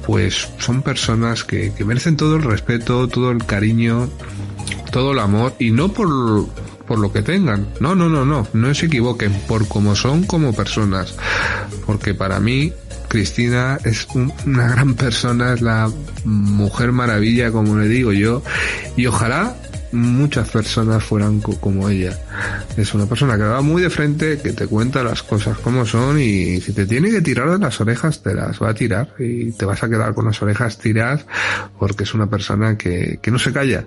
pues 0.06 0.50
son 0.58 0.82
personas 0.82 1.44
que, 1.44 1.74
que 1.74 1.86
merecen 1.86 2.18
todo 2.18 2.36
el 2.36 2.44
respeto, 2.44 3.08
todo 3.08 3.32
el 3.32 3.46
cariño, 3.46 4.10
todo 4.92 5.12
el 5.12 5.20
amor 5.20 5.54
y 5.60 5.72
no 5.72 5.90
por 5.90 6.10
por 6.92 7.00
lo 7.00 7.14
que 7.14 7.22
tengan. 7.22 7.70
No, 7.80 7.96
no, 7.96 8.10
no, 8.10 8.26
no, 8.26 8.46
no 8.52 8.76
se 8.76 8.88
equivoquen 8.88 9.32
por 9.48 9.66
cómo 9.70 9.96
son 9.96 10.24
como 10.24 10.52
personas. 10.52 11.16
Porque 11.86 12.14
para 12.14 12.42
mí 12.42 12.74
Cristina 13.08 13.78
es 13.86 14.06
una 14.14 14.68
gran 14.68 14.96
persona, 14.96 15.54
es 15.54 15.62
la 15.62 15.90
mujer 16.26 16.92
maravilla, 16.92 17.50
como 17.50 17.78
le 17.78 17.88
digo 17.88 18.12
yo, 18.12 18.44
y 18.98 19.06
ojalá 19.06 19.56
muchas 19.92 20.50
personas 20.50 21.04
fueran 21.04 21.42
como 21.42 21.90
ella. 21.90 22.18
Es 22.78 22.94
una 22.94 23.06
persona 23.06 23.38
que 23.38 23.44
va 23.44 23.62
muy 23.62 23.82
de 23.82 23.90
frente, 23.90 24.40
que 24.42 24.54
te 24.54 24.68
cuenta 24.68 25.04
las 25.04 25.24
cosas 25.24 25.58
como 25.58 25.86
son 25.86 26.20
y 26.20 26.62
si 26.62 26.74
te 26.74 26.86
tiene 26.86 27.12
que 27.12 27.22
tirar 27.22 27.50
de 27.52 27.60
las 27.60 27.80
orejas, 27.82 28.22
te 28.22 28.34
las 28.34 28.62
va 28.62 28.70
a 28.70 28.74
tirar 28.74 29.14
y 29.20 29.52
te 29.52 29.66
vas 29.66 29.84
a 29.84 29.90
quedar 29.90 30.14
con 30.14 30.26
las 30.26 30.42
orejas 30.42 30.78
tiradas 30.78 31.26
porque 31.80 32.04
es 32.04 32.14
una 32.14 32.30
persona 32.30 32.78
que, 32.78 33.20
que 33.22 33.32
no 33.32 33.40
se 33.40 33.52
calla, 33.52 33.86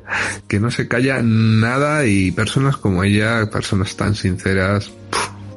que 0.48 0.60
no 0.60 0.70
se 0.70 0.88
calla 0.88 1.20
nada 1.22 2.06
y 2.06 2.30
personas 2.32 2.76
como 2.76 3.04
ella, 3.04 3.48
personas 3.50 3.96
tan 3.96 4.14
sinceras, 4.14 4.90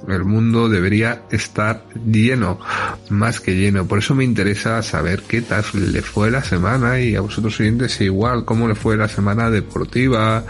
el 0.07 0.23
mundo 0.23 0.69
debería 0.69 1.23
estar 1.31 1.83
lleno, 2.05 2.59
más 3.09 3.39
que 3.39 3.55
lleno. 3.55 3.85
Por 3.85 3.99
eso 3.99 4.15
me 4.15 4.23
interesa 4.23 4.81
saber 4.81 5.23
qué 5.27 5.41
tal 5.41 5.63
le 5.73 6.01
fue 6.01 6.31
la 6.31 6.43
semana 6.43 6.99
y 6.99 7.15
a 7.15 7.21
vosotros 7.21 7.59
oyentes 7.59 7.99
igual, 8.01 8.45
cómo 8.45 8.67
le 8.67 8.75
fue 8.75 8.97
la 8.97 9.07
semana 9.07 9.49
deportiva, 9.49 10.45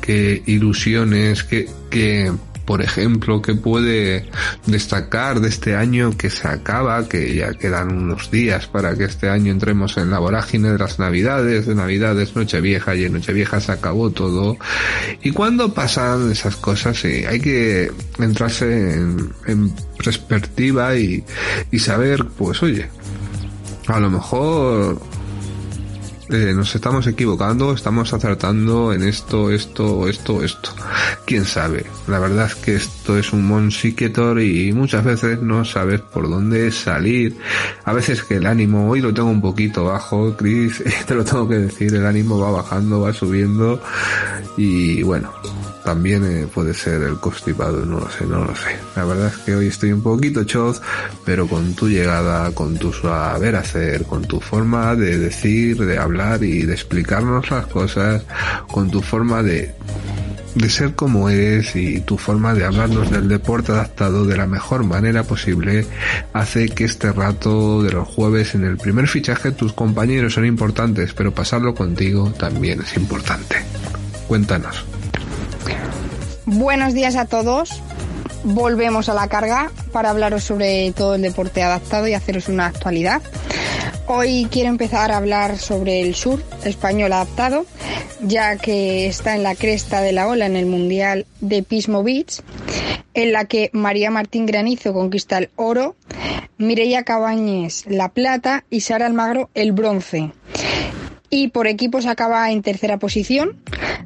qué 0.00 0.42
ilusiones, 0.46 1.44
qué, 1.44 1.68
qué 1.90 2.32
por 2.66 2.82
ejemplo, 2.82 3.40
que 3.40 3.54
puede 3.54 4.26
destacar 4.66 5.40
de 5.40 5.48
este 5.48 5.76
año 5.76 6.16
que 6.16 6.30
se 6.30 6.48
acaba, 6.48 7.08
que 7.08 7.34
ya 7.34 7.54
quedan 7.54 7.96
unos 7.96 8.30
días 8.30 8.66
para 8.66 8.94
que 8.96 9.04
este 9.04 9.30
año 9.30 9.52
entremos 9.52 9.96
en 9.96 10.10
la 10.10 10.18
vorágine 10.18 10.72
de 10.72 10.78
las 10.78 10.98
Navidades, 10.98 11.66
de 11.66 11.74
Navidades, 11.74 12.34
Nochevieja 12.34 12.94
y 12.96 13.04
en 13.04 13.14
Nochevieja 13.14 13.60
se 13.60 13.72
acabó 13.72 14.10
todo. 14.10 14.58
Y 15.22 15.30
cuando 15.30 15.72
pasan 15.72 16.30
esas 16.30 16.56
cosas, 16.56 16.98
sí, 16.98 17.24
hay 17.24 17.40
que 17.40 17.90
entrarse 18.18 18.94
en, 18.94 19.32
en 19.46 19.72
perspectiva 19.96 20.96
y, 20.96 21.24
y 21.70 21.78
saber, 21.78 22.26
pues 22.36 22.62
oye, 22.62 22.88
a 23.86 24.00
lo 24.00 24.10
mejor 24.10 25.00
eh, 26.28 26.52
nos 26.54 26.74
estamos 26.74 27.06
equivocando, 27.06 27.72
estamos 27.72 28.12
acertando 28.12 28.92
en 28.92 29.02
esto, 29.04 29.50
esto, 29.50 30.08
esto, 30.08 30.42
esto. 30.42 30.70
Quién 31.24 31.44
sabe. 31.44 31.86
La 32.08 32.18
verdad 32.18 32.46
es 32.46 32.56
que 32.56 32.74
esto 32.74 33.16
es 33.16 33.32
un 33.32 33.46
monsiquetor 33.46 34.40
y 34.40 34.72
muchas 34.72 35.04
veces 35.04 35.40
no 35.40 35.64
sabes 35.64 36.00
por 36.00 36.28
dónde 36.28 36.72
salir. 36.72 37.36
A 37.84 37.92
veces 37.92 38.24
que 38.24 38.36
el 38.36 38.46
ánimo, 38.46 38.90
hoy 38.90 39.00
lo 39.00 39.14
tengo 39.14 39.30
un 39.30 39.40
poquito 39.40 39.84
bajo, 39.84 40.36
Chris, 40.36 40.82
te 41.06 41.14
lo 41.14 41.24
tengo 41.24 41.48
que 41.48 41.58
decir, 41.58 41.94
el 41.94 42.06
ánimo 42.06 42.40
va 42.40 42.50
bajando, 42.50 43.02
va 43.02 43.12
subiendo 43.12 43.80
y 44.56 45.02
bueno, 45.04 45.32
también 45.84 46.24
eh, 46.24 46.48
puede 46.52 46.74
ser 46.74 47.02
el 47.02 47.18
constipado, 47.18 47.86
no 47.86 48.00
lo 48.00 48.10
sé, 48.10 48.26
no 48.26 48.44
lo 48.44 48.56
sé. 48.56 48.76
La 48.96 49.04
verdad 49.04 49.28
es 49.28 49.36
que 49.44 49.54
hoy 49.54 49.68
estoy 49.68 49.92
un 49.92 50.02
poquito 50.02 50.44
choz, 50.44 50.82
pero 51.24 51.46
con 51.46 51.74
tu 51.74 51.88
llegada, 51.88 52.50
con 52.50 52.76
tu 52.76 52.92
saber 52.92 53.54
hacer, 53.54 54.02
con 54.04 54.22
tu 54.22 54.40
forma 54.40 54.96
de 54.96 55.18
decir, 55.18 55.78
de 55.78 55.96
hablar 55.96 56.15
y 56.42 56.62
de 56.62 56.72
explicarnos 56.72 57.50
las 57.50 57.66
cosas, 57.66 58.22
con 58.68 58.90
tu 58.90 59.02
forma 59.02 59.42
de 59.42 59.74
de 60.56 60.70
ser 60.70 60.94
como 60.94 61.28
eres 61.28 61.76
y 61.76 62.00
tu 62.00 62.16
forma 62.16 62.54
de 62.54 62.64
hablarnos 62.64 63.10
del 63.10 63.28
deporte 63.28 63.72
adaptado 63.72 64.24
de 64.24 64.38
la 64.38 64.46
mejor 64.46 64.84
manera 64.84 65.22
posible 65.22 65.86
hace 66.32 66.70
que 66.70 66.84
este 66.84 67.12
rato 67.12 67.82
de 67.82 67.92
los 67.92 68.08
jueves 68.08 68.54
en 68.54 68.64
el 68.64 68.78
primer 68.78 69.06
fichaje 69.06 69.52
tus 69.52 69.74
compañeros 69.74 70.32
son 70.32 70.46
importantes, 70.46 71.12
pero 71.12 71.34
pasarlo 71.34 71.74
contigo 71.74 72.32
también 72.38 72.80
es 72.80 72.96
importante. 72.96 73.56
Cuéntanos. 74.28 74.84
Buenos 76.46 76.94
días 76.94 77.16
a 77.16 77.26
todos. 77.26 77.82
Volvemos 78.42 79.10
a 79.10 79.14
la 79.14 79.28
carga 79.28 79.70
para 79.92 80.10
hablaros 80.10 80.44
sobre 80.44 80.90
todo 80.92 81.16
el 81.16 81.22
deporte 81.22 81.62
adaptado 81.62 82.08
y 82.08 82.14
haceros 82.14 82.48
una 82.48 82.66
actualidad. 82.66 83.20
Hoy 84.08 84.46
quiero 84.50 84.68
empezar 84.68 85.10
a 85.10 85.16
hablar 85.16 85.58
sobre 85.58 86.00
el 86.00 86.14
sur 86.14 86.42
español 86.64 87.12
adaptado, 87.12 87.66
ya 88.22 88.56
que 88.56 89.06
está 89.06 89.34
en 89.34 89.42
la 89.42 89.54
cresta 89.54 90.00
de 90.00 90.12
la 90.12 90.28
ola 90.28 90.46
en 90.46 90.56
el 90.56 90.66
Mundial 90.66 91.26
de 91.40 91.62
Pismo 91.62 92.02
Beach, 92.04 92.40
en 93.14 93.32
la 93.32 93.46
que 93.46 93.70
María 93.72 94.10
Martín 94.10 94.46
Granizo 94.46 94.92
conquista 94.92 95.38
el 95.38 95.50
oro, 95.56 95.96
Mireia 96.56 97.02
Cabañes 97.02 97.84
la 97.86 98.10
plata 98.10 98.64
y 98.70 98.80
Sara 98.80 99.06
Almagro 99.06 99.50
el 99.54 99.72
bronce 99.72 100.32
y 101.30 101.48
por 101.48 101.66
equipos 101.66 102.06
acaba 102.06 102.50
en 102.50 102.62
tercera 102.62 102.98
posición, 102.98 103.60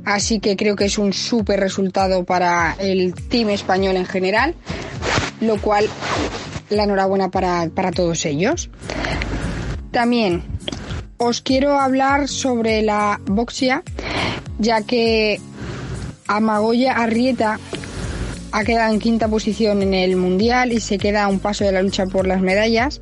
así 0.04 0.40
que 0.40 0.56
creo 0.56 0.76
que 0.76 0.86
es 0.86 0.98
un 0.98 1.12
súper 1.12 1.60
resultado 1.60 2.24
para 2.24 2.74
el 2.78 3.14
team 3.14 3.50
español 3.50 3.96
en 3.96 4.06
general, 4.06 4.54
lo 5.40 5.60
cual 5.60 5.86
la 6.70 6.84
enhorabuena 6.84 7.30
para, 7.30 7.68
para 7.68 7.92
todos 7.92 8.24
ellos. 8.24 8.70
También 9.90 10.42
os 11.16 11.40
quiero 11.40 11.78
hablar 11.78 12.28
sobre 12.28 12.82
la 12.82 13.20
boxia, 13.26 13.82
ya 14.58 14.82
que 14.82 15.40
Amagoya 16.26 16.92
Arrieta 16.92 17.58
ha 18.52 18.64
quedado 18.64 18.92
en 18.92 19.00
quinta 19.00 19.28
posición 19.28 19.82
en 19.82 19.94
el 19.94 20.16
Mundial 20.16 20.72
y 20.72 20.80
se 20.80 20.98
queda 20.98 21.24
a 21.24 21.28
un 21.28 21.40
paso 21.40 21.64
de 21.64 21.72
la 21.72 21.82
lucha 21.82 22.06
por 22.06 22.26
las 22.26 22.40
medallas. 22.40 23.00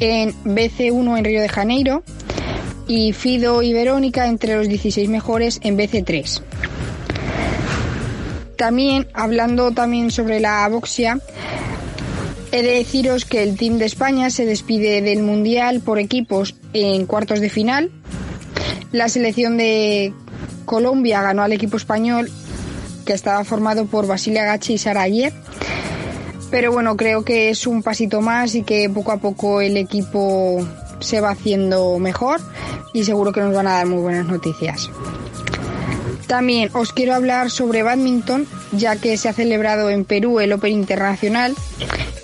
En 0.00 0.32
BC1 0.44 1.18
en 1.18 1.24
Río 1.24 1.40
de 1.40 1.48
Janeiro 1.48 2.02
y 2.88 3.12
Fido 3.12 3.62
y 3.62 3.72
Verónica 3.72 4.26
entre 4.26 4.56
los 4.56 4.68
16 4.68 5.08
mejores 5.08 5.60
en 5.62 5.78
BC3. 5.78 6.42
También, 8.56 9.08
hablando 9.14 9.72
también 9.72 10.10
sobre 10.10 10.40
la 10.40 10.66
boxia, 10.68 11.18
he 12.52 12.62
de 12.62 12.72
deciros 12.72 13.24
que 13.24 13.42
el 13.42 13.56
Team 13.56 13.78
de 13.78 13.86
España 13.86 14.30
se 14.30 14.44
despide 14.44 15.00
del 15.00 15.22
Mundial 15.22 15.80
por 15.80 15.98
equipos 15.98 16.54
en 16.74 17.06
cuartos 17.06 17.40
de 17.40 17.48
final. 17.48 17.90
La 18.92 19.08
selección 19.08 19.56
de 19.56 20.12
Colombia 20.66 21.22
ganó 21.22 21.42
al 21.42 21.52
equipo 21.52 21.78
español 21.78 22.30
que 23.06 23.14
estaba 23.14 23.42
formado 23.44 23.86
por 23.86 24.06
Basilia 24.06 24.44
Gachi 24.44 24.74
y 24.74 24.78
Sara. 24.78 25.06
Pero 26.50 26.72
bueno, 26.72 26.96
creo 26.96 27.24
que 27.24 27.48
es 27.48 27.66
un 27.66 27.82
pasito 27.82 28.20
más 28.20 28.54
y 28.54 28.62
que 28.62 28.88
poco 28.90 29.12
a 29.12 29.16
poco 29.16 29.62
el 29.62 29.78
equipo 29.78 30.58
se 31.00 31.22
va 31.22 31.30
haciendo 31.30 31.98
mejor 31.98 32.40
y 32.92 33.04
seguro 33.04 33.32
que 33.32 33.40
nos 33.40 33.54
van 33.54 33.66
a 33.66 33.72
dar 33.72 33.86
muy 33.86 34.02
buenas 34.02 34.26
noticias. 34.26 34.90
También 36.26 36.70
os 36.72 36.92
quiero 36.92 37.14
hablar 37.14 37.50
sobre 37.50 37.82
badminton, 37.82 38.46
ya 38.72 38.96
que 38.96 39.16
se 39.16 39.28
ha 39.28 39.32
celebrado 39.32 39.90
en 39.90 40.04
Perú 40.04 40.40
el 40.40 40.52
Open 40.52 40.72
Internacional, 40.72 41.54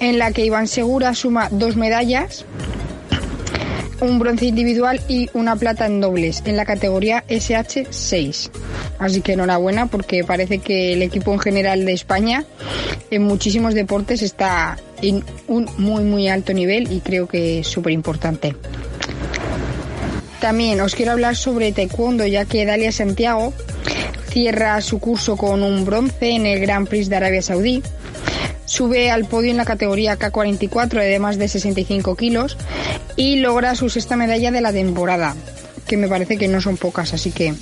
en 0.00 0.18
la 0.18 0.32
que 0.32 0.44
Iván 0.44 0.68
Segura 0.68 1.14
suma 1.14 1.48
dos 1.50 1.76
medallas, 1.76 2.46
un 4.00 4.18
bronce 4.18 4.46
individual 4.46 5.00
y 5.08 5.28
una 5.34 5.56
plata 5.56 5.86
en 5.86 6.00
dobles, 6.00 6.42
en 6.46 6.56
la 6.56 6.64
categoría 6.64 7.24
SH6. 7.28 8.50
Así 8.98 9.20
que 9.20 9.32
enhorabuena 9.32 9.86
porque 9.86 10.24
parece 10.24 10.58
que 10.58 10.92
el 10.94 11.02
equipo 11.02 11.32
en 11.32 11.40
general 11.40 11.84
de 11.84 11.92
España 11.92 12.44
en 13.10 13.22
muchísimos 13.22 13.74
deportes 13.74 14.22
está 14.22 14.78
en 15.02 15.24
un 15.46 15.68
muy 15.78 16.04
muy 16.04 16.28
alto 16.28 16.52
nivel 16.52 16.90
y 16.92 17.00
creo 17.00 17.26
que 17.26 17.60
es 17.60 17.66
súper 17.66 17.92
importante. 17.92 18.56
También 20.40 20.80
os 20.80 20.94
quiero 20.94 21.12
hablar 21.12 21.36
sobre 21.36 21.72
taekwondo 21.72 22.26
ya 22.26 22.44
que 22.44 22.64
Dalia 22.64 22.92
Santiago 22.92 23.52
cierra 24.28 24.80
su 24.80 24.98
curso 25.00 25.36
con 25.36 25.62
un 25.62 25.84
bronce 25.84 26.30
en 26.30 26.46
el 26.46 26.60
Grand 26.60 26.88
Prix 26.88 27.08
de 27.08 27.16
Arabia 27.16 27.42
Saudí. 27.42 27.82
Sube 28.64 29.10
al 29.10 29.24
podio 29.24 29.50
en 29.50 29.56
la 29.56 29.64
categoría 29.64 30.18
K44 30.18 31.00
de 31.00 31.18
más 31.18 31.38
de 31.38 31.48
65 31.48 32.16
kilos 32.16 32.56
y 33.16 33.36
logra 33.40 33.74
su 33.74 33.88
sexta 33.88 34.16
medalla 34.16 34.50
de 34.50 34.60
la 34.60 34.72
temporada. 34.72 35.34
que 35.86 35.96
me 35.96 36.08
parece 36.08 36.36
que 36.36 36.48
no 36.48 36.60
son 36.60 36.76
pocas, 36.76 37.14
así 37.14 37.30
que 37.30 37.54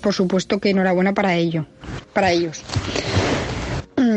por 0.00 0.14
supuesto 0.14 0.58
que 0.58 0.70
enhorabuena 0.70 1.12
para 1.12 1.34
ello, 1.34 1.66
para 2.14 2.32
ellos. 2.32 2.62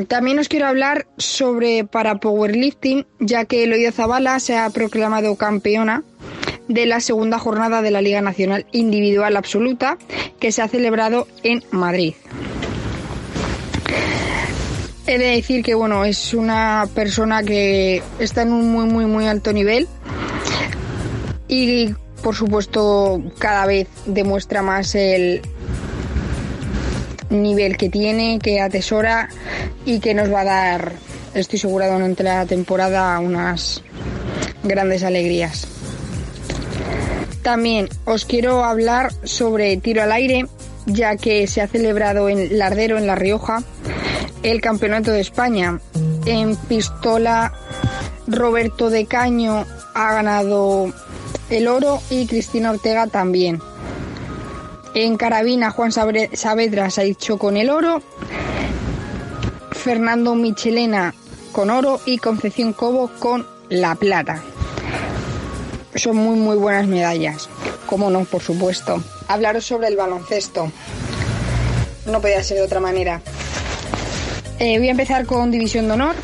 También 0.07 0.39
os 0.39 0.47
quiero 0.47 0.67
hablar 0.67 1.07
sobre 1.17 1.83
para 1.83 2.15
powerlifting, 2.15 3.05
ya 3.19 3.45
que 3.45 3.63
Eloísa 3.63 3.91
Zabala 3.91 4.39
se 4.39 4.57
ha 4.57 4.69
proclamado 4.69 5.35
campeona 5.35 6.03
de 6.67 6.85
la 6.85 6.99
segunda 6.99 7.39
jornada 7.39 7.81
de 7.81 7.91
la 7.91 8.01
Liga 8.01 8.21
Nacional 8.21 8.65
Individual 8.71 9.37
Absoluta 9.37 9.97
que 10.39 10.51
se 10.51 10.61
ha 10.61 10.67
celebrado 10.67 11.27
en 11.43 11.63
Madrid. 11.71 12.13
He 15.05 15.17
de 15.17 15.27
decir 15.27 15.63
que 15.63 15.73
bueno, 15.73 16.03
es 16.03 16.33
una 16.33 16.87
persona 16.93 17.41
que 17.43 18.01
está 18.19 18.41
en 18.41 18.51
un 18.51 18.71
muy 18.71 18.85
muy 18.85 19.05
muy 19.05 19.27
alto 19.27 19.53
nivel 19.53 19.87
y 21.47 21.93
por 22.21 22.35
supuesto 22.35 23.21
cada 23.39 23.65
vez 23.65 23.87
demuestra 24.05 24.61
más 24.61 24.95
el 24.95 25.41
nivel 27.29 27.77
que 27.77 27.89
tiene, 27.89 28.39
que 28.39 28.59
atesora 28.61 29.29
y 29.85 29.99
que 29.99 30.13
nos 30.13 30.31
va 30.31 30.41
a 30.41 30.45
dar, 30.45 30.91
estoy 31.33 31.59
segura 31.59 31.91
durante 31.91 32.23
la 32.23 32.45
temporada, 32.45 33.19
unas 33.19 33.83
grandes 34.63 35.03
alegrías. 35.03 35.76
También 37.47 37.87
os 38.03 38.25
quiero 38.25 38.65
hablar 38.65 39.13
sobre 39.23 39.77
tiro 39.77 40.03
al 40.03 40.11
aire, 40.11 40.47
ya 40.85 41.15
que 41.15 41.47
se 41.47 41.61
ha 41.61 41.67
celebrado 41.69 42.27
en 42.27 42.57
Lardero, 42.57 42.97
en 42.97 43.07
La 43.07 43.15
Rioja, 43.15 43.63
el 44.43 44.59
Campeonato 44.59 45.11
de 45.11 45.21
España. 45.21 45.79
En 46.25 46.57
pistola, 46.57 47.53
Roberto 48.27 48.89
de 48.89 49.05
Caño 49.05 49.65
ha 49.93 50.13
ganado 50.13 50.91
el 51.49 51.69
oro 51.69 52.01
y 52.09 52.27
Cristina 52.27 52.71
Ortega 52.71 53.07
también. 53.07 53.61
En 54.93 55.15
carabina, 55.15 55.71
Juan 55.71 55.93
Saavedra 55.93 56.89
se 56.89 56.99
ha 56.99 57.05
dicho 57.05 57.37
con 57.37 57.55
el 57.55 57.69
oro. 57.69 58.01
Fernando 59.71 60.35
Michelena 60.35 61.15
con 61.53 61.69
oro 61.69 62.01
y 62.05 62.17
Concepción 62.17 62.73
Cobo 62.73 63.09
con 63.19 63.47
la 63.69 63.95
plata 63.95 64.43
son 65.97 66.17
muy 66.17 66.35
muy 66.35 66.57
buenas 66.57 66.87
medallas. 66.87 67.49
Como 67.85 68.09
no, 68.09 68.25
por 68.25 68.41
supuesto. 68.41 69.01
Hablaros 69.27 69.65
sobre 69.65 69.87
el 69.87 69.95
baloncesto. 69.95 70.71
No 72.05 72.21
podía 72.21 72.43
ser 72.43 72.57
de 72.57 72.63
otra 72.63 72.79
manera. 72.79 73.21
Eh, 74.59 74.79
voy 74.79 74.87
a 74.87 74.91
empezar 74.91 75.25
con 75.25 75.51
División 75.51 75.87
de 75.87 75.93
Honor, 75.93 76.15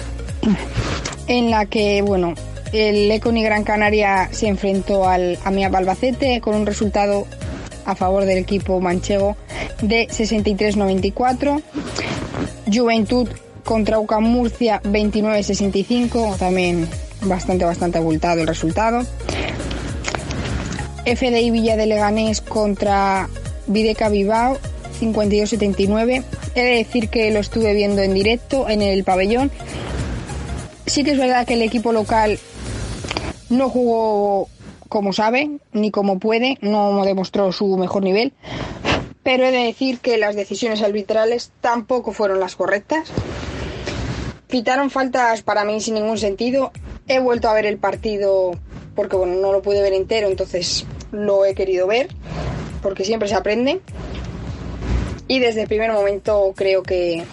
en 1.28 1.52
la 1.52 1.66
que, 1.68 2.02
bueno, 2.02 2.34
el 2.72 3.12
Econi 3.12 3.44
Gran 3.44 3.64
Canaria 3.64 4.30
se 4.32 4.48
enfrentó 4.48 5.08
al 5.08 5.38
AMIA 5.44 5.68
Albacete 5.68 6.42
con 6.42 6.56
un 6.56 6.66
resultado 6.66 7.28
a 7.86 7.96
favor 7.96 8.26
del 8.26 8.40
equipo 8.40 8.80
manchego 8.82 9.38
de 9.82 10.08
63-94. 10.08 11.62
Juventud 12.74 13.30
contra 13.64 14.00
UCAM 14.00 14.24
Murcia 14.24 14.82
29-65, 14.84 16.38
también 16.38 16.88
bastante, 17.22 17.66
bastante 17.66 18.00
abultado 18.00 18.42
el 18.42 18.48
resultado. 18.48 19.06
FDI 21.06 21.52
Villa 21.52 21.76
de 21.76 21.86
Leganés 21.86 22.42
contra 22.42 23.30
Videca 23.68 24.10
Bilbao 24.10 24.58
52-79. 25.00 26.24
He 26.56 26.62
de 26.62 26.76
decir 26.78 27.10
que 27.10 27.32
lo 27.32 27.40
estuve 27.40 27.74
viendo 27.74 28.02
en 28.02 28.14
directo 28.14 28.70
en 28.70 28.82
el 28.82 29.04
pabellón. 29.04 29.52
Sí 30.86 31.04
que 31.04 31.12
es 31.12 31.18
verdad 31.18 31.46
que 31.46 31.56
el 31.56 31.62
equipo 31.62 31.92
local 31.92 32.40
no 33.50 33.70
jugó 33.70 34.48
como 34.90 35.12
sabe 35.12 35.50
ni 35.72 35.92
como 35.92 36.20
puede, 36.20 36.58
no 36.62 37.04
demostró 37.04 37.52
su 37.52 37.78
mejor 37.78 38.04
nivel. 38.04 38.34
Pero 39.24 39.46
he 39.46 39.52
de 39.52 39.66
decir 39.66 40.00
que 40.00 40.18
las 40.18 40.36
decisiones 40.36 40.82
arbitrales 40.82 41.52
tampoco 41.62 42.12
fueron 42.12 42.40
las 42.40 42.56
correctas. 42.56 43.10
Pitaron 44.48 44.90
faltas 44.90 45.42
para 45.42 45.66
mí 45.66 45.82
sin 45.82 45.96
ningún 45.96 46.18
sentido. 46.18 46.72
He 47.08 47.20
vuelto 47.20 47.50
a 47.50 47.54
ver 47.54 47.66
el 47.66 47.78
partido 47.78 48.52
porque 48.96 49.16
bueno, 49.16 49.36
no 49.36 49.52
lo 49.52 49.62
pude 49.62 49.82
ver 49.82 49.94
entero, 49.94 50.28
entonces 50.28 50.86
lo 51.12 51.46
he 51.46 51.56
querido 51.56 51.88
ver, 51.88 52.10
porque 52.82 53.06
siempre 53.06 53.28
se 53.28 53.36
aprende. 53.36 53.82
Y 55.28 55.40
desde 55.40 55.62
el 55.62 55.68
primer 55.68 55.92
momento 55.92 56.54
creo 56.56 56.84
que 56.84 57.24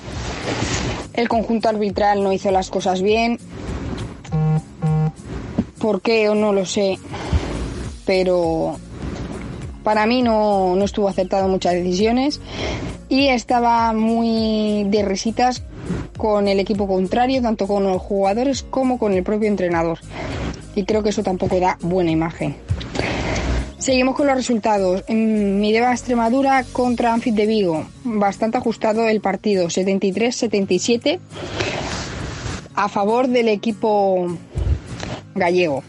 el 1.14 1.28
conjunto 1.28 1.68
arbitral 1.68 2.22
no 2.22 2.32
hizo 2.32 2.50
las 2.50 2.70
cosas 2.70 3.02
bien. 3.02 3.38
¿Por 5.78 6.00
qué 6.02 6.28
o 6.28 6.34
no 6.34 6.52
lo 6.52 6.66
sé? 6.66 6.98
Pero 8.06 8.76
para 9.82 10.06
mí 10.06 10.22
no, 10.22 10.76
no 10.76 10.84
estuvo 10.84 11.08
acertado 11.08 11.48
muchas 11.48 11.74
decisiones 11.74 12.40
y 13.08 13.28
estaba 13.28 13.92
muy 13.92 14.84
de 14.88 15.02
risitas 15.04 15.62
con 16.16 16.48
el 16.48 16.60
equipo 16.60 16.86
contrario, 16.86 17.42
tanto 17.42 17.66
con 17.66 17.84
los 17.84 18.00
jugadores 18.00 18.62
como 18.62 18.98
con 18.98 19.14
el 19.14 19.22
propio 19.22 19.48
entrenador 19.48 19.98
y 20.74 20.84
creo 20.84 21.02
que 21.02 21.10
eso 21.10 21.22
tampoco 21.22 21.58
da 21.58 21.78
buena 21.80 22.10
imagen. 22.10 22.56
Seguimos 23.78 24.14
con 24.14 24.26
los 24.26 24.36
resultados. 24.36 25.04
En 25.08 25.58
Mideva 25.58 25.92
Extremadura 25.92 26.64
contra 26.70 27.14
Anfit 27.14 27.34
de 27.34 27.46
Vigo. 27.46 27.86
Bastante 28.04 28.58
ajustado 28.58 29.08
el 29.08 29.22
partido, 29.22 29.68
73-77 29.68 31.18
a 32.74 32.88
favor 32.88 33.28
del 33.28 33.48
equipo 33.48 34.36
gallego. 35.34 35.82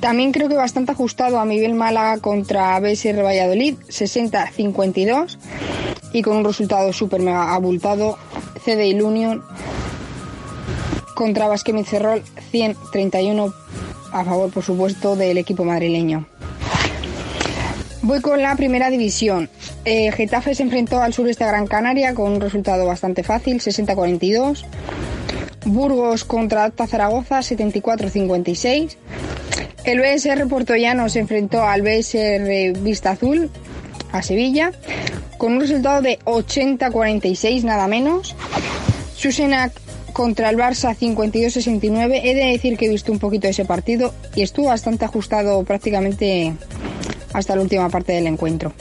También 0.00 0.32
creo 0.32 0.50
que 0.50 0.56
bastante 0.56 0.92
ajustado 0.92 1.38
a 1.38 1.46
Miguel 1.46 1.72
Málaga 1.72 2.18
contra 2.18 2.78
BSR 2.78 3.24
Valladolid, 3.24 3.76
60-52 3.88 5.38
y 6.12 6.20
con 6.20 6.36
un 6.36 6.44
resultado 6.44 6.92
súper 6.92 7.22
mega 7.22 7.54
abultado, 7.54 8.18
CDI 8.62 9.00
Union 9.00 9.42
contra 11.14 11.48
Basque 11.48 11.72
Cerrol 11.84 12.22
131 12.50 13.54
a 14.12 14.24
favor, 14.24 14.50
por 14.50 14.62
supuesto, 14.62 15.16
del 15.16 15.38
equipo 15.38 15.64
madrileño. 15.64 16.26
Voy 18.02 18.20
con 18.20 18.42
la 18.42 18.54
primera 18.54 18.90
división. 18.90 19.48
Eh, 19.84 20.12
Getafe 20.12 20.54
se 20.54 20.62
enfrentó 20.62 21.00
al 21.00 21.14
sureste 21.14 21.44
de 21.44 21.50
Gran 21.50 21.66
Canaria 21.66 22.14
con 22.14 22.32
un 22.32 22.40
resultado 22.40 22.86
bastante 22.86 23.22
fácil, 23.22 23.60
60-42. 23.60 24.64
Burgos 25.64 26.24
contra 26.24 26.64
Alta 26.64 26.86
Zaragoza, 26.86 27.38
74-56. 27.38 28.96
El 29.84 30.00
BSR 30.00 30.46
Portollano 30.48 31.08
se 31.08 31.20
enfrentó 31.20 31.62
al 31.62 31.82
BSR 31.82 32.78
Vista 32.80 33.12
Azul, 33.12 33.50
a 34.12 34.22
Sevilla, 34.22 34.72
con 35.38 35.54
un 35.54 35.60
resultado 35.60 36.02
de 36.02 36.18
80-46, 36.20 37.64
nada 37.64 37.88
menos. 37.88 38.36
Susenac 39.16 39.72
contra 40.14 40.48
el 40.48 40.56
Barça 40.56 40.96
52-69. 40.96 42.20
He 42.22 42.34
de 42.34 42.46
decir 42.46 42.78
que 42.78 42.86
he 42.86 42.88
visto 42.88 43.12
un 43.12 43.18
poquito 43.18 43.48
ese 43.48 43.66
partido 43.66 44.14
y 44.34 44.42
estuvo 44.42 44.68
bastante 44.68 45.04
ajustado 45.04 45.62
prácticamente 45.64 46.54
hasta 47.34 47.56
la 47.56 47.62
última 47.62 47.90
parte 47.90 48.12
del 48.12 48.28
encuentro. 48.28 48.72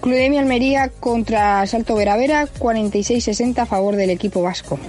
Club 0.00 0.38
Almería 0.38 0.88
contra 0.88 1.66
Salto 1.66 1.94
Veravera 1.94 2.48
46-60 2.48 3.58
a 3.58 3.66
favor 3.66 3.94
del 3.94 4.10
equipo 4.10 4.42
vasco. 4.42 4.80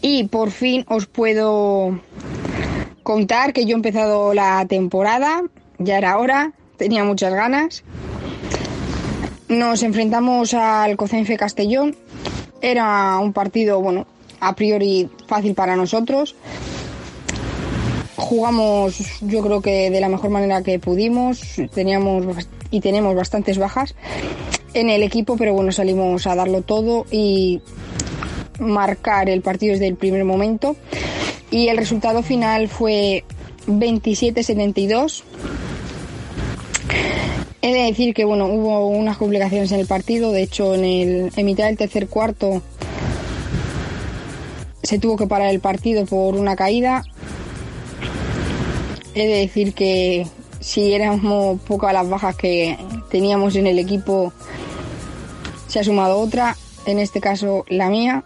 Y 0.00 0.24
por 0.24 0.50
fin 0.50 0.84
os 0.88 1.06
puedo 1.06 1.98
contar 3.02 3.52
que 3.52 3.64
yo 3.64 3.72
he 3.72 3.74
empezado 3.74 4.34
la 4.34 4.64
temporada, 4.66 5.42
ya 5.78 5.98
era 5.98 6.18
hora, 6.18 6.52
tenía 6.76 7.02
muchas 7.02 7.34
ganas. 7.34 7.82
Nos 9.48 9.82
enfrentamos 9.82 10.54
al 10.54 10.96
Cocenfe 10.96 11.36
Castellón 11.36 11.96
era 12.60 13.18
un 13.18 13.32
partido, 13.32 13.80
bueno, 13.80 14.06
a 14.40 14.54
priori 14.54 15.08
fácil 15.26 15.54
para 15.54 15.76
nosotros. 15.76 16.34
Jugamos, 18.16 18.98
yo 19.20 19.42
creo 19.42 19.60
que 19.60 19.90
de 19.90 20.00
la 20.00 20.08
mejor 20.08 20.30
manera 20.30 20.62
que 20.62 20.78
pudimos. 20.78 21.40
Teníamos 21.74 22.48
y 22.70 22.80
tenemos 22.80 23.14
bastantes 23.14 23.58
bajas 23.58 23.94
en 24.74 24.90
el 24.90 25.02
equipo, 25.02 25.36
pero 25.36 25.54
bueno, 25.54 25.72
salimos 25.72 26.26
a 26.26 26.34
darlo 26.34 26.62
todo 26.62 27.06
y 27.10 27.60
marcar 28.58 29.28
el 29.28 29.42
partido 29.42 29.72
desde 29.72 29.86
el 29.86 29.96
primer 29.96 30.24
momento. 30.24 30.76
Y 31.50 31.68
el 31.68 31.76
resultado 31.76 32.22
final 32.22 32.68
fue 32.68 33.24
27-72 33.66 35.22
He 37.66 37.72
de 37.72 37.82
decir 37.82 38.14
que 38.14 38.24
bueno, 38.24 38.46
hubo 38.46 38.86
unas 38.86 39.16
complicaciones 39.16 39.72
en 39.72 39.80
el 39.80 39.88
partido, 39.88 40.30
de 40.30 40.40
hecho 40.40 40.76
en, 40.76 40.84
el, 40.84 41.44
mitad 41.44 41.64
del 41.64 41.76
tercer 41.76 42.06
cuarto 42.06 42.62
se 44.84 45.00
tuvo 45.00 45.16
que 45.16 45.26
parar 45.26 45.50
el 45.50 45.58
partido 45.58 46.06
por 46.06 46.36
una 46.36 46.54
caída. 46.54 47.02
He 49.16 49.26
de 49.26 49.38
decir 49.38 49.74
que 49.74 50.28
si 50.60 50.92
éramos 50.92 51.60
pocas 51.62 51.92
las 51.92 52.08
bajas 52.08 52.36
que 52.36 52.78
teníamos 53.10 53.56
en 53.56 53.66
el 53.66 53.80
equipo, 53.80 54.32
se 55.66 55.80
ha 55.80 55.82
sumado 55.82 56.20
otra, 56.20 56.56
en 56.86 57.00
este 57.00 57.20
caso 57.20 57.64
la 57.68 57.90
mía, 57.90 58.22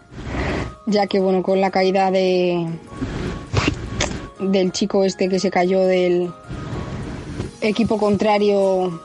ya 0.85 1.07
que 1.07 1.19
bueno, 1.19 1.41
con 1.41 1.59
la 1.61 1.71
caída 1.71 2.11
de 2.11 2.63
del 4.39 4.71
chico 4.71 5.03
este 5.03 5.29
que 5.29 5.39
se 5.39 5.49
cayó 5.49 5.83
del 5.87 6.31
equipo 7.61 7.97
contrario 7.97 9.01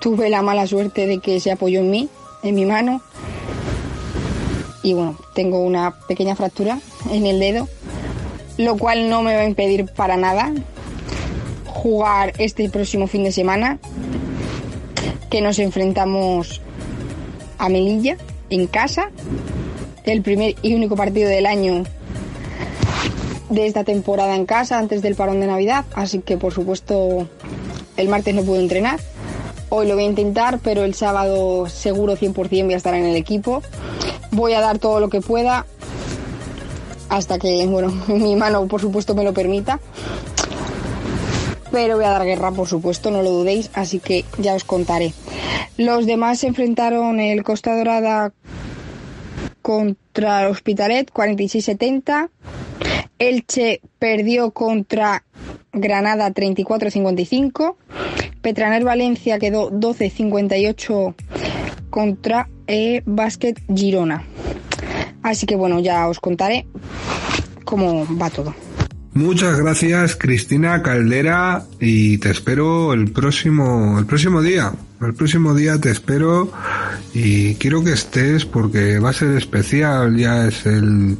tuve 0.00 0.28
la 0.30 0.42
mala 0.42 0.66
suerte 0.66 1.06
de 1.06 1.18
que 1.18 1.40
se 1.40 1.50
apoyó 1.50 1.80
en 1.80 1.90
mí, 1.90 2.08
en 2.42 2.54
mi 2.54 2.66
mano. 2.66 3.02
Y 4.82 4.94
bueno, 4.94 5.16
tengo 5.34 5.60
una 5.60 5.98
pequeña 6.06 6.36
fractura 6.36 6.78
en 7.10 7.26
el 7.26 7.40
dedo, 7.40 7.68
lo 8.56 8.76
cual 8.76 9.10
no 9.10 9.22
me 9.22 9.34
va 9.34 9.40
a 9.40 9.46
impedir 9.46 9.86
para 9.86 10.16
nada 10.16 10.52
jugar 11.66 12.32
este 12.38 12.68
próximo 12.68 13.06
fin 13.06 13.24
de 13.24 13.32
semana, 13.32 13.78
que 15.30 15.40
nos 15.40 15.58
enfrentamos 15.58 16.60
a 17.58 17.68
Melilla 17.68 18.16
en 18.50 18.66
casa, 18.66 19.10
el 20.04 20.22
primer 20.22 20.54
y 20.62 20.74
único 20.74 20.96
partido 20.96 21.28
del 21.28 21.46
año 21.46 21.84
de 23.50 23.66
esta 23.66 23.84
temporada 23.84 24.34
en 24.34 24.46
casa 24.46 24.78
antes 24.78 25.02
del 25.02 25.14
parón 25.14 25.40
de 25.40 25.46
Navidad, 25.46 25.84
así 25.94 26.20
que 26.20 26.36
por 26.36 26.52
supuesto 26.52 27.28
el 27.96 28.08
martes 28.08 28.34
no 28.34 28.42
pude 28.42 28.60
entrenar. 28.60 29.00
Hoy 29.70 29.86
lo 29.86 29.94
voy 29.94 30.04
a 30.04 30.06
intentar, 30.06 30.60
pero 30.60 30.84
el 30.84 30.94
sábado 30.94 31.68
seguro 31.68 32.16
100% 32.16 32.64
voy 32.64 32.74
a 32.74 32.76
estar 32.76 32.94
en 32.94 33.04
el 33.04 33.16
equipo. 33.16 33.62
Voy 34.30 34.54
a 34.54 34.60
dar 34.60 34.78
todo 34.78 34.98
lo 34.98 35.10
que 35.10 35.20
pueda 35.20 35.66
hasta 37.08 37.38
que, 37.38 37.66
bueno, 37.66 37.92
mi 38.08 38.36
mano 38.36 38.66
por 38.66 38.80
supuesto 38.80 39.14
me 39.14 39.24
lo 39.24 39.34
permita. 39.34 39.78
Pero 41.70 41.96
voy 41.96 42.06
a 42.06 42.10
dar 42.10 42.24
guerra, 42.24 42.50
por 42.50 42.66
supuesto, 42.66 43.10
no 43.10 43.22
lo 43.22 43.30
dudéis, 43.30 43.70
así 43.74 43.98
que 43.98 44.24
ya 44.38 44.54
os 44.54 44.64
contaré. 44.64 45.12
Los 45.76 46.06
demás 46.06 46.38
se 46.40 46.46
enfrentaron 46.46 47.20
el 47.20 47.42
Costa 47.44 47.76
Dorada 47.76 48.32
contra 49.60 50.48
Hospitalet 50.48 51.12
46-70. 51.12 52.30
Elche 53.18 53.82
perdió 53.98 54.52
contra 54.52 55.24
Granada 55.72 56.32
34-55. 56.32 57.76
Petraner 58.40 58.84
Valencia 58.84 59.38
quedó 59.38 59.70
12-58 59.70 61.14
contra 61.90 62.48
eh, 62.66 63.02
Basket 63.06 63.54
Girona. 63.74 64.24
Así 65.22 65.46
que 65.46 65.56
bueno, 65.56 65.80
ya 65.80 66.08
os 66.08 66.20
contaré 66.20 66.66
cómo 67.64 68.06
va 68.16 68.30
todo. 68.30 68.54
Muchas 69.14 69.58
gracias 69.58 70.14
Cristina 70.14 70.80
Caldera 70.80 71.64
y 71.80 72.18
te 72.18 72.30
espero 72.30 72.92
el 72.92 73.10
próximo 73.10 73.98
el 73.98 74.06
próximo 74.06 74.42
día. 74.42 74.72
El 75.00 75.14
próximo 75.14 75.54
día 75.54 75.78
te 75.78 75.90
espero 75.90 76.52
y 77.12 77.54
quiero 77.56 77.82
que 77.82 77.92
estés 77.92 78.44
porque 78.44 78.98
va 78.98 79.10
a 79.10 79.12
ser 79.12 79.36
especial, 79.36 80.16
ya 80.16 80.46
es 80.46 80.66
el 80.66 81.18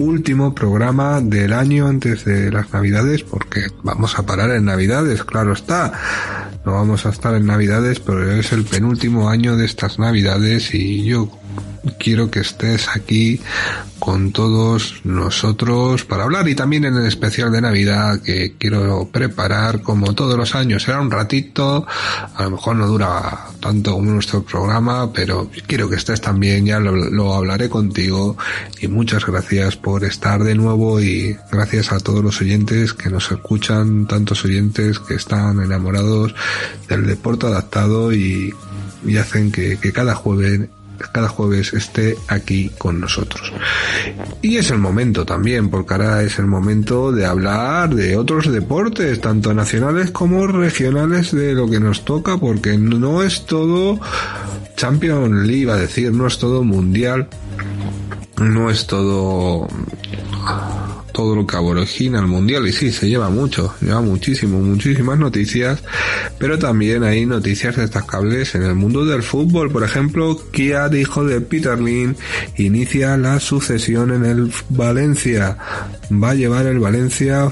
último 0.00 0.54
programa 0.54 1.20
del 1.20 1.52
año 1.52 1.86
antes 1.86 2.24
de 2.24 2.50
las 2.50 2.72
navidades 2.72 3.22
porque 3.22 3.66
vamos 3.82 4.18
a 4.18 4.24
parar 4.24 4.50
en 4.50 4.64
navidades, 4.64 5.24
claro 5.24 5.52
está. 5.52 5.92
No 6.64 6.72
vamos 6.72 7.06
a 7.06 7.10
estar 7.10 7.34
en 7.34 7.46
navidades, 7.46 8.00
pero 8.00 8.30
es 8.32 8.52
el 8.52 8.64
penúltimo 8.64 9.28
año 9.30 9.56
de 9.56 9.64
estas 9.64 9.98
navidades 9.98 10.74
y 10.74 11.04
yo 11.04 11.30
quiero 11.98 12.30
que 12.30 12.40
estés 12.40 12.88
aquí 12.88 13.40
con 13.98 14.32
todos 14.32 15.02
nosotros 15.04 16.04
para 16.06 16.24
hablar 16.24 16.48
y 16.48 16.54
también 16.54 16.86
en 16.86 16.96
el 16.96 17.06
especial 17.06 17.52
de 17.52 17.60
Navidad 17.60 18.20
que 18.22 18.54
quiero 18.58 19.08
preparar 19.12 19.82
como 19.82 20.14
todos 20.14 20.36
los 20.36 20.54
años. 20.54 20.84
Será 20.84 21.00
un 21.00 21.10
ratito, 21.10 21.86
a 22.34 22.42
lo 22.42 22.52
mejor 22.52 22.76
no 22.76 22.86
dura 22.86 23.48
tanto 23.60 23.92
como 23.92 24.10
nuestro 24.10 24.42
programa, 24.42 25.12
pero 25.12 25.50
quiero 25.66 25.90
que 25.90 25.96
estés 25.96 26.20
también, 26.20 26.64
ya 26.64 26.80
lo, 26.80 27.34
hablaré 27.34 27.68
contigo 27.68 28.36
y 28.80 28.88
muchas 28.88 29.26
gracias 29.26 29.76
por 29.76 30.04
estar 30.04 30.42
de 30.42 30.54
nuevo 30.54 31.00
y 31.00 31.36
gracias 31.52 31.92
a 31.92 32.00
todos 32.00 32.24
los 32.24 32.40
oyentes 32.40 32.94
que 32.94 33.10
nos 33.10 33.30
escuchan, 33.30 34.06
tantos 34.06 34.44
oyentes 34.46 34.98
que 34.98 35.14
están 35.14 35.60
enamorados 35.60 36.34
del 36.88 37.06
deporte 37.06 37.46
adaptado 37.46 38.12
y, 38.12 38.54
y 39.04 39.16
hacen 39.18 39.52
que, 39.52 39.78
que 39.78 39.92
cada 39.92 40.14
jueves 40.14 40.70
cada 41.12 41.28
jueves 41.28 41.72
esté 41.72 42.16
aquí 42.28 42.70
con 42.78 43.00
nosotros. 43.00 43.52
Y 44.42 44.56
es 44.56 44.70
el 44.70 44.78
momento 44.78 45.24
también, 45.24 45.70
porque 45.70 45.94
ahora 45.94 46.22
es 46.22 46.38
el 46.38 46.46
momento 46.46 47.12
de 47.12 47.26
hablar 47.26 47.94
de 47.94 48.16
otros 48.16 48.50
deportes, 48.50 49.20
tanto 49.20 49.54
nacionales 49.54 50.10
como 50.10 50.46
regionales, 50.46 51.32
de 51.32 51.54
lo 51.54 51.68
que 51.68 51.80
nos 51.80 52.04
toca, 52.04 52.36
porque 52.38 52.76
no 52.76 53.22
es 53.22 53.46
todo 53.46 54.00
Champions 54.76 55.46
League, 55.46 55.70
a 55.70 55.76
decir, 55.76 56.12
no 56.12 56.26
es 56.26 56.38
todo 56.38 56.62
mundial, 56.62 57.28
no 58.38 58.70
es 58.70 58.86
todo 58.86 59.68
todo 61.12 61.34
lo 61.34 61.46
que 61.46 61.56
aborigina 61.56 62.20
el 62.20 62.26
mundial 62.26 62.66
y 62.66 62.72
sí, 62.72 62.92
se 62.92 63.08
lleva 63.08 63.30
mucho, 63.30 63.74
lleva 63.80 64.00
muchísimo, 64.00 64.60
muchísimas 64.60 65.18
noticias, 65.18 65.82
pero 66.38 66.58
también 66.58 67.04
hay 67.04 67.26
noticias 67.26 67.76
destacables 67.76 68.54
en 68.54 68.62
el 68.62 68.74
mundo 68.74 69.04
del 69.04 69.22
fútbol. 69.22 69.70
Por 69.70 69.84
ejemplo, 69.84 70.40
Kia, 70.50 70.90
hijo 70.94 71.24
de 71.24 71.40
Peter 71.40 71.80
Lin, 71.80 72.16
inicia 72.56 73.16
la 73.16 73.40
sucesión 73.40 74.12
en 74.12 74.24
el 74.24 74.52
Valencia. 74.68 75.56
Va 76.12 76.30
a 76.30 76.34
llevar 76.34 76.66
el 76.66 76.78
Valencia, 76.78 77.50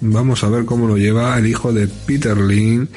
vamos 0.00 0.44
a 0.44 0.48
ver 0.48 0.64
cómo 0.64 0.86
lo 0.86 0.96
lleva 0.96 1.38
el 1.38 1.46
hijo 1.46 1.72
de 1.72 1.88
Peter 1.88 2.36
Lin 2.36 2.88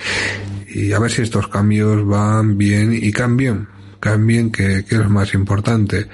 y 0.67 0.91
a 0.91 0.99
ver 0.99 1.11
si 1.11 1.21
estos 1.21 1.47
cambios 1.47 2.05
van 2.05 2.57
bien 2.57 2.93
y 2.93 3.11
cambian 3.11 3.72
cambien, 4.03 4.51
que, 4.51 4.83
que, 4.83 4.95
es 4.95 5.01
lo 5.01 5.09
más 5.09 5.33
importante. 5.33 6.07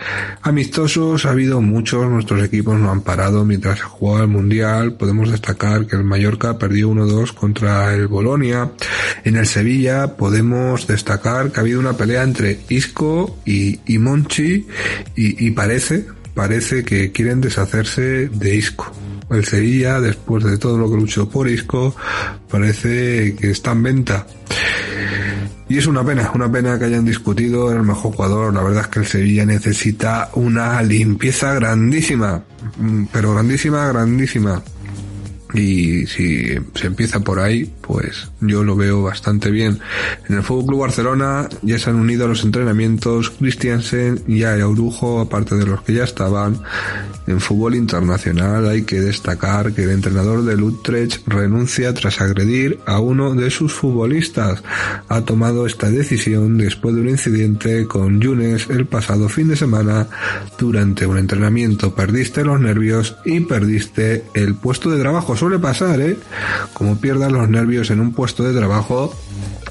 Amistosos 0.43 1.25
ha 1.25 1.31
habido 1.31 1.59
muchos, 1.59 2.07
nuestros 2.07 2.43
equipos 2.43 2.79
no 2.79 2.91
han 2.91 3.01
parado 3.01 3.45
mientras 3.45 3.79
se 3.79 3.85
jugaba 3.85 4.21
el 4.21 4.27
Mundial. 4.27 4.93
Podemos 4.93 5.31
destacar 5.31 5.87
que 5.87 5.95
el 5.95 6.03
Mallorca 6.03 6.59
perdió 6.59 6.91
1-2 6.91 7.33
contra 7.33 7.91
el 7.95 8.05
Bolonia. 8.05 8.69
En 9.23 9.37
el 9.37 9.47
Sevilla 9.47 10.17
podemos 10.17 10.85
destacar 10.85 11.51
que 11.51 11.59
ha 11.59 11.61
habido 11.61 11.79
una 11.79 11.97
pelea 11.97 12.21
entre 12.21 12.59
Isco 12.69 13.39
y, 13.43 13.79
y 13.87 13.97
Monchi 13.97 14.67
y, 15.15 15.47
y 15.47 15.49
parece, 15.49 16.05
parece 16.35 16.83
que 16.83 17.11
quieren 17.11 17.41
deshacerse 17.41 18.29
de 18.29 18.55
Isco. 18.55 18.93
El 19.31 19.45
Sevilla, 19.45 19.99
después 19.99 20.43
de 20.43 20.59
todo 20.59 20.77
lo 20.77 20.91
que 20.91 20.97
luchó 20.97 21.27
por 21.27 21.47
Isco, 21.47 21.95
parece 22.51 23.35
que 23.35 23.49
está 23.49 23.71
en 23.71 23.83
venta. 23.83 24.27
Y 25.70 25.78
es 25.78 25.86
una 25.86 26.03
pena, 26.03 26.32
una 26.34 26.51
pena 26.51 26.80
que 26.80 26.86
hayan 26.86 27.05
discutido 27.05 27.72
el 27.72 27.84
mejor 27.84 28.13
jugador. 28.13 28.51
La 28.51 28.63
verdad 28.63 28.82
es 28.82 28.88
que 28.88 28.99
el 28.99 29.05
Sevilla 29.05 29.45
necesita 29.45 30.32
una 30.34 30.82
limpieza 30.82 31.53
grandísima, 31.53 32.43
pero 33.13 33.34
grandísima, 33.34 33.88
grandísima. 33.88 34.63
Y 35.53 36.07
si 36.07 36.55
se 36.74 36.88
empieza 36.88 37.20
por 37.20 37.39
ahí, 37.39 37.72
pues 37.89 38.29
yo 38.39 38.63
lo 38.63 38.75
veo 38.75 39.01
bastante 39.01 39.49
bien. 39.49 39.79
En 40.29 40.35
el 40.35 40.43
Fútbol 40.43 40.67
Club 40.67 40.79
Barcelona 40.81 41.49
ya 41.63 41.79
se 41.79 41.89
han 41.89 41.95
unido 41.95 42.25
a 42.25 42.27
los 42.27 42.43
entrenamientos 42.43 43.31
Christiansen 43.31 44.21
y 44.27 44.43
Aurujo, 44.43 45.19
aparte 45.19 45.55
de 45.55 45.65
los 45.65 45.81
que 45.81 45.93
ya 45.93 46.03
estaban. 46.03 46.61
En 47.25 47.39
fútbol 47.39 47.73
internacional 47.73 48.67
hay 48.67 48.83
que 48.83 49.01
destacar 49.01 49.73
que 49.73 49.83
el 49.83 49.89
entrenador 49.89 50.43
del 50.43 50.61
Utrecht 50.61 51.27
renuncia 51.27 51.91
tras 51.95 52.21
agredir 52.21 52.79
a 52.85 52.99
uno 52.99 53.33
de 53.33 53.49
sus 53.49 53.73
futbolistas. 53.73 54.63
Ha 55.07 55.21
tomado 55.21 55.65
esta 55.65 55.89
decisión 55.89 56.59
después 56.59 56.93
de 56.93 57.01
un 57.01 57.09
incidente 57.09 57.87
con 57.87 58.21
Yunes 58.21 58.67
el 58.69 58.85
pasado 58.85 59.29
fin 59.29 59.47
de 59.47 59.55
semana 59.55 60.07
durante 60.59 61.07
un 61.07 61.17
entrenamiento. 61.17 61.95
Perdiste 61.95 62.43
los 62.43 62.59
nervios 62.59 63.15
y 63.25 63.39
perdiste 63.39 64.25
el 64.35 64.53
puesto 64.53 64.91
de 64.91 65.01
trabajo. 65.01 65.35
Suele 65.35 65.57
pasar, 65.57 65.99
¿eh? 66.01 66.17
Como 66.73 66.99
pierdas 66.99 67.31
los 67.31 67.49
nervios 67.49 67.78
en 67.88 67.99
un 67.99 68.13
puesto 68.13 68.43
de 68.43 68.57
trabajo 68.57 69.13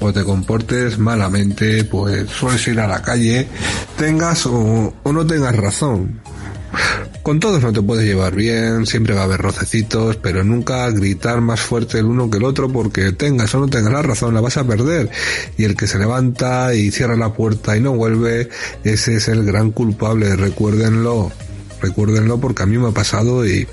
o 0.01 0.13
te 0.13 0.23
comportes 0.23 0.97
malamente, 0.97 1.83
pues 1.83 2.29
sueles 2.29 2.67
ir 2.67 2.79
a 2.79 2.87
la 2.87 3.01
calle, 3.01 3.47
tengas 3.97 4.45
o, 4.45 4.93
o 5.03 5.13
no 5.13 5.25
tengas 5.25 5.55
razón. 5.55 6.21
Con 7.23 7.39
todos 7.39 7.61
no 7.61 7.73
te 7.73 7.81
puedes 7.81 8.05
llevar 8.05 8.33
bien, 8.33 8.85
siempre 8.85 9.13
va 9.13 9.21
a 9.21 9.23
haber 9.25 9.41
rocecitos, 9.41 10.15
pero 10.15 10.43
nunca 10.43 10.89
gritar 10.89 11.41
más 11.41 11.59
fuerte 11.59 11.99
el 11.99 12.05
uno 12.05 12.29
que 12.29 12.37
el 12.37 12.43
otro 12.43 12.71
porque 12.71 13.11
tengas 13.11 13.53
o 13.53 13.59
no 13.59 13.67
tengas 13.67 13.93
la 13.93 14.01
razón, 14.01 14.33
la 14.33 14.41
vas 14.41 14.57
a 14.57 14.65
perder. 14.65 15.11
Y 15.57 15.65
el 15.65 15.75
que 15.75 15.85
se 15.85 15.99
levanta 15.99 16.73
y 16.73 16.91
cierra 16.91 17.15
la 17.15 17.33
puerta 17.33 17.77
y 17.77 17.81
no 17.81 17.93
vuelve, 17.93 18.49
ese 18.83 19.17
es 19.17 19.27
el 19.27 19.43
gran 19.45 19.71
culpable, 19.71 20.35
recuérdenlo 20.35 21.31
recuérdenlo 21.81 22.39
porque 22.39 22.63
a 22.63 22.65
mí 22.65 22.77
me 22.77 22.89
ha 22.89 22.91
pasado 22.91 23.45
y, 23.45 23.67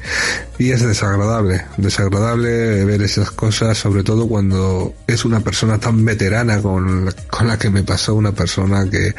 y, 0.59 0.71
es 0.71 0.87
desagradable, 0.87 1.65
desagradable 1.77 2.85
ver 2.85 3.03
esas 3.03 3.31
cosas, 3.31 3.79
sobre 3.79 4.03
todo 4.03 4.29
cuando 4.29 4.95
es 5.07 5.25
una 5.25 5.41
persona 5.41 5.79
tan 5.79 6.05
veterana 6.05 6.61
con 6.63 7.07
la, 7.07 7.13
con 7.13 7.49
la 7.49 7.59
que 7.59 7.71
me 7.71 7.83
pasó, 7.83 8.15
una 8.15 8.33
persona 8.33 8.89
que, 8.89 9.15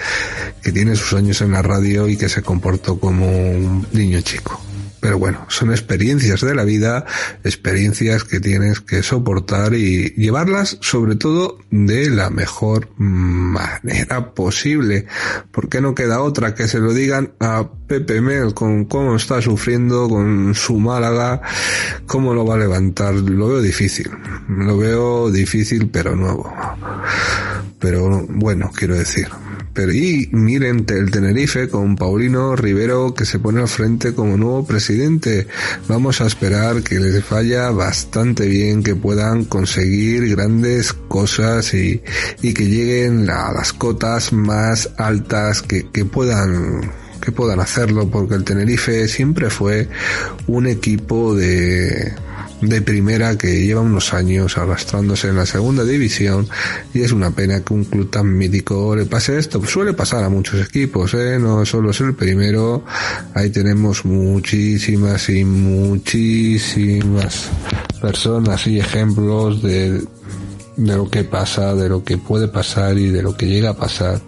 que 0.61 0.71
tiene 0.71 0.95
sus 0.95 1.13
años 1.13 1.41
en 1.41 1.51
la 1.51 1.61
radio 1.61 2.07
y 2.07 2.17
que 2.17 2.29
se 2.29 2.41
comportó 2.41 2.99
como 2.99 3.25
un 3.27 3.87
niño 3.91 4.21
chico. 4.21 4.66
Pero 4.99 5.19
bueno, 5.19 5.45
son 5.49 5.71
experiencias 5.71 6.41
de 6.41 6.55
la 6.55 6.63
vida, 6.63 7.05
experiencias 7.43 8.23
que 8.23 8.39
tienes 8.39 8.81
que 8.81 9.03
soportar 9.03 9.73
y 9.73 10.13
llevarlas 10.15 10.77
sobre 10.81 11.15
todo 11.15 11.59
de 11.69 12.09
la 12.09 12.29
mejor 12.29 12.89
manera 12.97 14.33
posible. 14.33 15.05
Porque 15.51 15.81
no 15.81 15.95
queda 15.95 16.21
otra 16.21 16.55
que 16.55 16.67
se 16.67 16.79
lo 16.79 16.93
digan 16.93 17.33
a 17.39 17.69
Pepe 17.87 18.21
Mel 18.21 18.53
con 18.53 18.85
cómo 18.85 19.15
está 19.15 19.41
sufriendo 19.41 20.09
con 20.09 20.55
su 20.55 20.79
Málaga, 20.79 21.41
cómo 22.05 22.33
lo 22.33 22.45
va 22.45 22.55
a 22.55 22.59
levantar. 22.59 23.13
Lo 23.13 23.49
veo 23.49 23.61
difícil, 23.61 24.09
lo 24.47 24.77
veo 24.77 25.31
difícil 25.31 25.89
pero 25.89 26.15
nuevo. 26.15 26.51
Pero 27.79 28.25
bueno, 28.27 28.71
quiero 28.75 28.95
decir, 28.95 29.27
y 29.85 30.27
miren 30.31 30.85
el 30.89 31.11
Tenerife 31.11 31.69
con 31.69 31.95
Paulino 31.95 32.55
Rivero 32.55 33.13
que 33.13 33.25
se 33.25 33.37
pone 33.37 33.61
al 33.61 33.67
frente 33.67 34.13
como 34.13 34.35
nuevo 34.35 34.65
presidente. 34.65 34.96
Vamos 35.87 36.21
a 36.21 36.27
esperar 36.27 36.81
que 36.83 36.99
les 36.99 37.29
vaya 37.29 37.69
bastante 37.71 38.47
bien, 38.47 38.83
que 38.83 38.95
puedan 38.95 39.45
conseguir 39.45 40.35
grandes 40.35 40.93
cosas 40.93 41.73
y, 41.73 42.01
y 42.41 42.53
que 42.53 42.65
lleguen 42.65 43.29
a 43.29 43.51
las 43.51 43.73
cotas 43.73 44.33
más 44.33 44.89
altas 44.97 45.61
que, 45.61 45.89
que 45.89 46.05
puedan 46.05 46.91
que 47.21 47.31
puedan 47.31 47.59
hacerlo 47.59 48.09
porque 48.09 48.35
el 48.35 48.43
Tenerife 48.43 49.07
siempre 49.07 49.49
fue 49.49 49.89
un 50.47 50.67
equipo 50.67 51.35
de 51.35 52.13
de 52.61 52.81
primera 52.81 53.37
que 53.37 53.65
lleva 53.65 53.81
unos 53.81 54.13
años 54.13 54.57
arrastrándose 54.57 55.29
en 55.29 55.35
la 55.35 55.45
segunda 55.45 55.83
división 55.83 56.47
y 56.93 57.01
es 57.01 57.11
una 57.11 57.31
pena 57.31 57.61
que 57.61 57.73
un 57.73 57.85
club 57.85 58.09
tan 58.09 58.35
mítico 58.35 58.95
le 58.95 59.05
pase 59.05 59.37
esto. 59.37 59.63
Suele 59.65 59.93
pasar 59.93 60.23
a 60.23 60.29
muchos 60.29 60.65
equipos, 60.65 61.13
¿eh? 61.13 61.37
no 61.39 61.65
solo 61.65 61.91
es 61.91 62.01
el 62.01 62.15
primero, 62.15 62.83
ahí 63.35 63.49
tenemos 63.49 64.05
muchísimas 64.05 65.29
y 65.29 65.43
muchísimas 65.43 67.49
personas 68.01 68.65
y 68.67 68.79
ejemplos 68.79 69.61
de, 69.61 70.01
de 70.77 70.95
lo 70.95 71.09
que 71.09 71.23
pasa, 71.23 71.75
de 71.75 71.89
lo 71.89 72.03
que 72.03 72.17
puede 72.17 72.47
pasar 72.47 72.97
y 72.97 73.09
de 73.09 73.21
lo 73.21 73.37
que 73.37 73.47
llega 73.47 73.71
a 73.71 73.77
pasar. 73.77 74.19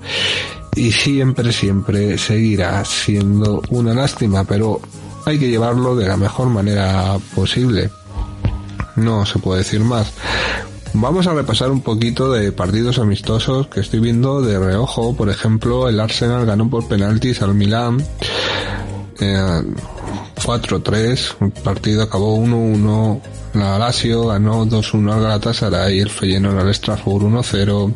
Y 0.75 0.91
siempre, 0.91 1.51
siempre 1.51 2.17
seguirá 2.17 2.85
siendo 2.85 3.61
una 3.69 3.93
lástima, 3.93 4.43
pero 4.43 4.79
hay 5.25 5.39
que 5.39 5.49
llevarlo 5.49 5.95
de 5.95 6.07
la 6.07 6.15
mejor 6.15 6.49
manera 6.49 7.17
posible 7.35 7.89
no 8.99 9.25
se 9.25 9.39
puede 9.39 9.59
decir 9.59 9.81
más. 9.81 10.11
Vamos 10.93 11.27
a 11.27 11.33
repasar 11.33 11.69
un 11.71 11.81
poquito 11.81 12.31
de 12.31 12.51
partidos 12.51 12.97
amistosos 12.97 13.67
que 13.67 13.79
estoy 13.79 13.99
viendo 13.99 14.41
de 14.41 14.57
reojo. 14.57 15.15
Por 15.15 15.29
ejemplo, 15.29 15.87
el 15.87 15.99
Arsenal 15.99 16.45
ganó 16.45 16.69
por 16.69 16.87
penaltis 16.87 17.41
al 17.41 17.53
Milan. 17.53 18.03
4-3, 20.39 21.35
el 21.41 21.51
partido 21.63 22.03
acabó 22.03 22.37
1-1. 22.37 23.21
La 23.53 23.79
Lazio 23.79 24.27
ganó 24.27 24.65
2-1 24.65 25.11
al 25.11 25.21
Galatasaray, 25.23 25.99
el 25.99 26.09
Feyenoord 26.09 26.59
al 26.59 26.73
Strasbourg 26.73 27.25
1-0. 27.25 27.95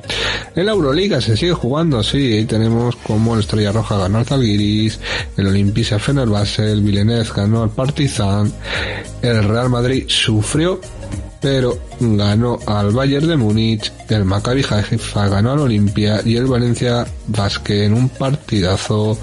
En 0.55 0.65
la 0.65 0.71
Euroliga 0.71 1.21
se 1.21 1.37
sigue 1.37 1.53
jugando, 1.53 2.01
sí, 2.01 2.33
ahí 2.33 2.45
tenemos 2.45 2.95
como 2.97 3.35
el 3.35 3.41
Estrella 3.41 3.71
Roja 3.71 3.97
ganó 3.97 4.17
al 4.17 4.25
Zalgiris, 4.25 4.99
el 5.37 5.47
Olimpia 5.47 5.99
Fenerbahce, 5.99 6.71
el 6.71 6.81
Milenez 6.81 7.31
ganó 7.33 7.63
al 7.63 7.69
Partizan, 7.69 8.51
el 9.21 9.43
Real 9.43 9.69
Madrid 9.69 10.05
sufrió 10.07 10.79
pero 11.43 11.77
ganó 11.99 12.57
al 12.65 12.91
Bayern 12.91 13.27
de 13.27 13.35
Múnich, 13.35 13.91
el 14.07 14.23
Maccabi 14.23 14.63
Haifa 14.63 15.27
ganó 15.27 15.51
al 15.51 15.59
Olimpia 15.59 16.21
y 16.23 16.37
el 16.37 16.45
Valencia 16.45 17.05
Basque 17.27 17.83
en 17.83 17.93
un 17.93 18.07
partidazo 18.07 19.17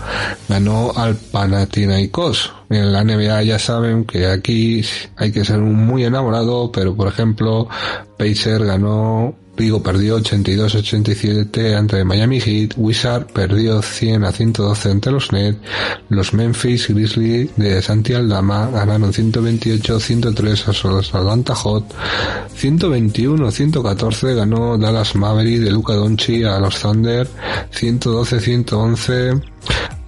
ganó 0.46 0.92
al 0.94 1.16
Panathinaikos. 1.16 2.52
En 2.68 2.92
la 2.92 3.04
NBA 3.04 3.44
ya 3.44 3.58
saben 3.58 4.04
que 4.04 4.26
aquí 4.26 4.84
hay 5.16 5.32
que 5.32 5.46
ser 5.46 5.60
muy 5.60 6.04
enamorado, 6.04 6.70
pero 6.70 6.94
por 6.94 7.08
ejemplo, 7.08 7.66
Pacer 8.18 8.66
ganó 8.66 9.34
Vigo 9.60 9.82
perdió 9.82 10.18
82-87 10.18 11.76
ante 11.76 12.02
Miami 12.02 12.40
Heat, 12.40 12.72
Wizard 12.78 13.26
perdió 13.26 13.82
100 13.82 14.24
a 14.24 14.32
112 14.32 14.90
ante 14.90 15.10
los 15.10 15.32
Nets, 15.32 15.58
los 16.08 16.32
Memphis 16.32 16.88
Grizzlies 16.88 17.50
de 17.56 17.82
Santi 17.82 18.14
Aldama 18.14 18.70
ganaron 18.70 19.12
128-103 19.12 20.66
a 20.66 20.88
los 20.88 21.14
Atlanta 21.14 21.54
Hot, 21.54 21.84
121-114 22.58 24.34
ganó 24.34 24.78
Dallas 24.78 25.14
Maverick 25.14 25.60
de 25.60 25.70
Luca 25.70 25.92
Doncic 25.92 26.46
a 26.46 26.58
los 26.58 26.80
Thunder, 26.80 27.28
112-111 27.70 29.42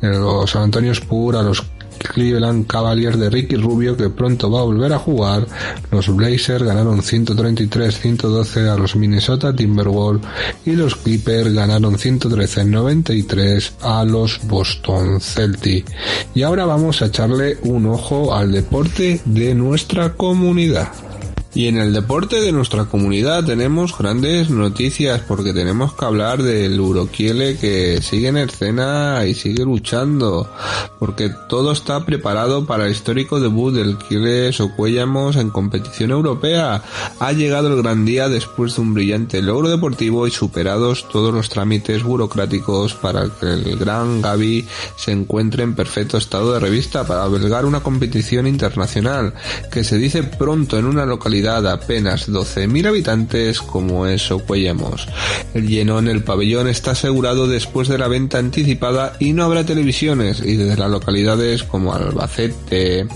los 0.00 0.50
San 0.50 0.62
Antonio 0.64 0.92
Spurs 0.92 1.38
a 1.38 1.42
los 1.42 1.62
Cleveland 2.02 2.66
Cavaliers 2.66 3.18
de 3.18 3.30
Ricky 3.30 3.56
Rubio 3.56 3.96
que 3.96 4.10
pronto 4.10 4.50
va 4.50 4.60
a 4.60 4.64
volver 4.64 4.92
a 4.92 4.98
jugar. 4.98 5.46
Los 5.90 6.14
Blazers 6.14 6.62
ganaron 6.62 7.00
133-112 7.00 8.68
a 8.68 8.76
los 8.76 8.96
Minnesota 8.96 9.54
Timberwolves 9.54 10.26
y 10.64 10.72
los 10.72 10.96
Clippers 10.96 11.52
ganaron 11.52 11.96
113-93 11.96 13.72
a 13.80 14.04
los 14.04 14.40
Boston 14.46 15.20
Celtics. 15.20 15.92
Y 16.34 16.42
ahora 16.42 16.66
vamos 16.66 17.02
a 17.02 17.06
echarle 17.06 17.58
un 17.62 17.86
ojo 17.86 18.34
al 18.34 18.52
deporte 18.52 19.20
de 19.24 19.54
nuestra 19.54 20.14
comunidad. 20.14 21.11
Y 21.54 21.66
en 21.66 21.76
el 21.76 21.92
deporte 21.92 22.40
de 22.40 22.50
nuestra 22.50 22.86
comunidad 22.86 23.44
tenemos 23.44 23.96
grandes 23.96 24.48
noticias 24.48 25.20
porque 25.20 25.52
tenemos 25.52 25.92
que 25.92 26.04
hablar 26.06 26.42
del 26.42 26.80
Uroquiele 26.80 27.58
que 27.58 28.00
sigue 28.00 28.28
en 28.28 28.38
escena 28.38 29.26
y 29.26 29.34
sigue 29.34 29.62
luchando 29.62 30.50
porque 30.98 31.28
todo 31.50 31.72
está 31.72 32.06
preparado 32.06 32.64
para 32.64 32.86
el 32.86 32.92
histórico 32.92 33.38
debut 33.38 33.74
del 33.74 33.98
Kiele 33.98 34.50
Socuellamos 34.54 35.36
en 35.36 35.50
competición 35.50 36.10
europea. 36.12 36.82
Ha 37.20 37.32
llegado 37.32 37.68
el 37.68 37.82
gran 37.82 38.06
día 38.06 38.30
después 38.30 38.76
de 38.76 38.80
un 38.80 38.94
brillante 38.94 39.42
logro 39.42 39.68
deportivo 39.68 40.26
y 40.26 40.30
superados 40.30 41.06
todos 41.10 41.34
los 41.34 41.50
trámites 41.50 42.02
burocráticos 42.02 42.94
para 42.94 43.28
que 43.28 43.46
el 43.46 43.76
gran 43.76 44.22
Gaby 44.22 44.66
se 44.96 45.12
encuentre 45.12 45.64
en 45.64 45.74
perfecto 45.74 46.16
estado 46.16 46.54
de 46.54 46.60
revista 46.60 47.06
para 47.06 47.24
albergar 47.24 47.66
una 47.66 47.80
competición 47.80 48.46
internacional 48.46 49.34
que 49.70 49.84
se 49.84 49.98
dice 49.98 50.22
pronto 50.22 50.78
en 50.78 50.86
una 50.86 51.04
localidad 51.04 51.41
apenas 51.48 52.28
12.000 52.28 52.86
habitantes 52.86 53.60
como 53.60 54.06
es 54.06 54.30
Ocuellamos. 54.30 55.08
El 55.54 55.68
lleno 55.68 55.98
en 55.98 56.08
el 56.08 56.22
pabellón 56.22 56.68
está 56.68 56.92
asegurado 56.92 57.46
después 57.46 57.88
de 57.88 57.98
la 57.98 58.08
venta 58.08 58.38
anticipada 58.38 59.14
y 59.18 59.32
no 59.32 59.44
habrá 59.44 59.64
televisiones 59.64 60.40
y 60.40 60.56
desde 60.56 60.76
las 60.76 60.90
localidades 60.90 61.62
como 61.64 61.94
Albacete, 61.94 63.06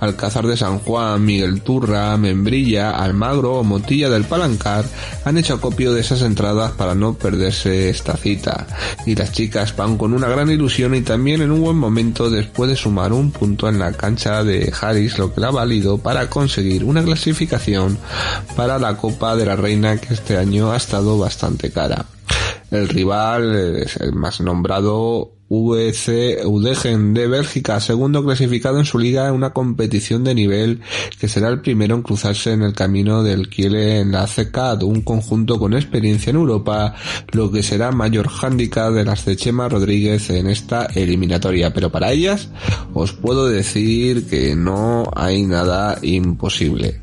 Alcázar 0.00 0.46
de 0.46 0.56
San 0.56 0.78
Juan, 0.80 1.24
Miguel 1.24 1.62
Turra, 1.62 2.16
Membrilla, 2.16 2.90
Almagro 2.90 3.60
o 3.60 3.64
Motilla 3.64 4.08
del 4.08 4.24
Palancar 4.24 4.84
han 5.24 5.38
hecho 5.38 5.54
acopio 5.54 5.92
de 5.92 6.00
esas 6.00 6.22
entradas 6.22 6.72
para 6.72 6.94
no 6.94 7.14
perderse 7.14 7.88
esta 7.90 8.16
cita. 8.16 8.66
Y 9.06 9.14
las 9.14 9.32
chicas 9.32 9.76
van 9.76 9.96
con 9.96 10.12
una 10.12 10.28
gran 10.28 10.50
ilusión 10.50 10.94
y 10.94 11.02
también 11.02 11.42
en 11.42 11.50
un 11.50 11.60
buen 11.60 11.76
momento 11.76 12.30
después 12.30 12.70
de 12.70 12.76
sumar 12.76 13.12
un 13.12 13.30
punto 13.30 13.68
en 13.68 13.78
la 13.78 13.92
cancha 13.92 14.42
de 14.44 14.72
Harris, 14.80 15.18
lo 15.18 15.34
que 15.34 15.40
la 15.40 15.48
ha 15.48 15.52
valido 15.52 15.98
para 15.98 16.28
conseguir 16.28 16.84
una 16.84 17.02
clasificación 17.02 17.98
para 18.56 18.78
la 18.78 18.96
Copa 18.96 19.36
de 19.36 19.46
la 19.46 19.56
Reina 19.56 19.98
que 19.98 20.14
este 20.14 20.36
año 20.36 20.72
ha 20.72 20.76
estado 20.76 21.18
bastante 21.18 21.70
cara. 21.70 22.06
El 22.70 22.88
rival 22.88 23.56
es 23.76 23.96
el 23.96 24.12
más 24.12 24.40
nombrado 24.40 25.32
VC 25.50 26.46
Udegen 26.46 27.12
de 27.12 27.26
Bélgica, 27.26 27.80
segundo 27.80 28.24
clasificado 28.24 28.78
en 28.78 28.84
su 28.84 29.00
liga 29.00 29.26
en 29.26 29.34
una 29.34 29.50
competición 29.50 30.22
de 30.22 30.32
nivel 30.32 30.80
que 31.18 31.26
será 31.26 31.48
el 31.48 31.60
primero 31.60 31.96
en 31.96 32.02
cruzarse 32.02 32.52
en 32.52 32.62
el 32.62 32.72
camino 32.72 33.24
del 33.24 33.48
Kiele 33.48 33.98
en 33.98 34.12
la 34.12 34.28
CKAD, 34.28 34.84
un 34.84 35.02
conjunto 35.02 35.58
con 35.58 35.74
experiencia 35.74 36.30
en 36.30 36.36
Europa, 36.36 36.94
lo 37.32 37.50
que 37.50 37.64
será 37.64 37.90
mayor 37.90 38.28
hándicap 38.28 38.92
de 38.92 39.04
las 39.04 39.24
de 39.24 39.34
Chema 39.34 39.68
Rodríguez 39.68 40.30
en 40.30 40.46
esta 40.46 40.86
eliminatoria. 40.86 41.74
Pero 41.74 41.90
para 41.90 42.12
ellas 42.12 42.50
os 42.94 43.12
puedo 43.12 43.48
decir 43.48 44.28
que 44.28 44.54
no 44.54 45.10
hay 45.16 45.42
nada 45.42 45.98
imposible. 46.02 47.00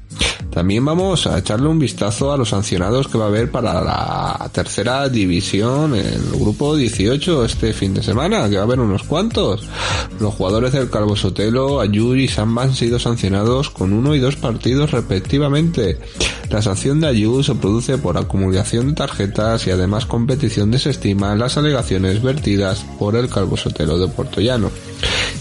También 0.51 0.83
vamos 0.85 1.27
a 1.27 1.37
echarle 1.37 1.67
un 1.67 1.77
vistazo 1.77 2.31
a 2.31 2.37
los 2.37 2.49
sancionados 2.49 3.07
que 3.07 3.17
va 3.17 3.25
a 3.25 3.27
haber 3.27 3.51
para 3.51 3.81
la 3.81 4.49
tercera 4.51 5.07
división, 5.07 5.95
el 5.95 6.31
grupo 6.31 6.75
18 6.75 7.45
este 7.45 7.73
fin 7.73 7.93
de 7.93 8.01
semana, 8.01 8.49
que 8.49 8.55
va 8.55 8.61
a 8.61 8.65
haber 8.65 8.79
unos 8.79 9.03
cuantos. 9.03 9.67
Los 10.19 10.33
jugadores 10.33 10.73
del 10.73 10.89
Calvo 10.89 11.15
Sotelo, 11.15 11.79
Ayuri 11.79 12.23
y 12.23 12.27
Samba 12.27 12.63
han 12.63 12.75
sido 12.75 12.97
sancionados 12.97 13.69
con 13.69 13.93
uno 13.93 14.15
y 14.15 14.19
dos 14.19 14.35
partidos 14.35 14.91
respectivamente. 14.91 15.99
La 16.49 16.61
sanción 16.61 17.01
de 17.01 17.07
Ayur 17.07 17.43
se 17.43 17.55
produce 17.55 17.97
por 17.97 18.17
acumulación 18.17 18.89
de 18.89 18.93
tarjetas 18.93 19.67
y 19.67 19.71
además 19.71 20.05
competición 20.05 20.71
desestima 20.71 21.35
las 21.35 21.57
alegaciones 21.57 22.21
vertidas 22.21 22.85
por 22.97 23.15
el 23.15 23.29
Calvo 23.29 23.57
Sotelo 23.57 23.97
de 23.99 24.07
Puerto 24.07 24.41
Llano. 24.41 24.71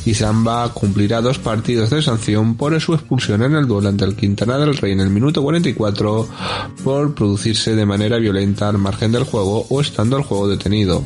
Y 0.04 0.14
Samba 0.14 0.72
cumplirá 0.72 1.20
dos 1.20 1.38
partidos 1.38 1.90
de 1.90 2.02
sanción 2.02 2.56
por 2.56 2.80
su 2.80 2.94
expulsión 2.94 3.42
en 3.42 3.54
el 3.54 3.66
duelo 3.66 3.88
ante 3.88 4.04
el 4.04 4.16
Quintana 4.16 4.58
del 4.58 4.76
Rey 4.76 4.92
en 4.92 5.00
el 5.00 5.10
minuto 5.10 5.42
44 5.42 6.28
por 6.84 7.14
producirse 7.14 7.74
de 7.74 7.86
manera 7.86 8.18
violenta 8.18 8.68
al 8.68 8.78
margen 8.78 9.12
del 9.12 9.24
juego 9.24 9.66
o 9.68 9.80
estando 9.80 10.16
el 10.16 10.24
juego 10.24 10.48
detenido. 10.48 11.02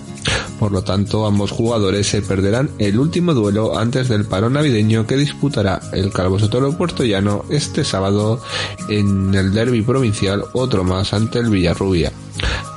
Por 0.59 0.73
lo 0.73 0.83
tanto, 0.83 1.27
ambos 1.27 1.53
jugadores 1.53 2.07
se 2.07 2.21
perderán 2.21 2.71
el 2.79 2.99
último 2.99 3.33
duelo 3.33 3.79
antes 3.79 4.09
del 4.09 4.27
paro 4.27 4.51
navideño 4.51 5.07
que 5.07 5.17
disputará 5.17 5.81
el 5.93 6.13
Calvo 6.13 6.39
Sotelo 6.39 6.77
Puertollano 6.77 7.45
este 7.49 7.83
sábado 7.83 8.43
en 8.89 9.35
el 9.35 9.55
derby 9.55 9.81
provincial, 9.81 10.45
otro 10.53 10.85
más 10.85 11.15
ante 11.15 11.39
el 11.39 11.49
Villarrubia. 11.49 12.13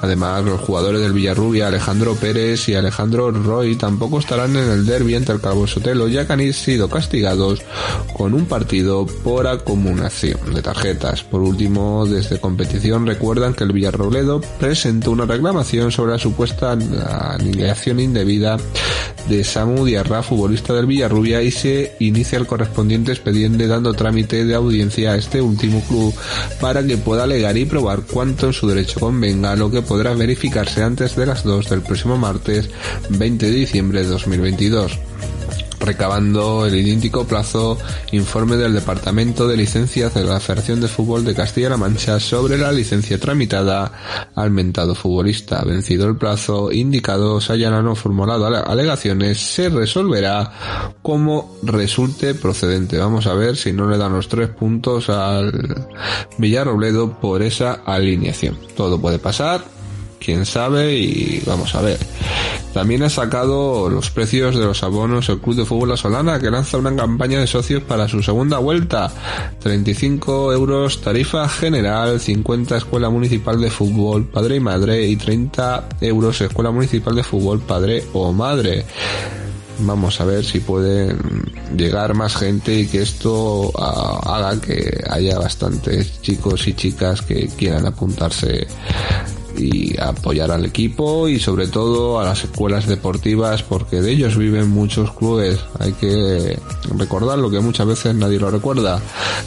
Además, 0.01 0.43
los 0.43 0.59
jugadores 0.59 1.01
del 1.01 1.13
Villarrubia, 1.13 1.67
Alejandro 1.67 2.15
Pérez 2.15 2.67
y 2.67 2.75
Alejandro 2.75 3.31
Roy, 3.31 3.75
tampoco 3.75 4.19
estarán 4.19 4.55
en 4.55 4.69
el 4.69 4.85
derby 4.85 5.15
ante 5.15 5.31
el 5.31 5.39
Calvo 5.39 5.65
Sotelo, 5.65 6.07
ya 6.07 6.27
que 6.27 6.33
han 6.33 6.53
sido 6.53 6.89
castigados 6.89 7.61
con 8.17 8.33
un 8.33 8.45
partido 8.45 9.05
por 9.05 9.47
acumulación 9.47 10.53
de 10.53 10.61
tarjetas. 10.61 11.23
Por 11.23 11.41
último, 11.41 12.05
desde 12.05 12.39
competición 12.39 13.05
recuerdan 13.05 13.53
que 13.53 13.63
el 13.63 13.71
Villarrobledo 13.71 14.41
presentó 14.59 15.11
una 15.11 15.25
reclamación 15.25 15.91
sobre 15.91 16.11
la 16.11 16.19
supuesta 16.19 16.71
aniquilación 16.71 17.99
indebida 17.99 18.57
de 19.27 19.43
Samu 19.43 19.85
Diarra, 19.85 20.23
futbolista 20.23 20.73
del 20.73 20.85
Villarrubia, 20.85 21.41
y 21.41 21.51
se 21.51 21.95
inicia 21.99 22.37
el 22.37 22.47
correspondiente 22.47 23.11
expediente 23.11 23.67
dando 23.67 23.93
trámite 23.93 24.45
de 24.45 24.55
audiencia 24.55 25.11
a 25.11 25.17
este 25.17 25.41
último 25.41 25.81
club 25.87 26.13
para 26.59 26.83
que 26.83 26.97
pueda 26.97 27.23
alegar 27.23 27.57
y 27.57 27.65
probar 27.65 28.01
cuánto 28.01 28.47
en 28.47 28.53
su 28.53 28.67
derecho 28.67 28.99
convenga, 28.99 29.55
lo 29.55 29.71
que 29.71 29.81
podrá 29.81 30.13
verificarse 30.13 30.83
antes 30.83 31.15
de 31.15 31.25
las 31.25 31.43
2 31.43 31.69
del 31.69 31.81
próximo 31.81 32.17
martes 32.17 32.69
20 33.09 33.45
de 33.45 33.51
diciembre 33.51 34.03
de 34.03 34.07
2022 34.07 34.99
recabando 35.83 36.65
el 36.65 36.75
idéntico 36.75 37.25
plazo 37.25 37.77
informe 38.11 38.55
del 38.55 38.73
Departamento 38.73 39.47
de 39.47 39.57
Licencias 39.57 40.13
de 40.13 40.23
la 40.23 40.39
Federación 40.39 40.81
de 40.81 40.87
Fútbol 40.87 41.25
de 41.25 41.35
Castilla-La 41.35 41.77
Mancha 41.77 42.19
sobre 42.19 42.57
la 42.57 42.71
licencia 42.71 43.19
tramitada 43.19 43.91
al 44.35 44.51
mentado 44.51 44.95
futbolista. 44.95 45.63
Vencido 45.63 46.07
el 46.07 46.17
plazo 46.17 46.71
indicado, 46.71 47.41
se 47.41 47.53
hayan 47.53 47.83
no 47.83 47.95
formulado 47.95 48.45
alegaciones, 48.45 49.39
se 49.39 49.69
resolverá 49.69 50.95
como 51.01 51.57
resulte 51.63 52.33
procedente. 52.33 52.97
Vamos 52.97 53.27
a 53.27 53.33
ver 53.33 53.57
si 53.57 53.73
no 53.73 53.89
le 53.89 53.97
dan 53.97 54.13
los 54.13 54.27
tres 54.27 54.49
puntos 54.49 55.09
al 55.09 55.87
Villarrobledo 56.37 57.19
por 57.19 57.41
esa 57.41 57.81
alineación. 57.85 58.57
Todo 58.75 58.99
puede 58.99 59.19
pasar, 59.19 59.63
quién 60.23 60.45
sabe 60.45 60.95
y 60.95 61.41
vamos 61.45 61.75
a 61.75 61.81
ver. 61.81 61.99
También 62.73 63.03
ha 63.03 63.09
sacado 63.09 63.89
los 63.89 64.09
precios 64.09 64.55
de 64.55 64.65
los 64.65 64.81
abonos 64.81 65.29
el 65.29 65.39
Club 65.39 65.57
de 65.57 65.65
Fútbol 65.65 65.89
La 65.89 65.97
Solana 65.97 66.39
que 66.39 66.49
lanza 66.49 66.77
una 66.77 66.95
campaña 66.95 67.39
de 67.39 67.47
socios 67.47 67.83
para 67.83 68.07
su 68.07 68.23
segunda 68.23 68.57
vuelta. 68.57 69.11
35 69.59 70.53
euros 70.53 71.01
tarifa 71.01 71.47
general, 71.47 72.19
50 72.19 72.77
Escuela 72.77 73.09
Municipal 73.09 73.61
de 73.61 73.69
Fútbol 73.69 74.25
Padre 74.25 74.55
y 74.55 74.59
Madre 74.59 75.07
y 75.07 75.15
30 75.15 75.89
euros 76.01 76.41
Escuela 76.41 76.71
Municipal 76.71 77.15
de 77.15 77.23
Fútbol 77.23 77.59
Padre 77.59 78.03
o 78.13 78.31
Madre 78.31 78.85
vamos 79.79 80.21
a 80.21 80.25
ver 80.25 80.43
si 80.45 80.59
pueden 80.59 81.17
llegar 81.75 82.13
más 82.13 82.35
gente 82.35 82.73
y 82.79 82.87
que 82.87 83.01
esto 83.01 83.71
ah, 83.77 84.19
haga 84.23 84.61
que 84.61 85.03
haya 85.09 85.39
bastantes 85.39 86.21
chicos 86.21 86.67
y 86.67 86.73
chicas 86.73 87.21
que 87.21 87.47
quieran 87.47 87.85
apuntarse 87.85 88.67
y 89.57 89.99
apoyar 89.99 90.51
al 90.51 90.65
equipo 90.65 91.27
y 91.27 91.39
sobre 91.39 91.67
todo 91.67 92.19
a 92.19 92.23
las 92.23 92.43
escuelas 92.43 92.87
deportivas 92.87 93.63
porque 93.63 94.01
de 94.01 94.11
ellos 94.11 94.37
viven 94.37 94.69
muchos 94.69 95.11
clubes. 95.13 95.59
Hay 95.79 95.93
que 95.93 96.59
recordar 96.97 97.37
lo 97.37 97.49
que 97.49 97.59
muchas 97.59 97.87
veces 97.87 98.15
nadie 98.15 98.39
lo 98.39 98.51
recuerda. 98.51 99.01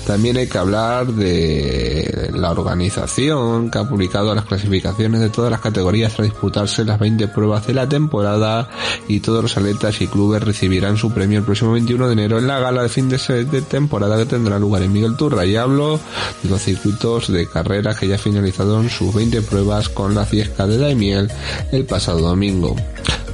También 0.07 0.37
hay 0.37 0.47
que 0.47 0.59
hablar 0.59 1.07
de 1.07 2.31
la 2.35 2.51
organización 2.51 3.71
que 3.71 3.79
ha 3.79 3.89
publicado 3.89 4.35
las 4.35 4.45
clasificaciones 4.45 5.21
de 5.21 5.31
todas 5.31 5.51
las 5.51 5.61
categorías 5.61 6.19
a 6.19 6.23
disputarse 6.23 6.85
las 6.85 6.99
20 6.99 7.29
pruebas 7.29 7.67
de 7.67 7.75
la 7.75 7.89
temporada 7.89 8.69
y 9.09 9.21
todos 9.21 9.43
los 9.43 9.57
atletas 9.57 10.01
y 10.01 10.07
clubes 10.07 10.43
recibirán 10.43 10.97
su 10.97 11.13
premio 11.13 11.39
el 11.39 11.45
próximo 11.45 11.73
21 11.73 12.07
de 12.07 12.13
enero 12.13 12.39
en 12.39 12.47
la 12.47 12.59
gala 12.59 12.83
de 12.83 12.89
fin 12.89 13.09
de, 13.09 13.19
temporada 13.63 14.17
que 14.17 14.27
tendrá 14.27 14.59
lugar 14.59 14.83
en 14.83 14.93
Miguel 14.93 15.17
Turra 15.17 15.45
y 15.45 15.57
hablo 15.57 15.99
de 16.43 16.49
los 16.49 16.63
circuitos 16.63 17.33
de 17.33 17.49
carrera 17.49 17.95
que 17.95 18.09
ya 18.09 18.19
finalizaron 18.19 18.89
sus 18.89 19.15
20 19.15 19.43
pruebas 19.43 19.89
con 19.97 20.15
la 20.15 20.27
fiesta 20.27 20.67
de 20.67 20.77
Daimiel 20.77 21.29
el 21.73 21.87
pasado 21.87 22.21
domingo. 22.21 22.77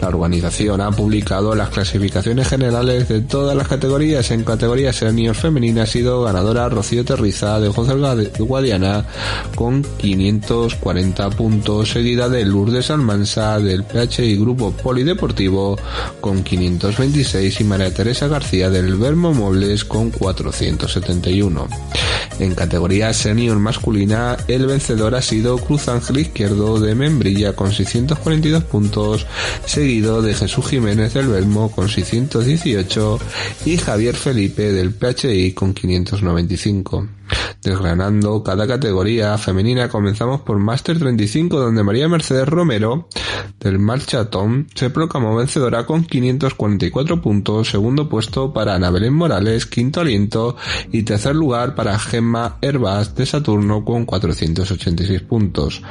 La 0.00 0.08
organización 0.08 0.80
ha 0.80 0.90
publicado 0.90 1.54
las 1.54 1.68
clasificaciones 1.68 2.48
generales 2.48 3.08
de 3.08 3.20
todas 3.20 3.56
las 3.56 3.68
categorías. 3.68 4.32
En 4.32 4.42
categoría 4.42 4.92
senior 4.92 5.36
femenina 5.36 5.84
ha 5.84 5.86
sido 5.86 6.22
ganadora 6.22 6.68
Rocío 6.68 7.04
Terriza 7.04 7.60
de 7.60 7.68
José 7.68 7.94
Guadiana 8.40 9.04
con 9.54 9.82
540 9.82 11.30
puntos, 11.30 11.90
seguida 11.90 12.28
de 12.28 12.44
Lourdes 12.44 12.90
Almansa 12.90 13.60
del 13.60 13.84
PHI 13.84 14.36
Grupo 14.38 14.72
Polideportivo 14.72 15.78
con 16.20 16.42
526 16.42 17.60
y 17.60 17.64
María 17.64 17.94
Teresa 17.94 18.26
García 18.26 18.70
del 18.70 18.96
Vermo 18.96 19.32
Mobles 19.32 19.84
con 19.84 20.10
471. 20.10 21.68
En 22.38 22.54
categoría 22.54 23.12
senior 23.12 23.58
masculina, 23.58 24.36
el 24.48 24.66
vencedor 24.66 25.14
ha 25.14 25.22
sido 25.22 25.58
Cruz 25.58 25.88
Ángel 25.88 26.18
Izquierdo 26.18 26.80
de 26.80 26.94
Membrilla 26.94 27.54
con 27.54 27.72
642 27.72 28.64
puntos, 28.64 29.26
seguido 29.64 30.22
de 30.22 30.34
Jesús 30.34 30.66
Jiménez 30.66 31.14
del 31.14 31.28
Belmo 31.28 31.70
con 31.70 31.88
618 31.88 33.18
y 33.66 33.76
Javier 33.76 34.16
Felipe 34.16 34.72
del 34.72 34.92
PHI 34.94 35.52
con 35.52 35.74
595. 35.74 37.08
Desgranando 37.62 38.42
cada 38.42 38.66
categoría 38.66 39.38
femenina 39.38 39.88
comenzamos 39.88 40.40
por 40.40 40.58
Master 40.58 40.98
35 40.98 41.60
donde 41.60 41.84
María 41.84 42.08
Mercedes 42.08 42.48
Romero 42.48 43.08
del 43.60 43.78
Marchatón 43.78 44.66
se 44.74 44.90
proclamó 44.90 45.36
vencedora 45.36 45.86
con 45.86 46.04
544 46.04 47.22
puntos, 47.22 47.70
segundo 47.70 48.08
puesto 48.08 48.52
para 48.52 48.74
Ana 48.74 48.90
Belén 48.90 49.14
Morales, 49.14 49.66
quinto 49.66 50.00
aliento 50.00 50.56
y 50.90 51.04
tercer 51.04 51.36
lugar 51.36 51.76
para 51.76 51.98
Gemma 51.98 52.21
Herbas 52.60 53.14
de 53.14 53.26
Saturno 53.26 53.84
con 53.84 54.04
486 54.04 55.22
puntos. 55.22 55.82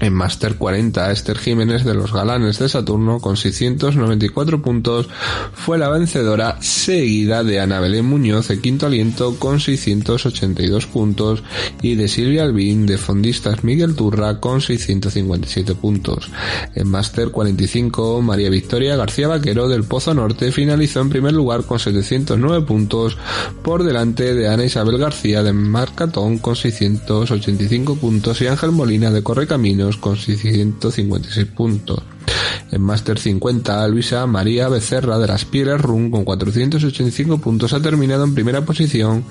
En 0.00 0.12
Master 0.12 0.56
40, 0.56 1.12
Esther 1.12 1.38
Jiménez 1.38 1.84
de 1.84 1.94
los 1.94 2.12
Galanes 2.12 2.58
de 2.58 2.68
Saturno 2.68 3.20
con 3.20 3.36
694 3.36 4.60
puntos 4.60 5.08
fue 5.52 5.78
la 5.78 5.88
vencedora, 5.88 6.60
seguida 6.60 7.44
de 7.44 7.60
Ana 7.60 7.78
Belén 7.78 8.04
Muñoz 8.04 8.48
de 8.48 8.60
Quinto 8.60 8.86
Aliento 8.86 9.36
con 9.38 9.60
682 9.60 10.86
puntos 10.86 11.44
y 11.80 11.94
de 11.94 12.08
Silvia 12.08 12.42
Albín 12.42 12.86
de 12.86 12.98
Fondistas 12.98 13.62
Miguel 13.62 13.94
Turra 13.94 14.40
con 14.40 14.60
657 14.60 15.76
puntos. 15.76 16.28
En 16.74 16.88
Master 16.88 17.28
45, 17.30 18.20
María 18.20 18.50
Victoria 18.50 18.96
García 18.96 19.28
Vaquero 19.28 19.68
del 19.68 19.84
Pozo 19.84 20.12
Norte 20.12 20.50
finalizó 20.50 21.02
en 21.02 21.10
primer 21.10 21.32
lugar 21.32 21.64
con 21.64 21.78
709 21.78 22.66
puntos 22.66 23.16
por 23.62 23.84
delante 23.84 24.34
de 24.34 24.48
Ana 24.48 24.64
Isabel 24.64 24.98
García 24.98 25.44
de 25.44 25.52
Marcatón 25.52 26.38
con 26.38 26.56
685 26.56 27.96
puntos 27.96 28.40
y 28.42 28.48
Ángel 28.48 28.72
Molina 28.72 29.12
de 29.12 29.22
Con 30.00 30.16
656 30.16 31.46
puntos. 31.48 32.02
En 32.74 32.82
Master 32.82 33.20
50, 33.20 33.86
Luisa 33.86 34.26
María 34.26 34.68
Becerra 34.68 35.20
de 35.20 35.28
las 35.28 35.44
Piedras 35.44 35.80
Run 35.80 36.10
con 36.10 36.24
485 36.24 37.38
puntos 37.38 37.72
ha 37.72 37.80
terminado 37.80 38.24
en 38.24 38.34
primera 38.34 38.64
posición. 38.64 39.24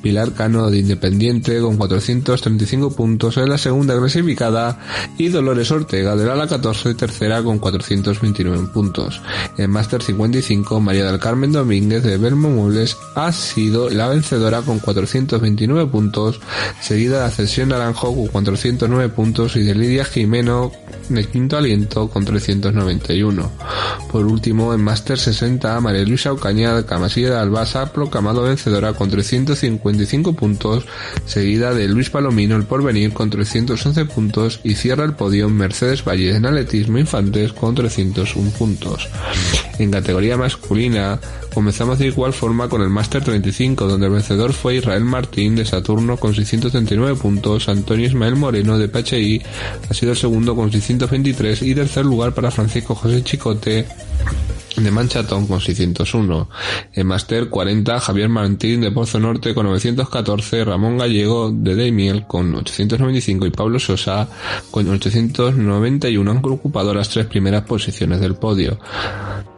Pilar 0.00 0.32
Cano 0.32 0.70
de 0.70 0.78
Independiente 0.78 1.60
con 1.60 1.76
435 1.76 2.96
puntos 2.96 3.36
es 3.36 3.46
la 3.46 3.58
segunda 3.58 3.98
clasificada 3.98 4.80
y 5.18 5.28
Dolores 5.28 5.70
Ortega 5.70 6.16
de 6.16 6.24
la 6.24 6.48
14 6.48 6.94
tercera 6.94 7.42
con 7.42 7.58
429 7.58 8.68
puntos. 8.72 9.20
En 9.58 9.70
Master 9.70 10.02
55, 10.02 10.80
María 10.80 11.04
del 11.10 11.20
Carmen 11.20 11.52
Domínguez 11.52 12.02
de 12.02 12.16
Belmo 12.16 12.48
Muebles 12.48 12.96
ha 13.14 13.30
sido 13.30 13.90
la 13.90 14.08
vencedora 14.08 14.62
con 14.62 14.78
429 14.78 15.90
puntos, 15.90 16.40
seguida 16.80 17.18
de 17.18 17.26
Accesión 17.26 17.68
Naranjo 17.68 18.14
con 18.14 18.28
409 18.28 19.10
puntos 19.10 19.54
y 19.56 19.64
de 19.64 19.74
Lidia 19.74 20.06
Jimeno 20.06 20.72
de 21.10 21.26
Quinto 21.26 21.58
Aliento 21.58 22.08
con 22.08 22.24
391. 22.86 23.50
Por 24.10 24.26
último, 24.26 24.72
en 24.72 24.82
Master 24.82 25.18
60, 25.18 25.80
María 25.80 26.04
Luisa 26.04 26.32
Ocaña 26.32 26.74
de 26.74 26.84
Camasilla 26.84 27.30
de 27.30 27.38
Albasa 27.38 27.92
proclamado 27.92 28.42
vencedora 28.42 28.92
con 28.92 29.10
355 29.10 30.32
puntos, 30.34 30.86
seguida 31.26 31.74
de 31.74 31.88
Luis 31.88 32.10
Palomino 32.10 32.56
el 32.56 32.64
Porvenir 32.64 33.12
con 33.12 33.30
311 33.30 34.04
puntos 34.06 34.60
y 34.62 34.74
cierra 34.74 35.04
el 35.04 35.14
podio 35.14 35.48
Mercedes 35.48 36.04
Valle 36.04 36.36
en 36.36 36.46
atletismo 36.46 36.98
infantes 36.98 37.52
con 37.52 37.74
301 37.74 38.50
puntos. 38.50 39.08
En 39.78 39.90
categoría 39.90 40.36
masculina, 40.36 41.20
comenzamos 41.56 41.98
de 41.98 42.08
igual 42.08 42.34
forma 42.34 42.68
con 42.68 42.82
el 42.82 42.90
Master 42.90 43.24
35, 43.24 43.86
donde 43.86 44.08
el 44.08 44.12
vencedor 44.12 44.52
fue 44.52 44.74
Israel 44.74 45.06
Martín 45.06 45.56
de 45.56 45.64
Saturno 45.64 46.18
con 46.18 46.34
639 46.34 47.16
puntos, 47.16 47.70
Antonio 47.70 48.04
Ismael 48.04 48.36
Moreno 48.36 48.76
de 48.76 48.88
PHI 48.88 49.40
ha 49.88 49.94
sido 49.94 50.12
el 50.12 50.18
segundo 50.18 50.54
con 50.54 50.70
623 50.70 51.62
y 51.62 51.74
tercer 51.74 52.04
lugar 52.04 52.34
para 52.34 52.50
Francisco 52.50 52.94
José 52.94 53.24
Chicote 53.24 53.86
de 54.76 54.90
Manchatón 54.90 55.46
con 55.46 55.60
601. 55.60 56.48
En 56.92 57.06
Master 57.06 57.48
40, 57.48 58.00
Javier 58.00 58.28
Martín 58.28 58.80
de 58.80 58.90
Pozo 58.90 59.18
Norte 59.18 59.54
con 59.54 59.66
914, 59.66 60.64
Ramón 60.64 60.98
Gallego 60.98 61.50
de 61.50 61.74
Daimiel 61.74 62.26
con 62.26 62.54
895 62.54 63.46
y 63.46 63.50
Pablo 63.50 63.78
Sosa 63.78 64.28
con 64.70 64.88
891 64.88 66.30
han 66.30 66.40
ocupado 66.44 66.94
las 66.94 67.08
tres 67.08 67.26
primeras 67.26 67.64
posiciones 67.64 68.20
del 68.20 68.34
podio. 68.34 68.78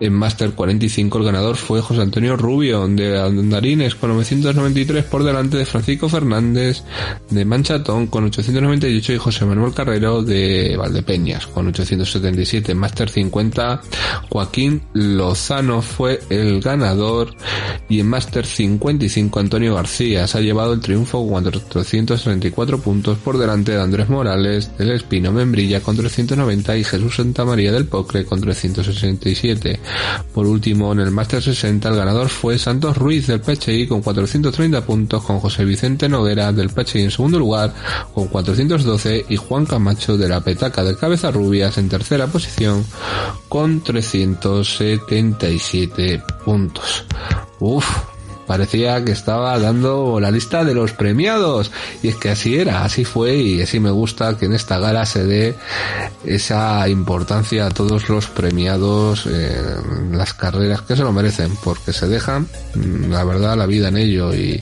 En 0.00 0.12
Master 0.12 0.52
45 0.52 1.18
el 1.18 1.24
ganador 1.24 1.56
fue 1.56 1.80
José 1.80 2.02
Antonio 2.02 2.36
Rubio 2.36 2.86
de 2.86 3.20
Andarines 3.20 3.96
con 3.96 4.10
993 4.10 5.04
por 5.04 5.24
delante 5.24 5.56
de 5.56 5.66
Francisco 5.66 6.08
Fernández 6.08 6.84
de 7.30 7.44
Manchatón 7.44 8.06
con 8.06 8.24
898 8.24 9.14
y 9.14 9.18
José 9.18 9.44
Manuel 9.44 9.74
Carrero 9.74 10.22
de 10.22 10.76
Valdepeñas 10.76 11.46
con 11.48 11.66
877. 11.68 12.72
En 12.72 12.78
Master 12.78 13.10
50 13.10 13.80
Joaquín 14.28 14.82
Lozano 15.16 15.82
fue 15.82 16.20
el 16.30 16.60
ganador 16.60 17.34
y 17.88 18.00
en 18.00 18.08
Master 18.08 18.44
55 18.44 19.40
Antonio 19.40 19.74
García 19.74 20.26
se 20.26 20.38
ha 20.38 20.40
llevado 20.40 20.72
el 20.72 20.80
triunfo 20.80 21.18
con 21.18 21.28
434 21.44 22.80
puntos 22.80 23.18
por 23.18 23.38
delante 23.38 23.72
de 23.72 23.80
Andrés 23.80 24.08
Morales 24.08 24.76
del 24.76 24.92
Espino 24.92 25.32
Membrilla 25.32 25.80
con 25.80 25.96
390 25.96 26.76
y 26.76 26.84
Jesús 26.84 27.16
Santa 27.16 27.44
María 27.44 27.72
del 27.72 27.86
Pocre 27.86 28.24
con 28.24 28.40
367. 28.40 29.80
Por 30.34 30.46
último, 30.46 30.92
en 30.92 31.00
el 31.00 31.10
Master 31.10 31.42
60 31.42 31.88
el 31.88 31.96
ganador 31.96 32.28
fue 32.28 32.58
Santos 32.58 32.96
Ruiz 32.96 33.26
del 33.26 33.40
PHI 33.40 33.86
con 33.86 34.02
430 34.02 34.84
puntos 34.84 35.22
con 35.22 35.40
José 35.40 35.64
Vicente 35.64 36.08
Noguera 36.08 36.52
del 36.52 36.70
PHI 36.70 37.02
en 37.02 37.10
segundo 37.10 37.38
lugar 37.38 37.72
con 38.12 38.28
412 38.28 39.26
y 39.28 39.36
Juan 39.36 39.66
Camacho 39.66 40.16
de 40.16 40.28
la 40.28 40.40
Petaca 40.40 40.84
del 40.84 40.98
Cabeza 40.98 41.30
Rubias 41.30 41.78
en 41.78 41.88
tercera 41.88 42.26
posición 42.26 42.84
con 43.48 43.80
377 45.06 46.22
puntos. 46.44 47.04
Uf, 47.60 47.86
parecía 48.48 49.04
que 49.04 49.12
estaba 49.12 49.58
dando 49.58 50.18
la 50.18 50.30
lista 50.30 50.64
de 50.64 50.74
los 50.74 50.92
premiados. 50.92 51.70
Y 52.02 52.08
es 52.08 52.16
que 52.16 52.30
así 52.30 52.56
era, 52.56 52.82
así 52.82 53.04
fue 53.04 53.36
y 53.36 53.60
así 53.60 53.78
me 53.78 53.90
gusta 53.90 54.38
que 54.38 54.46
en 54.46 54.54
esta 54.54 54.78
gala 54.78 55.04
se 55.04 55.24
dé 55.24 55.54
esa 56.24 56.88
importancia 56.88 57.66
a 57.66 57.70
todos 57.70 58.08
los 58.08 58.26
premiados 58.26 59.26
en 59.26 60.16
las 60.16 60.32
carreras 60.32 60.80
que 60.80 60.96
se 60.96 61.02
lo 61.02 61.12
merecen, 61.12 61.52
porque 61.62 61.92
se 61.92 62.08
dejan, 62.08 62.48
mm, 62.74 63.10
la 63.10 63.22
verdad, 63.22 63.56
la 63.56 63.66
vida 63.66 63.88
en 63.88 63.98
ello. 63.98 64.34
Y, 64.34 64.58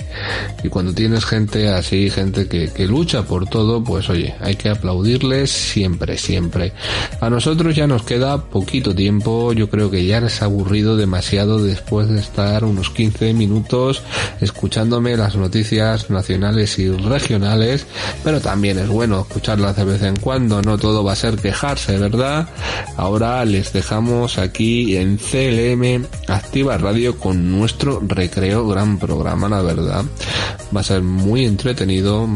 y 0.64 0.68
cuando 0.68 0.93
tienes 0.93 1.24
gente 1.24 1.68
así, 1.68 2.11
gente 2.11 2.49
que, 2.49 2.72
que 2.72 2.87
lucha 2.87 3.22
por 3.22 3.49
todo, 3.49 3.84
pues 3.84 4.11
oye, 4.11 4.34
hay 4.41 4.57
que 4.57 4.68
aplaudirles 4.68 5.51
siempre, 5.53 6.18
siempre. 6.18 6.72
A 7.20 7.30
nosotros 7.30 7.76
ya 7.76 7.87
nos 7.87 8.03
queda 8.03 8.47
poquito 8.51 8.93
tiempo, 8.97 9.53
yo 9.53 9.70
creo 9.70 9.93
que 9.93 10.05
ya 10.05 10.20
les 10.20 10.43
ha 10.43 10.47
aburrido 10.47 10.97
demasiado 10.97 11.62
después 11.62 12.09
de 12.09 12.18
estar 12.18 12.64
unos 12.64 12.91
15 12.91 13.32
minutos 13.32 13.76
escuchándome 14.41 15.16
las 15.16 15.37
noticias 15.37 16.11
nacionales 16.11 16.79
y 16.79 16.89
regionales, 16.91 17.87
pero 18.24 18.41
también 18.41 18.79
es 18.79 18.89
bueno 18.89 19.20
escucharlas 19.20 19.77
de 19.77 19.85
vez 19.85 20.03
en 20.03 20.16
cuando, 20.16 20.62
no 20.62 20.79
todo 20.79 21.05
va 21.05 21.12
a 21.12 21.16
ser 21.16 21.37
quejarse, 21.37 21.99
¿verdad? 21.99 22.49
Ahora 22.97 23.45
les 23.45 23.72
dejamos 23.72 24.39
aquí 24.39 24.97
en 24.97 25.18
CLM 25.18 26.07
Activa 26.29 26.79
Radio 26.79 27.18
con 27.18 27.51
nuestro 27.51 28.01
recreo 28.07 28.66
gran 28.66 28.99
programa, 28.99 29.49
la 29.49 29.62
verdad. 29.62 30.05
Va 30.74 30.81
a 30.81 30.85
ser 30.85 31.03
muy 31.03 31.45
entretenido, 31.45 32.27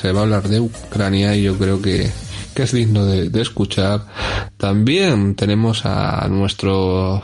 se 0.00 0.12
va 0.12 0.20
a 0.20 0.22
hablar 0.22 0.48
de 0.48 0.60
Ucrania 0.60 1.36
y 1.36 1.42
yo 1.42 1.58
creo 1.58 1.82
que 1.82 2.10
que 2.54 2.62
es 2.62 2.72
digno 2.72 3.04
de, 3.04 3.30
de, 3.30 3.42
escuchar. 3.42 4.06
También 4.56 5.34
tenemos 5.34 5.84
a 5.84 6.26
nuestros 6.28 7.20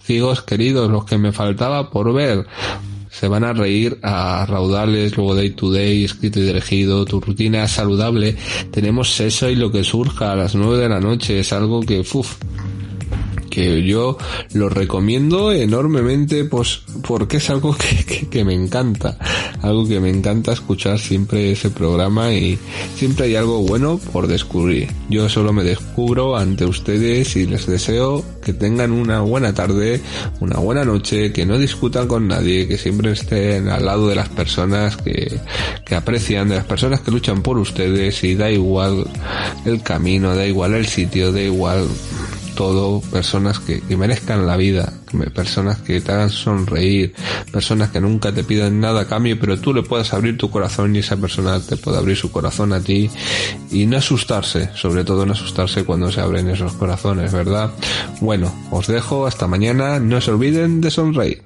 ciegos 0.00 0.42
queridos, 0.42 0.90
los 0.90 1.04
que 1.04 1.18
me 1.18 1.32
faltaba 1.32 1.90
por 1.90 2.14
ver 2.14 2.46
se 3.18 3.26
van 3.26 3.42
a 3.42 3.52
reír 3.52 3.98
a 4.02 4.46
raudales, 4.46 5.16
luego 5.16 5.34
day 5.34 5.50
to 5.50 5.72
day, 5.72 6.04
escrito 6.04 6.38
y 6.38 6.44
dirigido, 6.44 7.04
tu 7.04 7.20
rutina 7.20 7.66
saludable. 7.66 8.36
Tenemos 8.70 9.18
eso 9.18 9.50
y 9.50 9.56
lo 9.56 9.72
que 9.72 9.82
surja 9.82 10.32
a 10.32 10.36
las 10.36 10.54
9 10.54 10.78
de 10.78 10.88
la 10.88 11.00
noche, 11.00 11.40
es 11.40 11.52
algo 11.52 11.80
que, 11.80 11.98
uff, 11.98 12.36
yo 13.84 14.18
lo 14.52 14.68
recomiendo 14.68 15.52
enormemente 15.52 16.44
pues 16.44 16.82
porque 17.06 17.38
es 17.38 17.50
algo 17.50 17.76
que, 17.76 18.04
que, 18.04 18.28
que, 18.28 18.44
me 18.44 18.54
encanta. 18.54 19.18
Algo 19.62 19.86
que 19.86 20.00
me 20.00 20.10
encanta 20.10 20.52
escuchar 20.52 20.98
siempre 20.98 21.52
ese 21.52 21.70
programa 21.70 22.32
y 22.32 22.58
siempre 22.96 23.26
hay 23.26 23.36
algo 23.36 23.62
bueno 23.62 23.98
por 24.12 24.26
descubrir. 24.26 24.88
Yo 25.08 25.28
solo 25.28 25.52
me 25.52 25.64
descubro 25.64 26.36
ante 26.36 26.64
ustedes 26.64 27.36
y 27.36 27.46
les 27.46 27.66
deseo 27.66 28.24
que 28.42 28.52
tengan 28.52 28.92
una 28.92 29.20
buena 29.20 29.54
tarde 29.54 30.00
una 30.40 30.58
buena 30.58 30.84
noche 30.84 31.32
que 31.32 31.44
no 31.44 31.58
discutan 31.58 32.08
con 32.08 32.28
nadie 32.28 32.66
que 32.68 32.78
siempre 32.78 33.12
estén 33.12 33.68
al 33.68 33.84
lado 33.84 34.08
de 34.08 34.14
las 34.14 34.28
personas 34.28 34.96
que, 34.96 35.40
que 35.84 35.94
aprecian 35.94 36.48
de 36.48 36.56
las 36.56 36.64
personas 36.64 37.00
que 37.00 37.10
luchan 37.10 37.42
por 37.42 37.58
ustedes 37.58 38.22
y 38.24 38.34
da 38.34 38.50
igual 38.50 39.04
el 39.64 39.82
camino 39.82 40.34
da 40.34 40.46
igual 40.46 40.74
el 40.74 40.86
sitio 40.86 41.32
da 41.32 41.40
igual 41.40 41.86
todo 42.58 43.00
personas 43.12 43.60
que, 43.60 43.80
que, 43.80 43.96
merezcan 43.96 44.44
la 44.44 44.56
vida, 44.56 44.92
personas 45.32 45.78
que 45.78 46.00
te 46.00 46.10
hagan 46.10 46.28
sonreír, 46.28 47.14
personas 47.52 47.90
que 47.90 48.00
nunca 48.00 48.32
te 48.32 48.42
piden 48.42 48.80
nada 48.80 49.02
a 49.02 49.06
cambio, 49.06 49.38
pero 49.38 49.60
tú 49.60 49.72
le 49.72 49.84
puedas 49.84 50.12
abrir 50.12 50.36
tu 50.36 50.50
corazón 50.50 50.96
y 50.96 50.98
esa 50.98 51.16
persona 51.16 51.60
te 51.60 51.76
puede 51.76 51.98
abrir 51.98 52.16
su 52.16 52.32
corazón 52.32 52.72
a 52.72 52.80
ti 52.80 53.08
y 53.70 53.86
no 53.86 53.98
asustarse, 53.98 54.70
sobre 54.74 55.04
todo 55.04 55.24
no 55.24 55.34
asustarse 55.34 55.84
cuando 55.84 56.10
se 56.10 56.20
abren 56.20 56.50
esos 56.50 56.72
corazones, 56.72 57.32
¿verdad? 57.32 57.70
Bueno, 58.20 58.52
os 58.72 58.88
dejo 58.88 59.28
hasta 59.28 59.46
mañana, 59.46 60.00
no 60.00 60.20
se 60.20 60.32
olviden 60.32 60.80
de 60.80 60.90
sonreír. 60.90 61.44